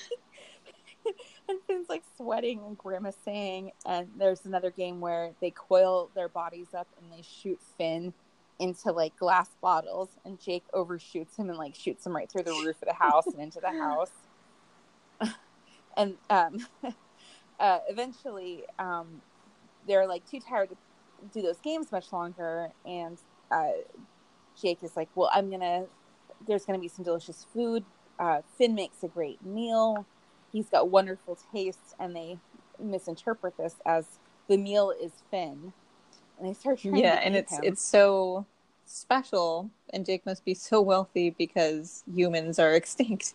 And 1.47 1.59
finn's 1.65 1.89
like 1.89 2.03
sweating 2.15 2.61
and 2.65 2.77
grimacing. 2.77 3.71
And 3.85 4.07
there's 4.17 4.45
another 4.45 4.69
game 4.69 4.99
where 4.99 5.31
they 5.41 5.49
coil 5.49 6.11
their 6.13 6.29
bodies 6.29 6.73
up 6.77 6.87
and 7.01 7.11
they 7.11 7.23
shoot 7.23 7.59
finn 7.77 8.13
into 8.59 8.91
like 8.91 9.17
glass 9.17 9.49
bottles. 9.61 10.09
And 10.25 10.39
Jake 10.39 10.65
overshoots 10.73 11.35
him 11.37 11.49
and 11.49 11.57
like 11.57 11.73
shoots 11.73 12.05
him 12.05 12.15
right 12.15 12.29
through 12.29 12.43
the 12.43 12.51
roof 12.51 12.75
of 12.81 12.87
the 12.87 12.93
house 12.93 13.25
and 13.25 13.39
into 13.39 13.59
the 13.59 13.71
house. 13.71 14.11
And 15.97 16.15
um 16.29 16.65
uh 17.59 17.79
eventually 17.89 18.63
um 18.79 19.21
they're 19.87 20.07
like 20.07 20.29
too 20.29 20.39
tired 20.39 20.69
to 20.69 20.75
do 21.33 21.41
those 21.41 21.59
games 21.59 21.91
much 21.91 22.11
longer 22.13 22.69
and 22.85 23.17
uh 23.51 23.71
Jake 24.61 24.83
is 24.83 24.95
like, 24.95 25.09
"Well, 25.15 25.29
I'm 25.33 25.49
to 25.61 25.85
there's 26.45 26.65
to 26.77 26.81
be 26.81 26.87
some 26.87 27.05
delicious 27.05 27.45
food. 27.53 27.83
Uh 28.19 28.41
Finn 28.57 28.75
makes 28.75 29.03
a 29.03 29.07
great 29.07 29.43
meal. 29.45 30.05
He's 30.51 30.69
got 30.69 30.89
wonderful 30.89 31.37
taste 31.53 31.95
and 31.99 32.15
they 32.15 32.39
misinterpret 32.79 33.57
this 33.57 33.75
as 33.85 34.19
the 34.47 34.57
meal 34.57 34.91
is 34.91 35.13
Finn." 35.31 35.73
And 36.37 36.47
they 36.47 36.53
start 36.53 36.79
trying 36.79 37.01
Yeah, 37.01 37.19
and 37.23 37.35
it's 37.35 37.53
him. 37.53 37.63
it's 37.65 37.81
so 37.81 38.45
special 38.85 39.69
and 39.91 40.05
Jake 40.05 40.25
must 40.25 40.43
be 40.45 40.53
so 40.53 40.81
wealthy 40.81 41.29
because 41.29 42.03
humans 42.11 42.59
are 42.59 42.73
extinct. 42.75 43.33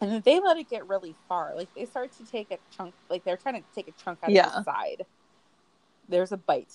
And 0.00 0.10
then 0.10 0.22
they 0.24 0.40
let 0.40 0.56
it 0.56 0.68
get 0.68 0.86
really 0.88 1.16
far. 1.28 1.54
Like 1.56 1.68
they 1.74 1.86
start 1.86 2.12
to 2.12 2.24
take 2.26 2.50
a 2.50 2.58
chunk, 2.70 2.94
like 3.08 3.24
they're 3.24 3.36
trying 3.36 3.56
to 3.62 3.64
take 3.74 3.88
a 3.88 3.92
chunk 3.92 4.20
out 4.22 4.30
Yeah. 4.30 4.46
of 4.48 4.52
the 4.54 4.64
side. 4.64 5.06
There's 6.08 6.32
a 6.32 6.36
bite. 6.36 6.74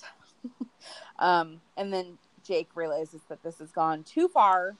um, 1.18 1.60
and 1.76 1.92
then 1.92 2.18
Jake 2.42 2.70
realizes 2.74 3.22
that 3.28 3.42
this 3.42 3.58
has 3.58 3.72
gone 3.72 4.04
too 4.04 4.28
far. 4.28 4.76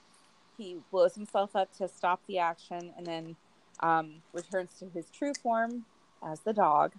He 0.57 0.79
blows 0.91 1.15
himself 1.15 1.57
up 1.57 1.73
to 1.79 1.89
stop 1.89 2.23
the 2.27 2.39
action 2.39 2.93
and 2.97 3.07
then 3.07 3.37
um, 3.81 4.23
returns 4.33 4.75
to 4.79 4.89
his 4.89 5.11
true 5.11 5.35
form 5.35 5.85
as 6.25 6.41
the 6.43 6.53
dog. 6.53 6.95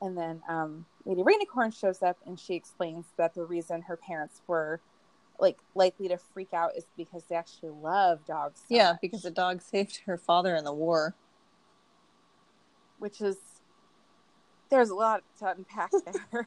And 0.00 0.16
then 0.16 0.42
um, 0.48 0.86
Lady 1.04 1.22
Rainicorn 1.22 1.78
shows 1.78 2.02
up 2.02 2.18
and 2.24 2.38
she 2.40 2.54
explains 2.54 3.06
that 3.18 3.34
the 3.34 3.44
reason 3.44 3.82
her 3.82 3.98
parents 3.98 4.40
were 4.46 4.80
like 5.40 5.58
likely 5.74 6.08
to 6.08 6.18
freak 6.18 6.52
out 6.52 6.76
is 6.76 6.84
because 6.96 7.24
they 7.24 7.34
actually 7.34 7.70
love 7.70 8.24
dogs. 8.26 8.60
so 8.60 8.66
yeah, 8.74 8.92
much, 8.92 9.00
because 9.00 9.22
the 9.22 9.30
dog 9.30 9.62
saved 9.62 10.02
her 10.06 10.16
father 10.16 10.54
in 10.54 10.64
the 10.64 10.72
war. 10.72 11.14
which 12.98 13.20
is 13.20 13.36
there's 14.70 14.90
a 14.90 14.94
lot 14.94 15.22
to 15.38 15.50
unpack 15.50 15.90
there. 16.32 16.46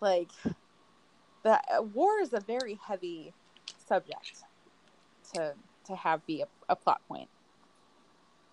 like 0.00 0.30
the 1.42 1.60
uh, 1.76 1.82
war 1.82 2.20
is 2.20 2.32
a 2.32 2.40
very 2.40 2.78
heavy 2.86 3.32
subject 3.86 4.44
to 5.34 5.54
to 5.84 5.96
have 5.96 6.24
be 6.26 6.42
a, 6.42 6.46
a 6.68 6.76
plot 6.76 7.00
point. 7.08 7.28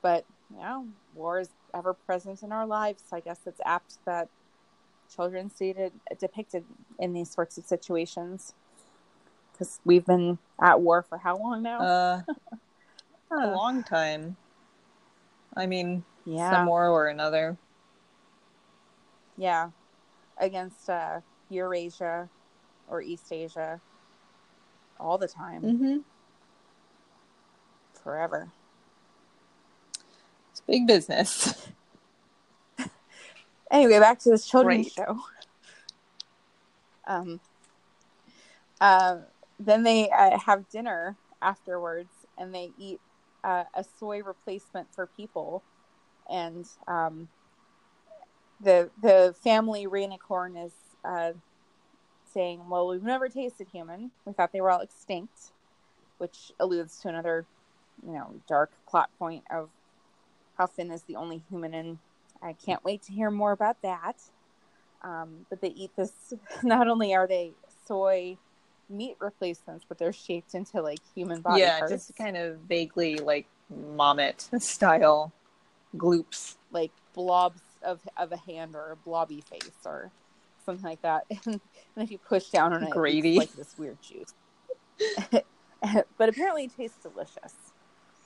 But 0.02 0.26
you 0.52 0.58
know, 0.58 0.88
war 1.14 1.40
is 1.40 1.50
ever 1.74 1.94
present 1.94 2.44
in 2.44 2.52
our 2.52 2.66
lives. 2.66 3.04
I 3.12 3.20
guess 3.20 3.40
it's 3.46 3.62
apt 3.66 3.98
that 4.06 4.30
children 5.14 5.50
see 5.50 5.70
it 5.70 5.94
depicted 6.20 6.64
in 7.00 7.14
these 7.14 7.30
sorts 7.30 7.58
of 7.58 7.66
situations 7.66 8.54
because 9.52 9.80
we've 9.86 10.06
been 10.06 10.38
at 10.62 10.82
war 10.82 11.02
for 11.02 11.18
how 11.18 11.38
long 11.38 11.64
now? 11.64 11.82
Uh, 11.82 12.22
a 13.32 13.48
long 13.48 13.84
time. 13.84 14.36
I 15.56 15.66
mean, 15.66 16.04
yeah, 16.26 16.50
some 16.52 16.68
war 16.68 16.90
or 16.90 17.08
another. 17.08 17.58
yeah, 19.38 19.70
against 20.38 20.90
uh, 20.90 21.22
Eurasia 21.50 22.30
or 22.90 23.02
East 23.02 23.32
Asia 23.32 23.80
all 25.00 25.18
the 25.18 25.28
time, 25.28 25.64
Mm-hmm. 25.64 25.98
forever. 28.04 28.50
It's 30.52 30.62
big 30.62 30.88
business. 30.88 31.68
Anyway, 33.72 34.00
back 34.00 34.20
to 34.20 34.30
this 34.30 34.48
children's 34.48 34.92
show. 34.92 35.20
Um, 37.08 37.40
uh, 38.82 39.18
then 39.60 39.84
they 39.84 40.10
uh, 40.10 40.40
have 40.40 40.68
dinner 40.70 41.16
afterwards, 41.42 42.10
and 42.38 42.54
they 42.54 42.72
eat 42.80 43.00
uh, 43.44 43.66
a 43.76 43.84
soy 44.00 44.24
replacement 44.24 44.88
for 44.94 45.06
people, 45.06 45.64
and 46.30 46.66
um, 46.88 47.28
the 48.62 48.90
the 49.02 49.36
family 49.44 49.86
Rainicorn 49.86 50.66
is 50.66 50.74
uh, 51.04 51.34
saying, 52.34 52.68
"Well, 52.68 52.88
we've 52.88 53.04
never 53.04 53.30
tasted 53.30 53.68
human. 53.72 54.12
We 54.26 54.34
thought 54.34 54.52
they 54.52 54.62
were 54.62 54.72
all 54.72 54.82
extinct," 54.82 55.52
which 56.18 56.52
alludes 56.60 57.00
to 57.02 57.10
another, 57.10 57.46
you 58.06 58.14
know, 58.14 58.34
dark 58.48 58.72
plot 58.90 59.10
point 59.20 59.44
of 59.52 59.70
how 60.58 60.68
Finn 60.68 60.92
is 60.92 61.04
the 61.04 61.18
only 61.18 61.44
human 61.50 61.74
in 61.74 62.00
I 62.42 62.54
can't 62.54 62.84
wait 62.84 63.04
to 63.04 63.14
hear 63.14 63.32
more 63.32 63.52
about 63.52 63.82
that. 63.82 64.22
Um, 65.04 65.46
but 65.50 65.62
they 65.62 65.70
eat 65.70 65.92
this. 65.96 66.34
Not 66.64 66.88
only 66.88 67.14
are 67.14 67.28
they 67.28 67.52
soy 67.88 68.38
meat 68.90 69.16
replacements, 69.20 69.86
but 69.88 69.98
they're 69.98 70.14
shaped 70.14 70.54
into 70.54 70.82
like 70.82 71.00
human 71.14 71.42
body 71.42 71.62
yeah, 71.62 71.80
parts, 71.80 71.92
just 71.92 72.16
kind 72.16 72.38
of 72.38 72.58
vaguely 72.60 73.18
like 73.18 73.48
Mommet 73.72 74.50
style 74.62 75.32
gloops. 75.98 76.58
like 76.72 76.92
blobs 77.14 77.62
of 77.82 78.00
of 78.18 78.32
a 78.32 78.38
hand 78.38 78.76
or 78.76 78.92
a 78.92 78.96
blobby 78.96 79.42
face 79.42 79.86
or 79.86 80.12
something 80.66 80.84
like 80.84 81.02
that. 81.02 81.26
and 81.46 81.62
if 81.98 82.12
you 82.12 82.18
push 82.18 82.50
down 82.50 82.74
on 82.74 82.84
it, 82.84 82.90
Gravy. 82.90 83.38
it's 83.38 83.40
like 83.40 83.54
this 83.54 83.76
weird 83.78 83.98
juice. 84.02 84.34
but 86.18 86.30
apparently, 86.30 86.66
it 86.66 86.76
tastes 86.76 86.98
delicious. 87.02 87.54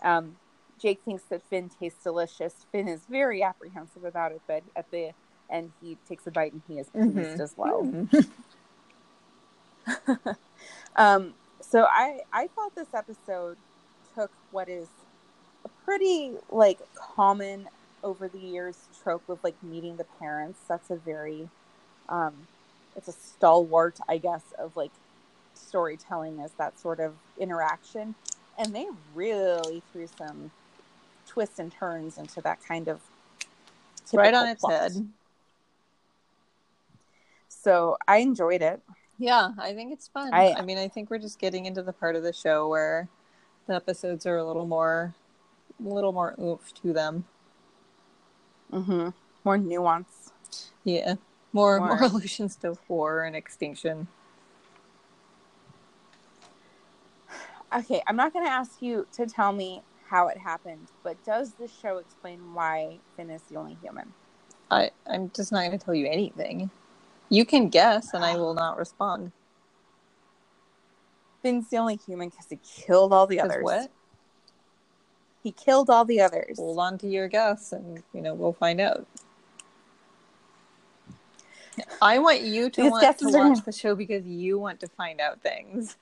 Um, 0.03 0.38
Jake 0.80 1.01
thinks 1.03 1.23
that 1.25 1.43
Finn 1.49 1.69
tastes 1.69 2.03
delicious. 2.03 2.65
Finn 2.71 2.88
is 2.88 3.05
very 3.09 3.43
apprehensive 3.43 4.03
about 4.03 4.32
it, 4.32 4.41
but 4.47 4.63
at 4.75 4.89
the 4.91 5.11
end, 5.51 5.71
he 5.82 5.97
takes 6.07 6.25
a 6.27 6.32
bite 6.32 6.53
and 6.53 6.61
he 6.67 6.80
is 6.80 6.89
pleased 6.89 7.38
Mhm. 7.38 7.39
as 7.41 7.53
well. 7.57 7.84
Mm. 7.84 8.30
Um, 10.95 11.34
so 11.61 11.86
I 11.89 12.19
I 12.34 12.47
thought 12.47 12.75
this 12.75 12.93
episode 12.93 13.57
took 14.15 14.32
what 14.51 14.67
is 14.69 14.88
a 15.65 15.69
pretty 15.86 16.36
like 16.49 16.80
common 16.95 17.67
over 18.03 18.27
the 18.27 18.39
years 18.39 18.88
trope 19.03 19.27
of 19.30 19.39
like 19.43 19.55
meeting 19.63 19.97
the 19.97 20.05
parents. 20.19 20.59
That's 20.67 20.89
a 20.89 20.95
very 20.95 21.47
um, 22.09 22.34
it's 22.95 23.07
a 23.07 23.13
stalwart, 23.13 23.99
I 24.09 24.17
guess, 24.17 24.43
of 24.57 24.75
like 24.75 24.91
storytelling 25.53 26.39
is 26.39 26.51
that 26.57 26.80
sort 26.80 26.99
of 26.99 27.13
interaction, 27.38 28.15
and 28.57 28.75
they 28.75 28.88
really 29.13 29.84
threw 29.91 30.07
some 30.07 30.51
twists 31.30 31.59
and 31.59 31.71
turns 31.71 32.17
into 32.17 32.41
that 32.41 32.61
kind 32.65 32.88
of 32.88 32.99
right 34.13 34.34
on 34.34 34.47
its 34.47 34.61
plot. 34.61 34.73
head. 34.73 35.07
So 37.47 37.97
I 38.07 38.17
enjoyed 38.17 38.61
it. 38.61 38.82
Yeah, 39.17 39.51
I 39.57 39.73
think 39.73 39.93
it's 39.93 40.07
fun. 40.07 40.34
I- 40.34 40.53
I, 40.53 40.61
mean, 40.61 40.77
I 40.77 40.88
think 40.88 41.09
we're 41.09 41.19
just 41.19 41.39
getting 41.39 41.65
into 41.65 41.82
the 41.84 41.93
part 41.93 42.15
of 42.15 42.23
the 42.23 42.34
show 42.34 42.67
where 42.67 43.07
the 43.67 43.75
episodes 43.75 44.25
are 44.25 44.38
a 44.38 44.43
little 44.45 44.65
more, 44.65 45.13
a 45.80 45.88
little 45.88 46.11
more 46.13 46.36
oomph 46.41 46.73
to 46.82 46.93
them. 46.93 47.25
Mm-hmm. 48.73 49.09
More 49.43 49.57
nuance. 49.57 50.32
Yeah, 50.84 51.15
more 51.53 51.80
more, 51.80 51.88
More- 51.99 52.03
allusions 52.03 52.55
to 52.57 52.77
war 52.88 53.23
and 53.23 53.36
extinction. 53.36 54.07
Okay, 57.75 58.01
I'm 58.07 58.15
not 58.15 58.34
going 58.34 58.45
to 58.45 58.51
ask 58.51 58.82
you 58.82 59.05
to 59.13 59.27
tell 59.27 59.51
me 59.51 59.84
how 60.10 60.28
it 60.28 60.38
happened, 60.38 60.88
but 61.03 61.24
does 61.24 61.53
this 61.53 61.72
show 61.82 61.97
explain 61.97 62.53
why 62.53 62.97
Finn 63.16 63.30
is 63.30 63.41
the 63.43 63.55
only 63.55 63.78
human? 63.82 64.12
I 64.72 64.91
I'm 65.07 65.32
just 65.36 65.51
not 65.51 65.60
going 65.60 65.78
to 65.78 65.84
tell 65.84 65.93
you 65.93 66.07
anything. 66.07 66.70
You 67.30 67.45
can 67.45 67.70
guess, 67.70 68.14
and 68.14 68.26
I 68.26 68.34
ah. 68.34 68.38
will 68.38 68.53
not 68.53 68.78
respond. 68.78 69.32
Finn's 71.41 71.70
the 71.70 71.78
only 71.78 71.97
human 72.05 72.30
because 72.30 72.47
he 72.49 72.57
killed 72.57 73.14
all 73.14 73.28
the 73.28 73.39
others. 73.39 73.64
what? 73.64 73.91
He 75.41 75.51
killed 75.51 75.89
all 75.89 76.03
the 76.03 76.20
others. 76.20 76.57
Hold 76.57 76.80
on 76.80 76.97
to 76.97 77.07
your 77.07 77.28
guess, 77.28 77.72
and 77.72 78.03
you 78.14 78.22
know 78.22 78.34
we'll 78.34 78.53
find 78.53 78.82
out. 78.82 79.07
I 82.01 82.20
want 82.20 82.41
you 82.41 82.70
to 82.72 82.89
want 82.89 83.20
to 83.20 83.28
watch 83.30 83.64
the 83.64 83.72
show 83.72 83.95
because 83.95 84.26
you 84.26 84.60
want 84.60 84.80
to 84.82 84.88
find 84.88 85.22
out 85.22 85.41
things. 85.41 85.95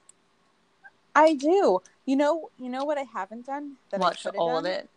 I 1.18 1.34
do. 1.34 1.82
You 2.06 2.16
know, 2.16 2.52
you 2.60 2.70
know 2.70 2.86
what 2.86 2.98
I 2.98 3.04
haven't 3.04 3.48
done 3.48 3.74
that 3.90 4.00
watch 4.00 4.26
I 4.28 4.30
all 4.38 4.62
done? 4.62 4.66
of 4.66 4.72
it. 4.72 4.90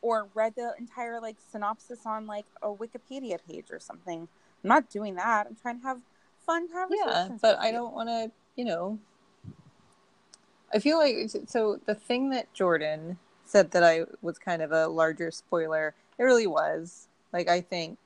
or 0.00 0.28
read 0.34 0.54
the 0.56 0.72
entire 0.78 1.20
like 1.20 1.36
synopsis 1.50 2.00
on 2.06 2.26
like 2.26 2.46
a 2.62 2.68
Wikipedia 2.68 3.38
page 3.46 3.66
or 3.70 3.78
something. 3.78 4.28
I'm 4.64 4.68
not 4.68 4.88
doing 4.88 5.14
that. 5.16 5.46
I'm 5.46 5.56
trying 5.60 5.80
to 5.80 5.86
have 5.86 6.00
fun 6.46 6.68
conversations. 6.68 7.06
Yeah, 7.06 7.36
but 7.42 7.58
I 7.58 7.70
don't 7.70 7.94
want 7.94 8.08
to, 8.08 8.30
you 8.56 8.64
know. 8.64 8.98
I 10.74 10.78
feel 10.78 10.96
like 10.96 11.30
so 11.46 11.78
the 11.84 11.94
thing 11.94 12.30
that 12.30 12.52
Jordan 12.54 13.18
said 13.44 13.72
that 13.72 13.84
I 13.84 14.06
was 14.22 14.38
kind 14.38 14.62
of 14.62 14.72
a 14.72 14.88
larger 14.88 15.30
spoiler. 15.30 15.94
It 16.18 16.22
really 16.22 16.46
was. 16.46 17.08
Like 17.30 17.48
I 17.48 17.60
think 17.60 17.98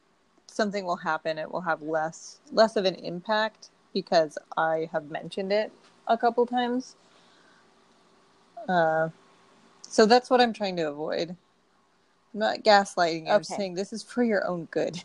something 0.48 0.84
will 0.84 0.96
happen. 0.96 1.38
It 1.38 1.50
will 1.50 1.60
have 1.60 1.80
less 1.80 2.40
less 2.50 2.74
of 2.74 2.84
an 2.86 2.96
impact 2.96 3.70
because 3.94 4.36
I 4.56 4.90
have 4.92 5.10
mentioned 5.10 5.52
it 5.52 5.70
a 6.06 6.16
couple 6.16 6.46
times. 6.46 6.96
Uh, 8.68 9.10
so 9.82 10.06
that's 10.06 10.28
what 10.30 10.40
I'm 10.40 10.52
trying 10.52 10.76
to 10.76 10.88
avoid. 10.88 11.30
I'm 12.34 12.40
not 12.40 12.62
gaslighting. 12.62 13.28
I'm 13.28 13.44
saying 13.44 13.74
this 13.74 13.92
is 13.92 14.02
for 14.02 14.22
your 14.22 14.46
own 14.46 14.66
good. 14.70 15.02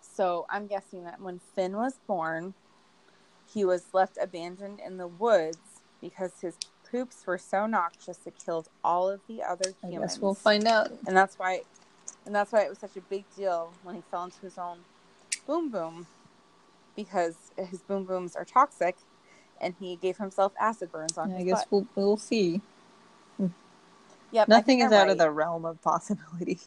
So 0.00 0.46
I'm 0.50 0.66
guessing 0.66 1.04
that 1.04 1.20
when 1.20 1.40
Finn 1.54 1.76
was 1.76 1.94
born, 2.06 2.54
he 3.52 3.64
was 3.64 3.86
left 3.92 4.18
abandoned 4.20 4.80
in 4.84 4.98
the 4.98 5.06
woods 5.06 5.58
because 6.00 6.32
his 6.40 6.56
poops 6.90 7.26
were 7.26 7.38
so 7.38 7.66
noxious 7.66 8.18
it 8.26 8.34
killed 8.44 8.68
all 8.84 9.08
of 9.08 9.20
the 9.26 9.42
other 9.42 9.72
humans. 9.82 10.02
I 10.02 10.06
guess 10.06 10.18
we'll 10.20 10.34
find 10.34 10.66
out. 10.66 10.90
and 11.06 11.16
that's 11.16 11.38
why 11.38 11.62
and 12.26 12.34
that's 12.34 12.52
why 12.52 12.62
it 12.62 12.68
was 12.68 12.78
such 12.78 12.96
a 12.96 13.00
big 13.00 13.24
deal 13.34 13.72
when 13.82 13.94
he 13.96 14.02
fell 14.10 14.24
into 14.24 14.40
his 14.42 14.58
own 14.58 14.78
boom 15.46 15.70
boom 15.70 16.06
because 16.96 17.34
his 17.56 17.80
boom 17.80 18.04
booms 18.04 18.36
are 18.36 18.44
toxic 18.44 18.96
and 19.60 19.74
he 19.78 19.96
gave 19.96 20.16
himself 20.18 20.52
acid 20.60 20.90
burns 20.90 21.16
on 21.16 21.32
I 21.32 21.36
his 21.36 21.44
guess 21.44 21.60
butt. 21.60 21.68
we'll 21.70 21.86
we'll 21.94 22.16
see. 22.16 22.60
Yep, 24.32 24.48
Nothing 24.48 24.80
is 24.80 24.92
out 24.92 25.10
of 25.10 25.18
the 25.18 25.30
realm 25.30 25.66
of 25.66 25.80
possibility. 25.82 26.58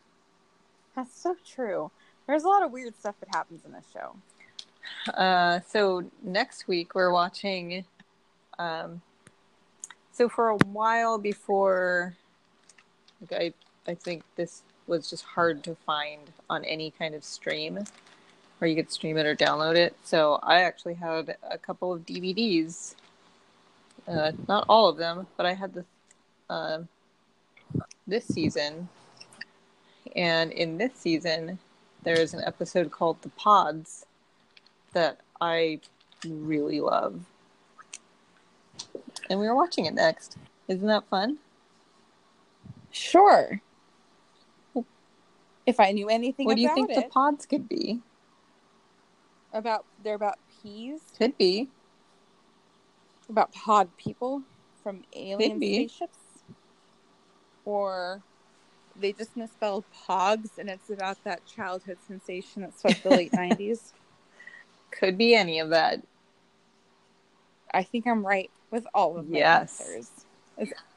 That's 0.96 1.14
so 1.20 1.36
true. 1.46 1.90
There's 2.26 2.44
a 2.44 2.48
lot 2.48 2.62
of 2.62 2.72
weird 2.72 2.98
stuff 2.98 3.14
that 3.20 3.28
happens 3.34 3.62
in 3.64 3.72
this 3.72 3.84
show. 3.92 4.16
Uh, 5.12 5.60
so 5.68 6.10
next 6.22 6.66
week 6.66 6.94
we're 6.94 7.12
watching 7.12 7.84
um, 8.58 9.02
so 10.12 10.28
for 10.28 10.48
a 10.48 10.56
while 10.56 11.18
before, 11.18 12.16
like 13.20 13.54
I 13.86 13.90
I 13.90 13.94
think 13.94 14.24
this 14.36 14.62
was 14.86 15.08
just 15.08 15.24
hard 15.24 15.62
to 15.64 15.74
find 15.86 16.20
on 16.50 16.64
any 16.64 16.90
kind 16.90 17.14
of 17.14 17.22
stream 17.22 17.78
where 18.58 18.68
you 18.68 18.76
could 18.76 18.90
stream 18.90 19.16
it 19.16 19.26
or 19.26 19.34
download 19.34 19.76
it. 19.76 19.96
So 20.04 20.38
I 20.42 20.62
actually 20.62 20.94
had 20.94 21.36
a 21.48 21.58
couple 21.58 21.92
of 21.92 22.04
DVDs. 22.04 22.94
Uh, 24.06 24.32
not 24.46 24.64
all 24.68 24.88
of 24.88 24.96
them, 24.96 25.26
but 25.36 25.46
I 25.46 25.54
had 25.54 25.74
the 25.74 25.84
uh, 26.48 26.82
this 28.06 28.26
season. 28.26 28.88
And 30.16 30.50
in 30.52 30.78
this 30.78 30.92
season, 30.94 31.58
there 32.02 32.18
is 32.18 32.34
an 32.34 32.42
episode 32.46 32.90
called 32.90 33.20
The 33.22 33.28
Pods 33.30 34.06
that 34.92 35.20
I 35.40 35.80
really 36.26 36.80
love. 36.80 37.20
And 39.28 39.38
we 39.38 39.46
were 39.46 39.54
watching 39.54 39.84
it 39.84 39.94
next. 39.94 40.36
Isn't 40.68 40.88
that 40.88 41.06
fun? 41.08 41.38
Sure. 42.90 43.60
If 45.66 45.78
I 45.78 45.92
knew 45.92 46.08
anything 46.08 46.46
about 46.46 46.52
it. 46.58 46.62
what 46.62 46.74
do 46.74 46.80
you 46.80 46.86
think 46.86 46.90
it, 46.90 46.94
the 46.94 47.10
pods 47.10 47.44
could 47.44 47.68
be? 47.68 48.00
About 49.52 49.86
they're 50.02 50.14
about 50.14 50.38
peas, 50.62 51.02
Could 51.18 51.36
be. 51.38 51.70
about 53.28 53.52
pod 53.52 53.96
people 53.96 54.42
from 54.82 55.02
alien 55.14 55.60
spaceships, 55.60 56.18
or 57.64 58.22
they 58.96 59.12
just 59.12 59.36
misspelled 59.36 59.84
pogs, 60.08 60.58
and 60.58 60.68
it's 60.68 60.90
about 60.90 61.18
that 61.24 61.46
childhood 61.46 61.98
sensation 62.06 62.62
that 62.62 62.78
swept 62.78 63.02
the 63.02 63.10
late 63.10 63.32
nineties. 63.36 63.92
Could 64.90 65.18
be 65.18 65.34
any 65.34 65.58
of 65.60 65.70
that. 65.70 66.02
I 67.72 67.82
think 67.82 68.06
I'm 68.06 68.24
right 68.26 68.50
with 68.70 68.86
all 68.94 69.18
of 69.18 69.28
my 69.28 69.40
Yes. 69.40 69.78
answers. 69.78 70.10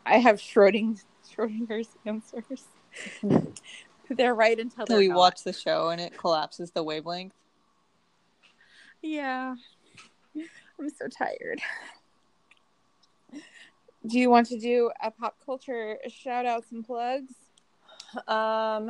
I 0.05 0.17
have 0.17 0.37
Schroding, 0.41 0.99
Schrodinger's 1.29 1.89
answers. 2.05 2.67
They're 4.09 4.35
right 4.35 4.59
until 4.59 4.85
they're 4.87 4.97
we 4.99 5.07
not. 5.07 5.17
watch 5.17 5.43
the 5.43 5.53
show 5.53 5.89
and 5.89 6.01
it 6.01 6.17
collapses 6.17 6.71
the 6.71 6.83
wavelength. 6.83 7.33
Yeah. 9.01 9.55
I'm 10.79 10.89
so 10.89 11.07
tired. 11.07 11.61
Do 14.07 14.17
you 14.19 14.29
want 14.29 14.47
to 14.47 14.59
do 14.59 14.91
a 15.01 15.11
pop 15.11 15.37
culture 15.45 15.97
shout 16.07 16.45
outs 16.45 16.71
and 16.71 16.85
plugs? 16.85 17.33
Um, 18.27 18.89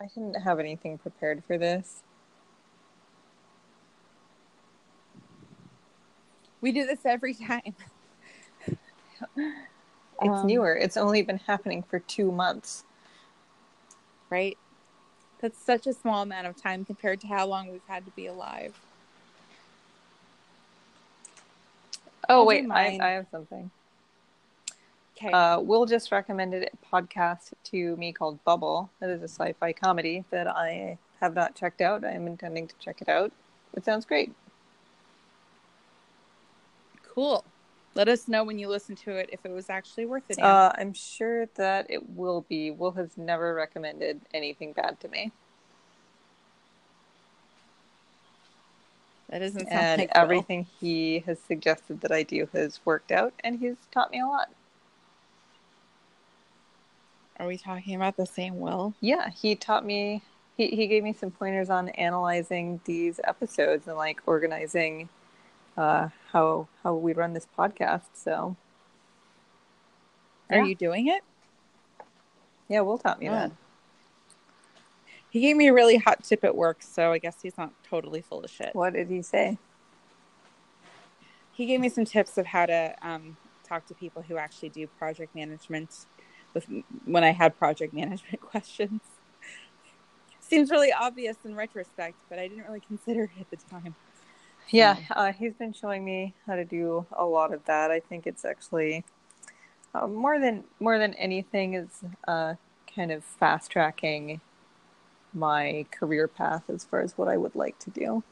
I 0.00 0.06
didn't 0.14 0.34
have 0.34 0.58
anything 0.58 0.98
prepared 0.98 1.42
for 1.46 1.58
this. 1.58 2.02
We 6.60 6.72
do 6.72 6.86
this 6.86 7.04
every 7.04 7.34
time. 7.34 7.74
It's 10.22 10.40
Um, 10.40 10.46
newer. 10.46 10.74
It's 10.76 10.96
only 10.96 11.22
been 11.22 11.38
happening 11.38 11.82
for 11.82 11.98
two 11.98 12.30
months. 12.32 12.84
right? 14.30 14.56
That's 15.40 15.58
such 15.58 15.86
a 15.86 15.92
small 15.92 16.22
amount 16.22 16.46
of 16.46 16.60
time 16.60 16.84
compared 16.84 17.20
to 17.20 17.26
how 17.26 17.46
long 17.46 17.70
we've 17.70 17.86
had 17.86 18.04
to 18.06 18.10
be 18.12 18.26
alive. 18.26 18.74
Oh 22.28 22.44
wait, 22.44 22.66
I. 22.70 22.98
I 23.00 23.10
have 23.10 23.26
something. 23.30 23.70
Okay. 25.16 25.30
Uh, 25.30 25.60
Will 25.60 25.86
just 25.86 26.10
recommended 26.10 26.68
a 26.72 26.94
podcast 26.94 27.52
to 27.64 27.96
me 27.96 28.12
called 28.12 28.42
Bubble. 28.44 28.90
That 29.00 29.10
is 29.10 29.22
a 29.22 29.28
sci-fi 29.28 29.72
comedy 29.72 30.24
that 30.30 30.48
I 30.48 30.98
have 31.20 31.34
not 31.34 31.54
checked 31.54 31.80
out. 31.80 32.04
I 32.04 32.12
am 32.12 32.26
intending 32.26 32.66
to 32.66 32.74
check 32.80 33.00
it 33.00 33.08
out. 33.08 33.30
It 33.74 33.84
sounds 33.84 34.04
great. 34.04 34.32
cool. 37.14 37.44
Let 37.94 38.08
us 38.08 38.26
know 38.26 38.42
when 38.42 38.58
you 38.58 38.68
listen 38.68 38.96
to 38.96 39.12
it 39.12 39.30
if 39.32 39.44
it 39.44 39.52
was 39.52 39.70
actually 39.70 40.06
worth 40.06 40.24
it. 40.28 40.40
Uh, 40.40 40.72
I'm 40.76 40.92
sure 40.92 41.46
that 41.54 41.86
it 41.88 42.10
will 42.10 42.44
be. 42.48 42.72
Will 42.72 42.90
has 42.92 43.16
never 43.16 43.54
recommended 43.54 44.20
anything 44.32 44.72
bad 44.72 44.98
to 45.00 45.08
me, 45.08 45.30
that 49.28 49.42
sound 49.52 50.00
and 50.00 50.10
everything 50.14 50.66
he 50.80 51.20
has 51.20 51.38
suggested 51.40 52.00
that 52.02 52.12
I 52.12 52.22
do 52.22 52.48
has 52.52 52.80
worked 52.84 53.10
out, 53.10 53.32
and 53.42 53.58
he's 53.58 53.76
taught 53.90 54.10
me 54.10 54.20
a 54.20 54.26
lot. 54.26 54.48
Are 57.40 57.46
we 57.46 57.58
talking 57.58 57.96
about 57.96 58.16
the 58.16 58.26
same 58.26 58.60
Will? 58.60 58.94
Yeah, 59.00 59.30
he 59.30 59.56
taught 59.56 59.84
me. 59.84 60.22
He 60.56 60.68
he 60.68 60.86
gave 60.86 61.02
me 61.02 61.12
some 61.12 61.32
pointers 61.32 61.68
on 61.68 61.88
analyzing 61.90 62.80
these 62.84 63.18
episodes 63.24 63.88
and 63.88 63.96
like 63.96 64.20
organizing 64.26 65.08
uh, 65.76 66.08
how 66.32 66.68
how 66.84 66.94
we 66.94 67.12
run 67.12 67.32
this 67.32 67.48
podcast. 67.58 68.02
So 68.14 68.56
Are 70.50 70.58
Yeah. 70.58 70.64
you 70.64 70.74
doing 70.76 71.08
it? 71.08 71.22
yeah, 72.68 72.80
Will 72.82 72.98
taught 72.98 73.18
me 73.18 73.28
Oh. 73.28 73.32
that. 73.32 73.50
He 75.34 75.40
gave 75.40 75.56
me 75.56 75.66
a 75.66 75.74
really 75.74 75.96
hot 75.96 76.22
tip 76.22 76.44
at 76.44 76.54
work, 76.54 76.80
so 76.80 77.10
I 77.10 77.18
guess 77.18 77.42
he's 77.42 77.58
not 77.58 77.72
totally 77.82 78.20
full 78.20 78.44
of 78.44 78.50
shit. 78.52 78.72
What 78.72 78.92
did 78.92 79.08
he 79.08 79.20
say? 79.20 79.58
He 81.50 81.66
gave 81.66 81.80
me 81.80 81.88
some 81.88 82.04
tips 82.04 82.38
of 82.38 82.46
how 82.46 82.66
to 82.66 82.94
um, 83.02 83.36
talk 83.64 83.84
to 83.86 83.94
people 83.94 84.22
who 84.22 84.36
actually 84.36 84.68
do 84.68 84.86
project 84.86 85.34
management. 85.34 86.06
With 86.54 86.68
when 87.04 87.24
I 87.24 87.32
had 87.32 87.58
project 87.58 87.92
management 88.02 88.42
questions, 88.42 89.00
seems 90.38 90.70
really 90.70 90.92
obvious 90.92 91.36
in 91.44 91.56
retrospect, 91.56 92.14
but 92.28 92.38
I 92.38 92.46
didn't 92.46 92.66
really 92.66 92.82
consider 92.86 93.24
it 93.24 93.30
at 93.40 93.50
the 93.50 93.56
time. 93.68 93.96
Yeah, 94.68 94.98
uh, 95.10 95.32
he's 95.32 95.54
been 95.54 95.72
showing 95.72 96.04
me 96.04 96.32
how 96.46 96.54
to 96.54 96.64
do 96.64 97.06
a 97.10 97.24
lot 97.24 97.52
of 97.52 97.64
that. 97.64 97.90
I 97.90 97.98
think 97.98 98.28
it's 98.28 98.44
actually 98.44 99.04
uh, 99.96 100.06
more 100.06 100.38
than 100.38 100.62
more 100.78 100.96
than 100.96 101.12
anything 101.14 101.74
is 101.74 102.04
uh, 102.28 102.54
kind 102.94 103.10
of 103.10 103.24
fast 103.24 103.72
tracking 103.72 104.40
my 105.34 105.84
career 105.90 106.28
path 106.28 106.62
as 106.68 106.84
far 106.84 107.00
as 107.00 107.18
what 107.18 107.28
I 107.28 107.36
would 107.36 107.54
like 107.54 107.78
to 107.80 107.90
do. 107.90 108.22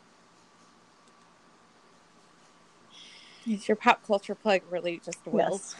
Is 3.46 3.68
your 3.68 3.76
pop 3.76 4.06
culture 4.06 4.34
plug 4.36 4.62
really 4.70 5.00
just 5.04 5.18
Will? 5.26 5.52
Yes. 5.52 5.74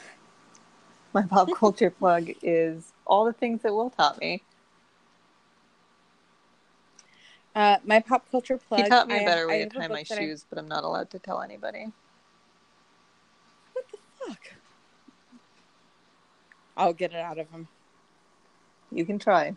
My 1.12 1.23
pop 1.23 1.49
culture 1.57 1.91
plug 1.91 2.31
is 2.43 2.93
all 3.07 3.25
the 3.25 3.33
things 3.33 3.62
that 3.62 3.73
Will 3.73 3.91
taught 3.91 4.18
me. 4.18 4.43
Uh, 7.55 7.77
my 7.85 8.01
pop 8.01 8.29
culture 8.31 8.57
plug. 8.59 8.83
he 8.83 8.89
taught 8.89 9.09
me 9.09 9.16
I 9.16 9.18
a 9.18 9.25
better 9.27 9.49
I 9.49 9.53
way 9.53 9.61
have 9.61 9.68
to 9.70 9.79
tie 9.79 9.89
my 9.89 10.03
that 10.09 10.18
I- 10.18 10.25
shoes, 10.25 10.45
but 10.49 10.59
I'm 10.59 10.68
not 10.68 10.85
allowed 10.85 11.11
to 11.11 11.18
tell 11.18 11.41
anybody. 11.43 11.93
What 13.75 13.85
the 13.93 13.99
fuck? 14.27 14.41
I'll 16.77 16.95
get 16.95 17.12
it 17.12 17.18
out 17.18 17.39
of 17.39 17.51
him. 17.51 17.68
You 18.91 19.05
can 19.05 19.18
try. 19.18 19.55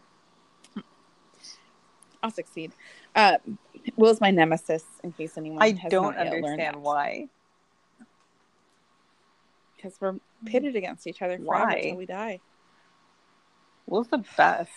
I'll 2.25 2.31
succeed. 2.31 2.71
Uh, 3.15 3.37
Will's 3.97 4.19
my 4.19 4.31
nemesis, 4.31 4.83
in 5.03 5.11
case 5.11 5.37
anyone. 5.37 5.61
I 5.61 5.73
has 5.73 5.91
don't 5.91 6.17
understand 6.17 6.77
why. 6.77 7.27
Because 9.75 9.95
we're 10.01 10.15
pitted 10.43 10.75
against 10.75 11.05
each 11.05 11.21
other 11.21 11.37
forever 11.37 11.65
Why? 11.65 11.75
until 11.75 11.97
we 11.97 12.07
die. 12.07 12.39
Will's 13.85 14.07
the 14.07 14.25
best. 14.35 14.71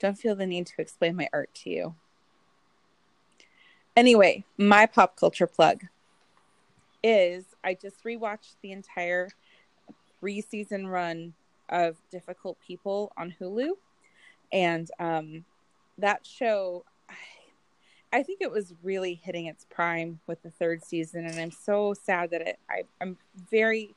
Don't 0.00 0.16
feel 0.16 0.34
the 0.34 0.46
need 0.46 0.66
to 0.66 0.74
explain 0.78 1.14
my 1.14 1.28
art 1.30 1.50
to 1.56 1.70
you. 1.70 1.94
Anyway, 3.94 4.44
my 4.56 4.86
pop 4.86 5.14
culture 5.14 5.46
plug 5.46 5.82
is 7.02 7.44
I 7.62 7.74
just 7.74 8.02
rewatched 8.02 8.56
the 8.62 8.72
entire 8.72 9.28
three 10.20 10.40
season 10.40 10.86
run 10.86 11.34
of 11.68 11.96
Difficult 12.10 12.58
People 12.66 13.12
on 13.18 13.34
Hulu. 13.38 13.72
And 14.54 14.88
um, 15.00 15.44
that 15.98 16.24
show, 16.24 16.84
I, 18.12 18.22
think 18.22 18.40
it 18.40 18.52
was 18.52 18.72
really 18.84 19.14
hitting 19.14 19.46
its 19.46 19.66
prime 19.68 20.20
with 20.28 20.40
the 20.44 20.50
third 20.50 20.84
season. 20.84 21.26
And 21.26 21.38
I'm 21.40 21.50
so 21.50 21.92
sad 21.92 22.30
that 22.30 22.40
it, 22.40 22.58
I, 22.70 22.84
I'm 23.00 23.18
very, 23.50 23.96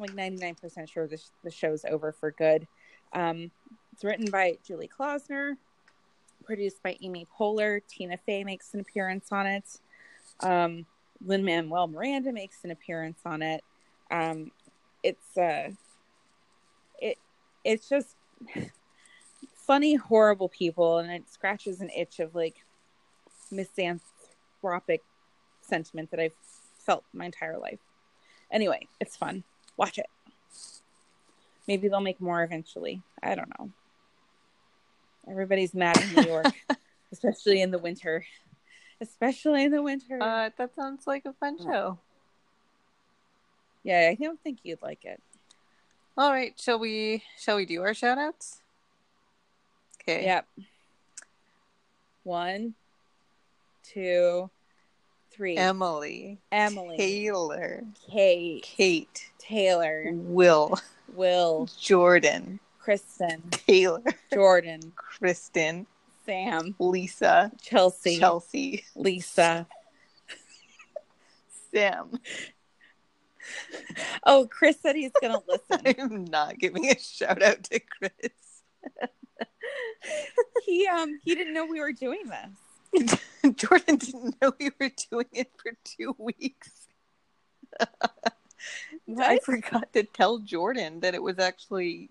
like 0.00 0.10
99% 0.10 0.90
sure 0.90 1.06
this, 1.06 1.30
the 1.44 1.52
show's 1.52 1.84
over 1.84 2.10
for 2.10 2.32
good. 2.32 2.66
Um, 3.12 3.52
it's 3.92 4.02
written 4.02 4.28
by 4.28 4.58
Julie 4.66 4.88
Klausner, 4.88 5.56
produced 6.44 6.82
by 6.82 6.96
Amy 7.00 7.28
Poehler. 7.38 7.80
Tina 7.86 8.16
Fey 8.16 8.42
makes 8.42 8.74
an 8.74 8.80
appearance 8.80 9.30
on 9.30 9.46
it. 9.46 9.64
Um, 10.40 10.84
Manuel 11.20 11.86
Miranda 11.86 12.32
makes 12.32 12.64
an 12.64 12.72
appearance 12.72 13.20
on 13.24 13.42
it. 13.42 13.62
Um, 14.10 14.50
it's 15.04 15.36
uh, 15.36 15.70
it 17.00 17.18
it's 17.64 17.88
just 17.88 18.16
funny, 19.66 19.94
horrible 19.94 20.48
people, 20.48 20.98
and 20.98 21.10
it 21.10 21.28
scratches 21.30 21.80
an 21.80 21.90
itch 21.90 22.20
of 22.20 22.34
like 22.34 22.56
misanthropic 23.50 25.02
sentiment 25.60 26.10
that 26.10 26.20
I've 26.20 26.34
felt 26.78 27.04
my 27.12 27.26
entire 27.26 27.58
life. 27.58 27.78
Anyway, 28.50 28.86
it's 29.00 29.16
fun. 29.16 29.44
Watch 29.76 29.98
it. 29.98 30.06
Maybe 31.66 31.88
they'll 31.88 32.00
make 32.00 32.20
more 32.20 32.42
eventually. 32.42 33.02
I 33.22 33.34
don't 33.34 33.58
know. 33.58 33.70
Everybody's 35.28 35.72
mad 35.72 36.00
in 36.00 36.14
New 36.14 36.30
York, 36.30 36.46
especially 37.12 37.62
in 37.62 37.70
the 37.70 37.78
winter. 37.78 38.24
Especially 39.00 39.64
in 39.64 39.70
the 39.70 39.82
winter. 39.82 40.20
Uh, 40.20 40.50
that 40.58 40.74
sounds 40.74 41.06
like 41.06 41.24
a 41.24 41.32
fun 41.32 41.58
show. 41.62 41.98
Yeah, 43.84 44.08
I 44.10 44.14
don't 44.14 44.40
think 44.42 44.58
you'd 44.62 44.82
like 44.82 45.04
it. 45.04 45.20
All 46.16 46.30
right, 46.30 46.58
shall 46.60 46.78
we 46.78 47.22
shall 47.38 47.56
we 47.56 47.64
do 47.64 47.82
our 47.82 47.94
shout 47.94 48.18
outs? 48.18 48.61
Okay. 50.02 50.24
Yep. 50.24 50.46
One, 52.24 52.74
two, 53.84 54.50
three. 55.30 55.56
Emily, 55.56 56.38
Emily, 56.50 56.96
Taylor, 56.96 57.84
Kate, 58.10 58.62
Kate, 58.62 59.30
Taylor, 59.38 60.04
Will, 60.12 60.78
Will, 61.14 61.68
Jordan, 61.80 62.58
Kristen, 62.78 63.42
Taylor, 63.50 64.02
Jordan, 64.32 64.92
Kristen, 64.96 65.86
Sam, 66.26 66.74
Lisa, 66.78 67.52
Chelsea, 67.60 68.18
Chelsea, 68.18 68.84
Lisa. 68.94 69.66
Sam. 71.72 72.10
Oh, 74.24 74.46
Chris 74.50 74.78
said 74.80 74.96
he's 74.96 75.12
gonna 75.20 75.40
listen. 75.48 75.94
I'm 75.98 76.24
not 76.24 76.58
giving 76.58 76.88
a 76.88 76.98
shout 76.98 77.42
out 77.42 77.64
to 77.64 77.80
Chris. 77.80 78.12
he 80.64 80.86
um 80.86 81.18
he 81.24 81.34
didn't 81.34 81.54
know 81.54 81.66
we 81.66 81.80
were 81.80 81.92
doing 81.92 82.22
this. 82.26 83.20
Jordan 83.56 83.96
didn't 83.96 84.40
know 84.40 84.52
we 84.58 84.70
were 84.80 84.90
doing 85.10 85.26
it 85.32 85.50
for 85.56 85.72
two 85.84 86.14
weeks. 86.18 86.70
I 89.18 89.38
forgot 89.40 89.92
to 89.94 90.04
tell 90.04 90.38
Jordan 90.38 91.00
that 91.00 91.14
it 91.14 91.22
was 91.22 91.38
actually 91.38 92.10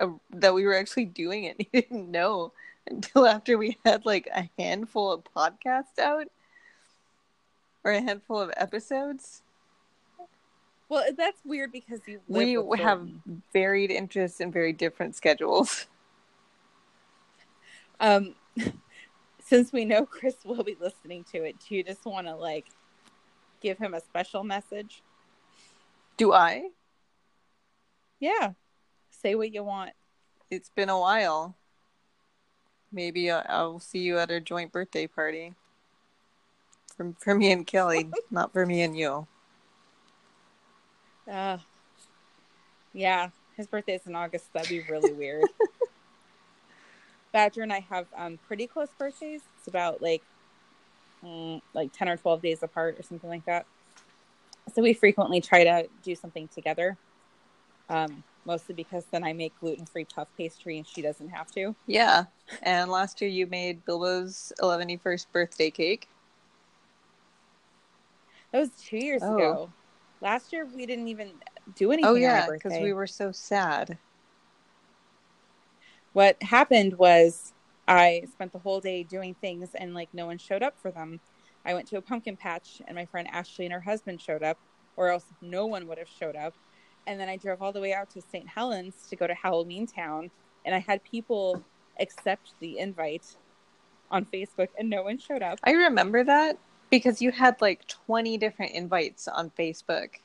a, 0.00 0.10
that 0.30 0.54
we 0.54 0.64
were 0.64 0.74
actually 0.74 1.06
doing 1.06 1.44
it. 1.44 1.56
He 1.72 1.80
didn't 1.80 2.10
know 2.10 2.52
until 2.88 3.26
after 3.26 3.58
we 3.58 3.76
had 3.84 4.06
like 4.06 4.28
a 4.34 4.48
handful 4.58 5.12
of 5.12 5.24
podcasts 5.36 5.98
out 6.00 6.28
or 7.84 7.92
a 7.92 8.00
handful 8.00 8.40
of 8.40 8.50
episodes. 8.56 9.42
Well, 10.88 11.04
that's 11.16 11.40
weird 11.44 11.72
because 11.72 12.00
you 12.06 12.20
live 12.28 12.64
We 12.64 12.78
have 12.78 13.06
varied 13.52 13.90
interests 13.90 14.40
and 14.40 14.52
very 14.52 14.72
different 14.72 15.16
schedules. 15.16 15.86
Um 18.00 18.34
since 19.44 19.72
we 19.72 19.84
know 19.84 20.04
Chris 20.04 20.36
will 20.44 20.62
be 20.62 20.76
listening 20.80 21.24
to 21.32 21.44
it, 21.44 21.56
do 21.66 21.74
you 21.74 21.82
just 21.82 22.04
want 22.04 22.26
to 22.26 22.34
like 22.34 22.66
give 23.60 23.78
him 23.78 23.94
a 23.94 24.00
special 24.00 24.44
message? 24.44 25.02
Do 26.16 26.32
I? 26.32 26.68
Yeah. 28.20 28.52
Say 29.10 29.34
what 29.34 29.52
you 29.52 29.64
want. 29.64 29.92
It's 30.50 30.70
been 30.70 30.88
a 30.88 30.98
while. 30.98 31.56
Maybe 32.92 33.30
I'll 33.30 33.80
see 33.80 34.00
you 34.00 34.18
at 34.18 34.30
a 34.30 34.40
joint 34.40 34.72
birthday 34.72 35.06
party. 35.06 35.54
For, 36.96 37.14
for 37.18 37.34
me 37.34 37.52
and 37.52 37.66
Kelly, 37.66 38.10
not 38.30 38.52
for 38.52 38.66
me 38.66 38.82
and 38.82 38.96
you. 38.96 39.26
Uh, 41.30 41.58
yeah, 42.92 43.28
his 43.56 43.66
birthday 43.66 43.94
is 43.94 44.06
in 44.06 44.16
August. 44.16 44.52
That'd 44.52 44.70
be 44.70 44.82
really 44.90 45.12
weird. 45.12 45.44
Badger 47.32 47.62
and 47.62 47.72
I 47.72 47.80
have 47.80 48.06
um, 48.16 48.38
pretty 48.46 48.66
close 48.66 48.88
birthdays. 48.98 49.42
It's 49.58 49.68
about 49.68 50.00
like 50.02 50.22
mm, 51.24 51.60
like 51.74 51.92
ten 51.92 52.08
or 52.08 52.16
twelve 52.16 52.42
days 52.42 52.62
apart 52.62 52.98
or 52.98 53.02
something 53.02 53.28
like 53.28 53.44
that. 53.46 53.66
So 54.74 54.82
we 54.82 54.92
frequently 54.92 55.40
try 55.40 55.64
to 55.64 55.88
do 56.02 56.14
something 56.14 56.48
together. 56.48 56.96
Um, 57.88 58.22
mostly 58.44 58.74
because 58.74 59.04
then 59.12 59.24
I 59.24 59.32
make 59.32 59.52
gluten 59.60 59.86
free 59.86 60.04
puff 60.04 60.28
pastry 60.36 60.78
and 60.78 60.86
she 60.86 61.02
doesn't 61.02 61.28
have 61.28 61.50
to. 61.52 61.74
Yeah. 61.86 62.24
And 62.62 62.90
last 62.90 63.20
year 63.20 63.30
you 63.30 63.46
made 63.46 63.84
Bilbo's 63.84 64.52
11st 64.60 65.26
birthday 65.32 65.70
cake. 65.70 66.08
That 68.52 68.60
was 68.60 68.70
two 68.82 68.96
years 68.96 69.22
Oh. 69.22 69.34
ago. 69.34 69.72
Last 70.20 70.52
year 70.52 70.66
we 70.74 70.86
didn't 70.86 71.08
even 71.08 71.32
do 71.76 71.92
anything 71.92 72.10
Oh, 72.10 72.14
yeah, 72.14 72.48
because 72.50 72.72
we 72.82 72.92
were 72.92 73.06
so 73.06 73.30
sad. 73.32 73.98
What 76.12 76.42
happened 76.42 76.98
was 76.98 77.52
I 77.86 78.24
spent 78.32 78.52
the 78.52 78.58
whole 78.58 78.80
day 78.80 79.02
doing 79.02 79.34
things 79.40 79.70
and 79.74 79.94
like 79.94 80.08
no 80.12 80.26
one 80.26 80.38
showed 80.38 80.62
up 80.62 80.74
for 80.80 80.90
them. 80.90 81.20
I 81.64 81.74
went 81.74 81.88
to 81.88 81.96
a 81.96 82.02
pumpkin 82.02 82.36
patch 82.36 82.80
and 82.86 82.96
my 82.96 83.06
friend 83.06 83.28
Ashley 83.30 83.64
and 83.64 83.72
her 83.72 83.80
husband 83.80 84.20
showed 84.20 84.42
up, 84.42 84.58
or 84.96 85.08
else 85.08 85.24
no 85.40 85.66
one 85.66 85.86
would 85.86 85.98
have 85.98 86.08
showed 86.08 86.36
up. 86.36 86.54
And 87.06 87.18
then 87.18 87.28
I 87.28 87.36
drove 87.36 87.62
all 87.62 87.72
the 87.72 87.80
way 87.80 87.94
out 87.94 88.10
to 88.10 88.20
St. 88.20 88.46
Helens 88.46 89.06
to 89.08 89.16
go 89.16 89.26
to 89.26 89.34
Halloween 89.34 89.86
Town, 89.86 90.30
and 90.64 90.74
I 90.74 90.78
had 90.78 91.02
people 91.04 91.62
accept 91.98 92.52
the 92.60 92.78
invite 92.78 93.36
on 94.10 94.26
Facebook, 94.26 94.68
and 94.78 94.90
no 94.90 95.02
one 95.02 95.18
showed 95.18 95.42
up. 95.42 95.58
I 95.64 95.72
remember 95.72 96.24
that 96.24 96.58
because 96.90 97.22
you 97.22 97.30
had 97.30 97.60
like 97.60 97.86
20 97.86 98.38
different 98.38 98.72
invites 98.72 99.28
on 99.28 99.50
Facebook. 99.58 100.16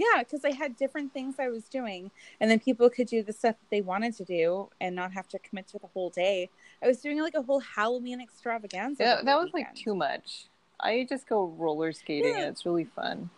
Yeah, 0.00 0.22
because 0.22 0.46
I 0.46 0.52
had 0.52 0.76
different 0.76 1.12
things 1.12 1.34
I 1.38 1.48
was 1.48 1.64
doing, 1.64 2.10
and 2.40 2.50
then 2.50 2.58
people 2.58 2.88
could 2.88 3.06
do 3.06 3.22
the 3.22 3.34
stuff 3.34 3.56
that 3.60 3.70
they 3.70 3.82
wanted 3.82 4.16
to 4.16 4.24
do 4.24 4.70
and 4.80 4.96
not 4.96 5.12
have 5.12 5.28
to 5.28 5.38
commit 5.38 5.68
to 5.68 5.78
the 5.78 5.88
whole 5.88 6.08
day. 6.08 6.48
I 6.82 6.86
was 6.86 7.00
doing 7.02 7.20
like 7.20 7.34
a 7.34 7.42
whole 7.42 7.60
Halloween 7.60 8.18
extravaganza. 8.18 9.02
Yeah, 9.02 9.20
that 9.22 9.38
was 9.38 9.50
like 9.52 9.74
too 9.74 9.94
much. 9.94 10.46
I 10.80 11.06
just 11.06 11.28
go 11.28 11.48
roller 11.58 11.92
skating 11.92 12.32
Yeah. 12.32 12.40
and 12.44 12.48
it's 12.48 12.64
really 12.64 12.86
fun. 12.86 13.28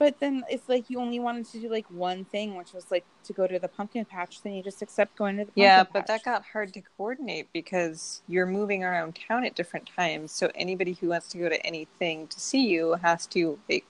But 0.00 0.18
then 0.18 0.42
it's 0.50 0.68
like 0.68 0.90
you 0.90 0.98
only 0.98 1.20
wanted 1.20 1.46
to 1.52 1.60
do 1.60 1.68
like 1.68 1.86
one 1.88 2.24
thing, 2.24 2.56
which 2.56 2.72
was 2.72 2.90
like 2.90 3.04
to 3.22 3.32
go 3.32 3.46
to 3.46 3.60
the 3.60 3.68
pumpkin 3.68 4.04
patch. 4.04 4.42
Then 4.42 4.54
you 4.54 4.62
just 4.64 4.82
accept 4.82 5.14
going 5.14 5.36
to 5.36 5.44
the 5.44 5.52
pumpkin 5.52 5.62
Yeah, 5.62 5.84
patch. 5.84 5.92
but 5.92 6.06
that 6.08 6.24
got 6.24 6.42
hard 6.44 6.74
to 6.74 6.82
coordinate 6.96 7.52
because 7.52 8.22
you're 8.26 8.46
moving 8.46 8.82
around 8.82 9.14
town 9.28 9.44
at 9.44 9.54
different 9.54 9.88
times. 9.94 10.32
So 10.32 10.50
anybody 10.56 10.94
who 11.00 11.10
wants 11.10 11.28
to 11.28 11.38
go 11.38 11.48
to 11.48 11.64
anything 11.64 12.26
to 12.26 12.40
see 12.40 12.66
you 12.66 12.94
has 12.94 13.28
to 13.28 13.60
like 13.70 13.84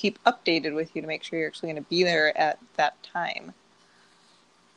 keep 0.00 0.18
updated 0.24 0.74
with 0.74 0.94
you 0.94 1.02
to 1.02 1.08
make 1.08 1.22
sure 1.22 1.38
you're 1.38 1.48
actually 1.48 1.70
going 1.72 1.84
to 1.84 1.90
be 1.90 2.02
there 2.02 2.36
at 2.38 2.58
that 2.76 2.94
time. 3.02 3.52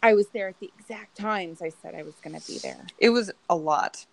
I 0.02 0.14
was 0.14 0.28
there 0.34 0.50
at 0.50 0.60
the 0.60 0.70
exact 0.78 1.18
times 1.18 1.62
I 1.62 1.70
said 1.70 1.96
I 1.96 2.04
was 2.04 2.16
going 2.22 2.38
to 2.38 2.46
be 2.46 2.58
there. 2.58 2.86
It 2.98 3.12
was 3.12 3.32
a 3.50 3.56
lot. 3.56 4.06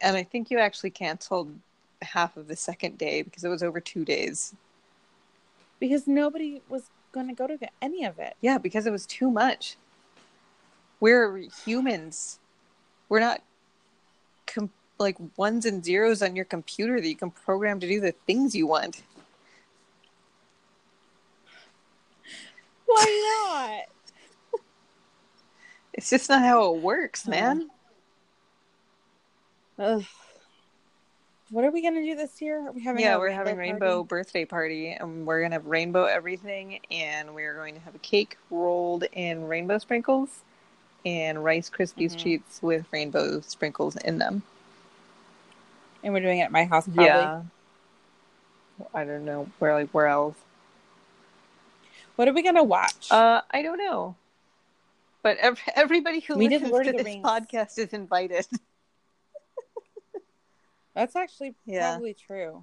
And 0.00 0.16
I 0.16 0.22
think 0.22 0.48
you 0.50 0.58
actually 0.60 0.90
canceled 0.90 1.52
half 2.02 2.36
of 2.36 2.46
the 2.46 2.54
second 2.54 2.98
day 2.98 3.22
because 3.22 3.42
it 3.42 3.48
was 3.48 3.62
over 3.64 3.80
2 3.80 4.04
days. 4.04 4.54
because 5.80 6.06
nobody 6.06 6.62
was 6.68 6.84
going 7.10 7.26
to 7.26 7.34
go 7.34 7.46
to 7.48 7.58
any 7.82 8.04
of 8.04 8.18
it. 8.18 8.34
Yeah, 8.40 8.58
because 8.58 8.86
it 8.86 8.92
was 8.92 9.06
too 9.06 9.30
much. 9.30 9.76
We're 11.00 11.36
humans. 11.64 12.38
We're 13.08 13.20
not 13.20 13.42
com- 14.46 14.70
like 14.98 15.16
ones 15.36 15.64
and 15.64 15.84
zeros 15.84 16.22
on 16.22 16.36
your 16.36 16.44
computer 16.44 17.00
that 17.00 17.08
you 17.08 17.16
can 17.16 17.30
program 17.30 17.80
to 17.80 17.88
do 17.88 18.00
the 18.00 18.12
things 18.26 18.54
you 18.54 18.66
want. 18.66 19.02
Why 22.90 23.84
not? 24.52 24.60
It's 25.92 26.10
just 26.10 26.28
not 26.28 26.42
how 26.42 26.74
it 26.74 26.80
works, 26.82 27.26
man. 27.26 27.68
Ugh. 29.78 30.04
What 31.50 31.64
are 31.64 31.70
we 31.70 31.82
going 31.82 31.94
to 31.94 32.02
do 32.02 32.14
this 32.14 32.40
year? 32.40 32.68
Are 32.68 32.72
we 32.72 32.82
having 32.82 33.02
yeah, 33.02 33.16
a 33.16 33.18
we're 33.18 33.30
having 33.30 33.56
party? 33.56 33.70
rainbow 33.72 34.04
birthday 34.04 34.44
party, 34.44 34.92
and 34.92 35.26
we're 35.26 35.42
gonna 35.42 35.56
have 35.56 35.66
rainbow 35.66 36.04
everything, 36.04 36.78
and 36.90 37.34
we're 37.34 37.54
going 37.56 37.74
to 37.74 37.80
have 37.80 37.94
a 37.94 37.98
cake 37.98 38.36
rolled 38.50 39.04
in 39.12 39.48
rainbow 39.48 39.78
sprinkles, 39.78 40.42
and 41.04 41.42
Rice 41.42 41.68
Krispies 41.68 42.12
Mhm. 42.14 42.20
treats 42.22 42.62
with 42.62 42.86
rainbow 42.92 43.40
sprinkles 43.40 43.96
in 43.96 44.18
them. 44.18 44.42
and 46.02 46.14
we're 46.14 46.20
doing 46.20 46.38
it 46.38 46.44
at 46.44 46.50
my 46.52 46.64
house. 46.64 46.84
Probably. 46.86 47.04
Yeah. 47.04 47.42
I 48.94 49.04
don't 49.04 49.26
know 49.26 49.48
where 49.58 49.74
like 49.74 49.90
where 49.90 50.06
else. 50.06 50.36
What 52.20 52.28
are 52.28 52.34
we 52.34 52.42
going 52.42 52.56
to 52.56 52.62
watch? 52.62 53.10
Uh, 53.10 53.40
I 53.50 53.62
don't 53.62 53.78
know. 53.78 54.14
But 55.22 55.38
ev- 55.38 55.58
everybody 55.74 56.20
who 56.20 56.36
We 56.36 56.50
listens 56.50 56.70
to 56.70 56.92
this 56.92 57.02
Rings. 57.02 57.24
podcast 57.26 57.78
is 57.78 57.94
invited. 57.94 58.46
That's 60.94 61.16
actually 61.16 61.54
Yeah. 61.64 61.92
probably 61.92 62.12
true. 62.12 62.62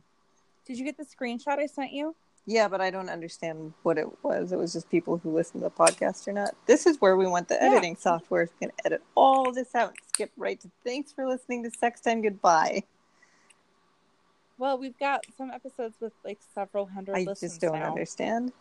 Did 0.67 0.77
you 0.77 0.85
get 0.85 0.95
the 0.95 1.05
screenshot 1.05 1.57
I 1.57 1.65
sent 1.65 1.91
you? 1.91 2.15
yeah, 2.45 2.67
but 2.67 2.81
I 2.81 2.91
don't 2.91 3.09
understand 3.09 3.73
what 3.81 3.97
it 3.97 4.05
was. 4.23 4.51
It 4.51 4.59
was 4.59 4.73
just 4.73 4.91
people 4.91 5.17
who 5.17 5.31
listen 5.33 5.59
to 5.61 5.65
the 5.65 5.71
podcast 5.71 6.27
or 6.27 6.33
not. 6.33 6.53
This 6.67 6.85
is 6.85 7.01
where 7.01 7.17
we 7.17 7.25
want 7.25 7.47
the 7.47 7.55
Yeah. 7.55 7.71
editing 7.71 7.95
software. 7.95 8.45
Can 8.61 8.71
edit 8.85 9.01
all 9.15 9.51
this 9.51 9.73
out. 9.73 9.95
Skip 10.13 10.31
right 10.37 10.59
to 10.61 10.69
thanks 10.85 11.11
for 11.11 11.25
listening 11.27 11.63
to 11.63 11.71
Sex 11.71 11.99
Time 12.01 12.21
Goodbye. 12.21 12.83
Well, 14.59 14.77
we've 14.77 14.99
got 14.99 15.25
some 15.35 15.49
episodes 15.49 15.95
with 15.99 16.13
like 16.23 16.37
several 16.53 16.85
hundred 16.85 17.15
I 17.15 17.25
just 17.25 17.59
don't 17.59 17.79
now. 17.79 17.89
understand. 17.89 18.53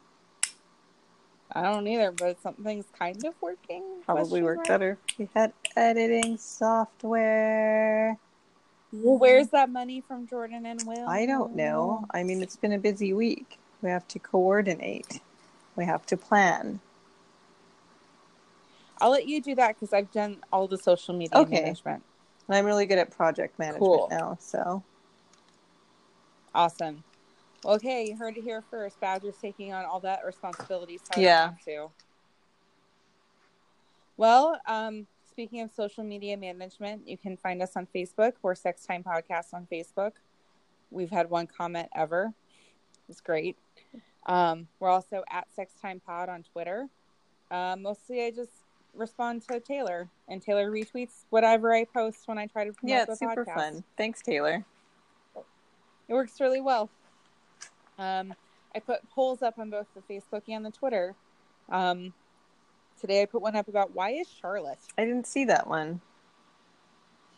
I 1.56 1.62
don't 1.62 1.86
either, 1.88 2.12
but 2.12 2.38
something's 2.42 2.84
kind 2.98 3.24
of 3.24 3.34
working. 3.40 3.82
Probably 4.04 4.42
work 4.42 4.56
mark? 4.56 4.68
better. 4.68 4.98
if 5.08 5.18
We 5.18 5.28
had 5.34 5.54
editing 5.74 6.36
software. 6.36 8.18
Well, 8.92 9.16
where's 9.16 9.48
that 9.48 9.70
money 9.70 10.02
from 10.06 10.26
Jordan 10.26 10.66
and 10.66 10.86
Will? 10.86 11.08
I 11.08 11.24
don't 11.24 11.54
know. 11.54 12.04
I 12.10 12.24
mean, 12.24 12.42
it's 12.42 12.56
been 12.56 12.72
a 12.74 12.78
busy 12.78 13.14
week. 13.14 13.58
We 13.80 13.88
have 13.88 14.06
to 14.08 14.18
coordinate. 14.18 15.20
We 15.76 15.86
have 15.86 16.04
to 16.06 16.16
plan. 16.18 16.80
I'll 19.00 19.10
let 19.10 19.26
you 19.26 19.40
do 19.40 19.54
that 19.54 19.76
because 19.76 19.94
I've 19.94 20.12
done 20.12 20.42
all 20.52 20.68
the 20.68 20.76
social 20.76 21.14
media 21.14 21.38
Okay. 21.38 21.62
management. 21.62 22.02
And 22.48 22.56
I'm 22.58 22.66
really 22.66 22.84
good 22.84 22.98
at 22.98 23.10
project 23.10 23.58
management 23.58 23.80
Cool. 23.80 24.08
now, 24.10 24.36
so 24.38 24.82
Awesome. 26.54 27.02
Okay, 27.64 28.06
you 28.08 28.16
heard 28.16 28.36
it 28.36 28.44
here 28.44 28.62
first. 28.70 29.00
Badger's 29.00 29.36
taking 29.38 29.72
on 29.72 29.84
all 29.84 30.00
that 30.00 30.24
responsibility, 30.24 30.98
so 30.98 31.20
Yeah. 31.20 31.46
don't 31.48 31.60
to. 31.62 31.90
Well, 34.16 34.60
um, 34.66 35.06
speaking 35.28 35.60
of 35.60 35.72
social 35.72 36.04
media 36.04 36.36
management, 36.36 37.06
you 37.08 37.18
can 37.18 37.36
find 37.36 37.62
us 37.62 37.76
on 37.76 37.86
Facebook. 37.94 38.34
We're 38.42 38.54
Sex 38.54 38.86
Time 38.86 39.02
Podcast 39.02 39.52
on 39.52 39.66
Facebook. 39.70 40.12
We've 40.90 41.10
had 41.10 41.28
one 41.28 41.46
comment 41.46 41.88
ever. 41.94 42.32
It's 43.08 43.20
great. 43.20 43.56
Um, 44.26 44.68
we're 44.80 44.88
also 44.88 45.24
at 45.30 45.50
Sex 45.52 45.74
Time 45.80 46.00
Pod 46.00 46.28
on 46.28 46.42
Twitter. 46.44 46.88
Uh, 47.50 47.76
mostly, 47.78 48.24
I 48.24 48.30
just 48.30 48.50
respond 48.94 49.42
to 49.48 49.60
Taylor, 49.60 50.08
and 50.28 50.40
Taylor 50.40 50.70
retweets 50.70 51.24
whatever 51.30 51.72
I 51.74 51.84
post 51.84 52.26
when 52.26 52.38
I 52.38 52.46
try 52.46 52.64
to 52.64 52.72
promote 52.72 52.90
Yeah, 52.96 53.04
the 53.04 53.12
it's 53.12 53.20
super 53.20 53.44
podcast. 53.44 53.54
fun. 53.54 53.84
Thanks, 53.96 54.22
Taylor. 54.22 54.64
It 56.08 56.14
works 56.14 56.40
really 56.40 56.60
well. 56.60 56.88
Um, 57.98 58.34
I 58.74 58.80
put 58.80 59.08
polls 59.10 59.42
up 59.42 59.58
on 59.58 59.70
both 59.70 59.86
the 59.94 60.02
Facebook 60.12 60.42
and 60.48 60.64
the 60.64 60.70
Twitter. 60.70 61.14
Um, 61.70 62.12
today 63.00 63.22
I 63.22 63.26
put 63.26 63.42
one 63.42 63.56
up 63.56 63.68
about 63.68 63.94
why 63.94 64.10
is 64.10 64.28
Charlotte? 64.28 64.78
I 64.98 65.04
didn't 65.04 65.26
see 65.26 65.44
that 65.46 65.66
one. 65.66 66.00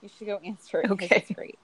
You 0.03 0.09
should 0.09 0.27
go 0.27 0.41
answer 0.45 0.81
it. 0.81 0.91
Okay. 0.91 1.09
It's 1.11 1.31
great. 1.31 1.59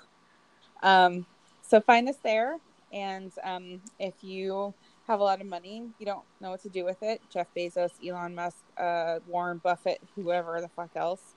um, 0.82 1.26
so 1.62 1.80
find 1.80 2.08
us 2.08 2.16
there. 2.22 2.58
And 2.92 3.32
um, 3.42 3.80
if 3.98 4.14
you 4.22 4.74
have 5.06 5.20
a 5.20 5.22
lot 5.24 5.40
of 5.40 5.46
money, 5.46 5.88
you 5.98 6.06
don't 6.06 6.24
know 6.40 6.50
what 6.50 6.62
to 6.62 6.68
do 6.68 6.84
with 6.84 7.02
it, 7.02 7.20
Jeff 7.32 7.46
Bezos, 7.56 7.90
Elon 8.06 8.34
Musk, 8.34 8.58
uh, 8.78 9.18
Warren 9.26 9.58
Buffett, 9.58 10.00
whoever 10.14 10.60
the 10.60 10.68
fuck 10.68 10.90
else, 10.94 11.34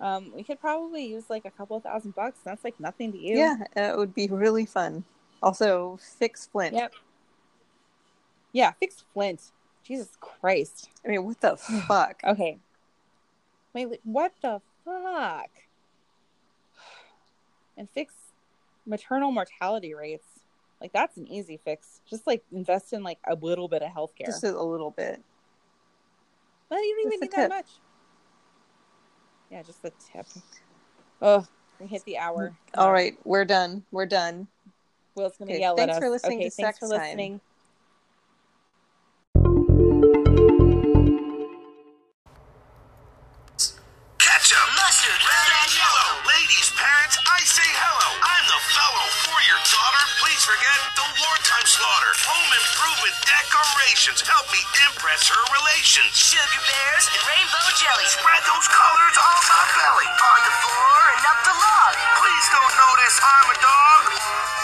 um, 0.00 0.32
we 0.34 0.44
could 0.44 0.60
probably 0.60 1.06
use 1.06 1.24
like 1.28 1.44
a 1.44 1.50
couple 1.50 1.78
thousand 1.80 2.14
bucks. 2.14 2.38
That's 2.44 2.62
like 2.62 2.78
nothing 2.78 3.12
to 3.12 3.18
you. 3.18 3.36
Yeah, 3.36 3.56
it 3.76 3.96
would 3.96 4.14
be 4.14 4.28
really 4.28 4.66
fun. 4.66 5.04
Also, 5.42 5.98
fix 6.18 6.46
Flint. 6.46 6.74
Yep. 6.74 6.92
Yeah, 8.52 8.72
fix 8.72 9.04
Flint. 9.12 9.52
Jesus 9.84 10.10
Christ. 10.20 10.90
I 11.04 11.08
mean, 11.08 11.24
what 11.24 11.40
the 11.40 11.56
fuck? 11.56 12.20
Okay. 12.24 12.58
Wait, 13.74 13.88
what 14.04 14.32
the 14.42 14.60
fuck? 14.84 15.50
And 17.76 17.88
fix 17.90 18.12
maternal 18.86 19.30
mortality 19.30 19.94
rates. 19.94 20.26
Like 20.80 20.92
that's 20.92 21.16
an 21.16 21.28
easy 21.28 21.60
fix. 21.64 22.00
Just 22.08 22.26
like 22.26 22.42
invest 22.52 22.92
in 22.92 23.04
like 23.04 23.18
a 23.28 23.34
little 23.36 23.68
bit 23.68 23.82
of 23.82 23.92
healthcare. 23.92 24.26
Just 24.26 24.42
a 24.42 24.62
little 24.62 24.90
bit. 24.90 25.22
But 26.68 26.76
you 26.76 26.96
don't 26.96 27.12
even 27.14 27.20
need 27.20 27.32
that 27.32 27.48
much. 27.48 27.68
Yeah, 29.50 29.62
just 29.62 29.82
the 29.82 29.92
tip. 30.12 30.26
Oh, 31.22 31.46
we 31.80 31.86
hit 31.86 32.04
the 32.04 32.18
hour. 32.18 32.52
All 32.76 32.92
right, 32.92 33.16
we're 33.24 33.44
done. 33.44 33.84
We're 33.90 34.06
done. 34.06 34.48
Will's 35.18 35.36
gonna 35.36 35.50
Okay, 35.50 35.60
yell 35.60 35.76
thanks 35.76 35.90
at 35.90 35.96
us. 35.96 36.02
for 36.02 36.10
listening 36.10 36.38
okay, 36.38 36.48
to 36.48 36.50
thanks 36.54 36.78
Sex 36.78 36.78
for 36.78 36.86
listening. 36.86 37.40
Ketchup, 44.18 44.66
mustard, 44.74 45.20
red 45.20 45.50
and 45.62 45.70
yellow. 45.76 46.08
Ladies, 46.26 46.68
parents, 46.74 47.16
I 47.28 47.38
say 47.46 47.66
hello. 47.66 48.08
I'm 48.18 48.44
the 48.50 48.60
fellow 48.74 49.06
for 49.28 49.38
your 49.46 49.60
daughter. 49.68 50.02
Please 50.24 50.42
forget 50.42 50.78
the 50.98 51.06
wartime 51.22 51.66
slaughter. 51.68 52.12
Home 52.26 52.50
improvement 52.50 53.14
decorations 53.22 54.24
help 54.24 54.46
me 54.50 54.60
impress 54.90 55.28
her 55.30 55.42
relations. 55.54 56.10
Sugar 56.18 56.62
bears 56.66 57.04
and 57.14 57.20
rainbow 57.30 57.66
jellies. 57.78 58.10
Spread 58.16 58.42
those 58.48 58.66
colors 58.70 59.16
on 59.20 59.38
my 59.46 59.62
belly. 59.78 60.08
On 60.08 60.40
the 60.42 60.54
floor 60.66 60.98
and 61.14 61.22
up 61.28 61.40
the 61.46 61.54
log. 61.54 61.92
Please 62.18 62.46
don't 62.50 62.74
notice 62.74 63.14
I'm 63.22 63.48
a 63.54 63.56
dog. 63.62 64.57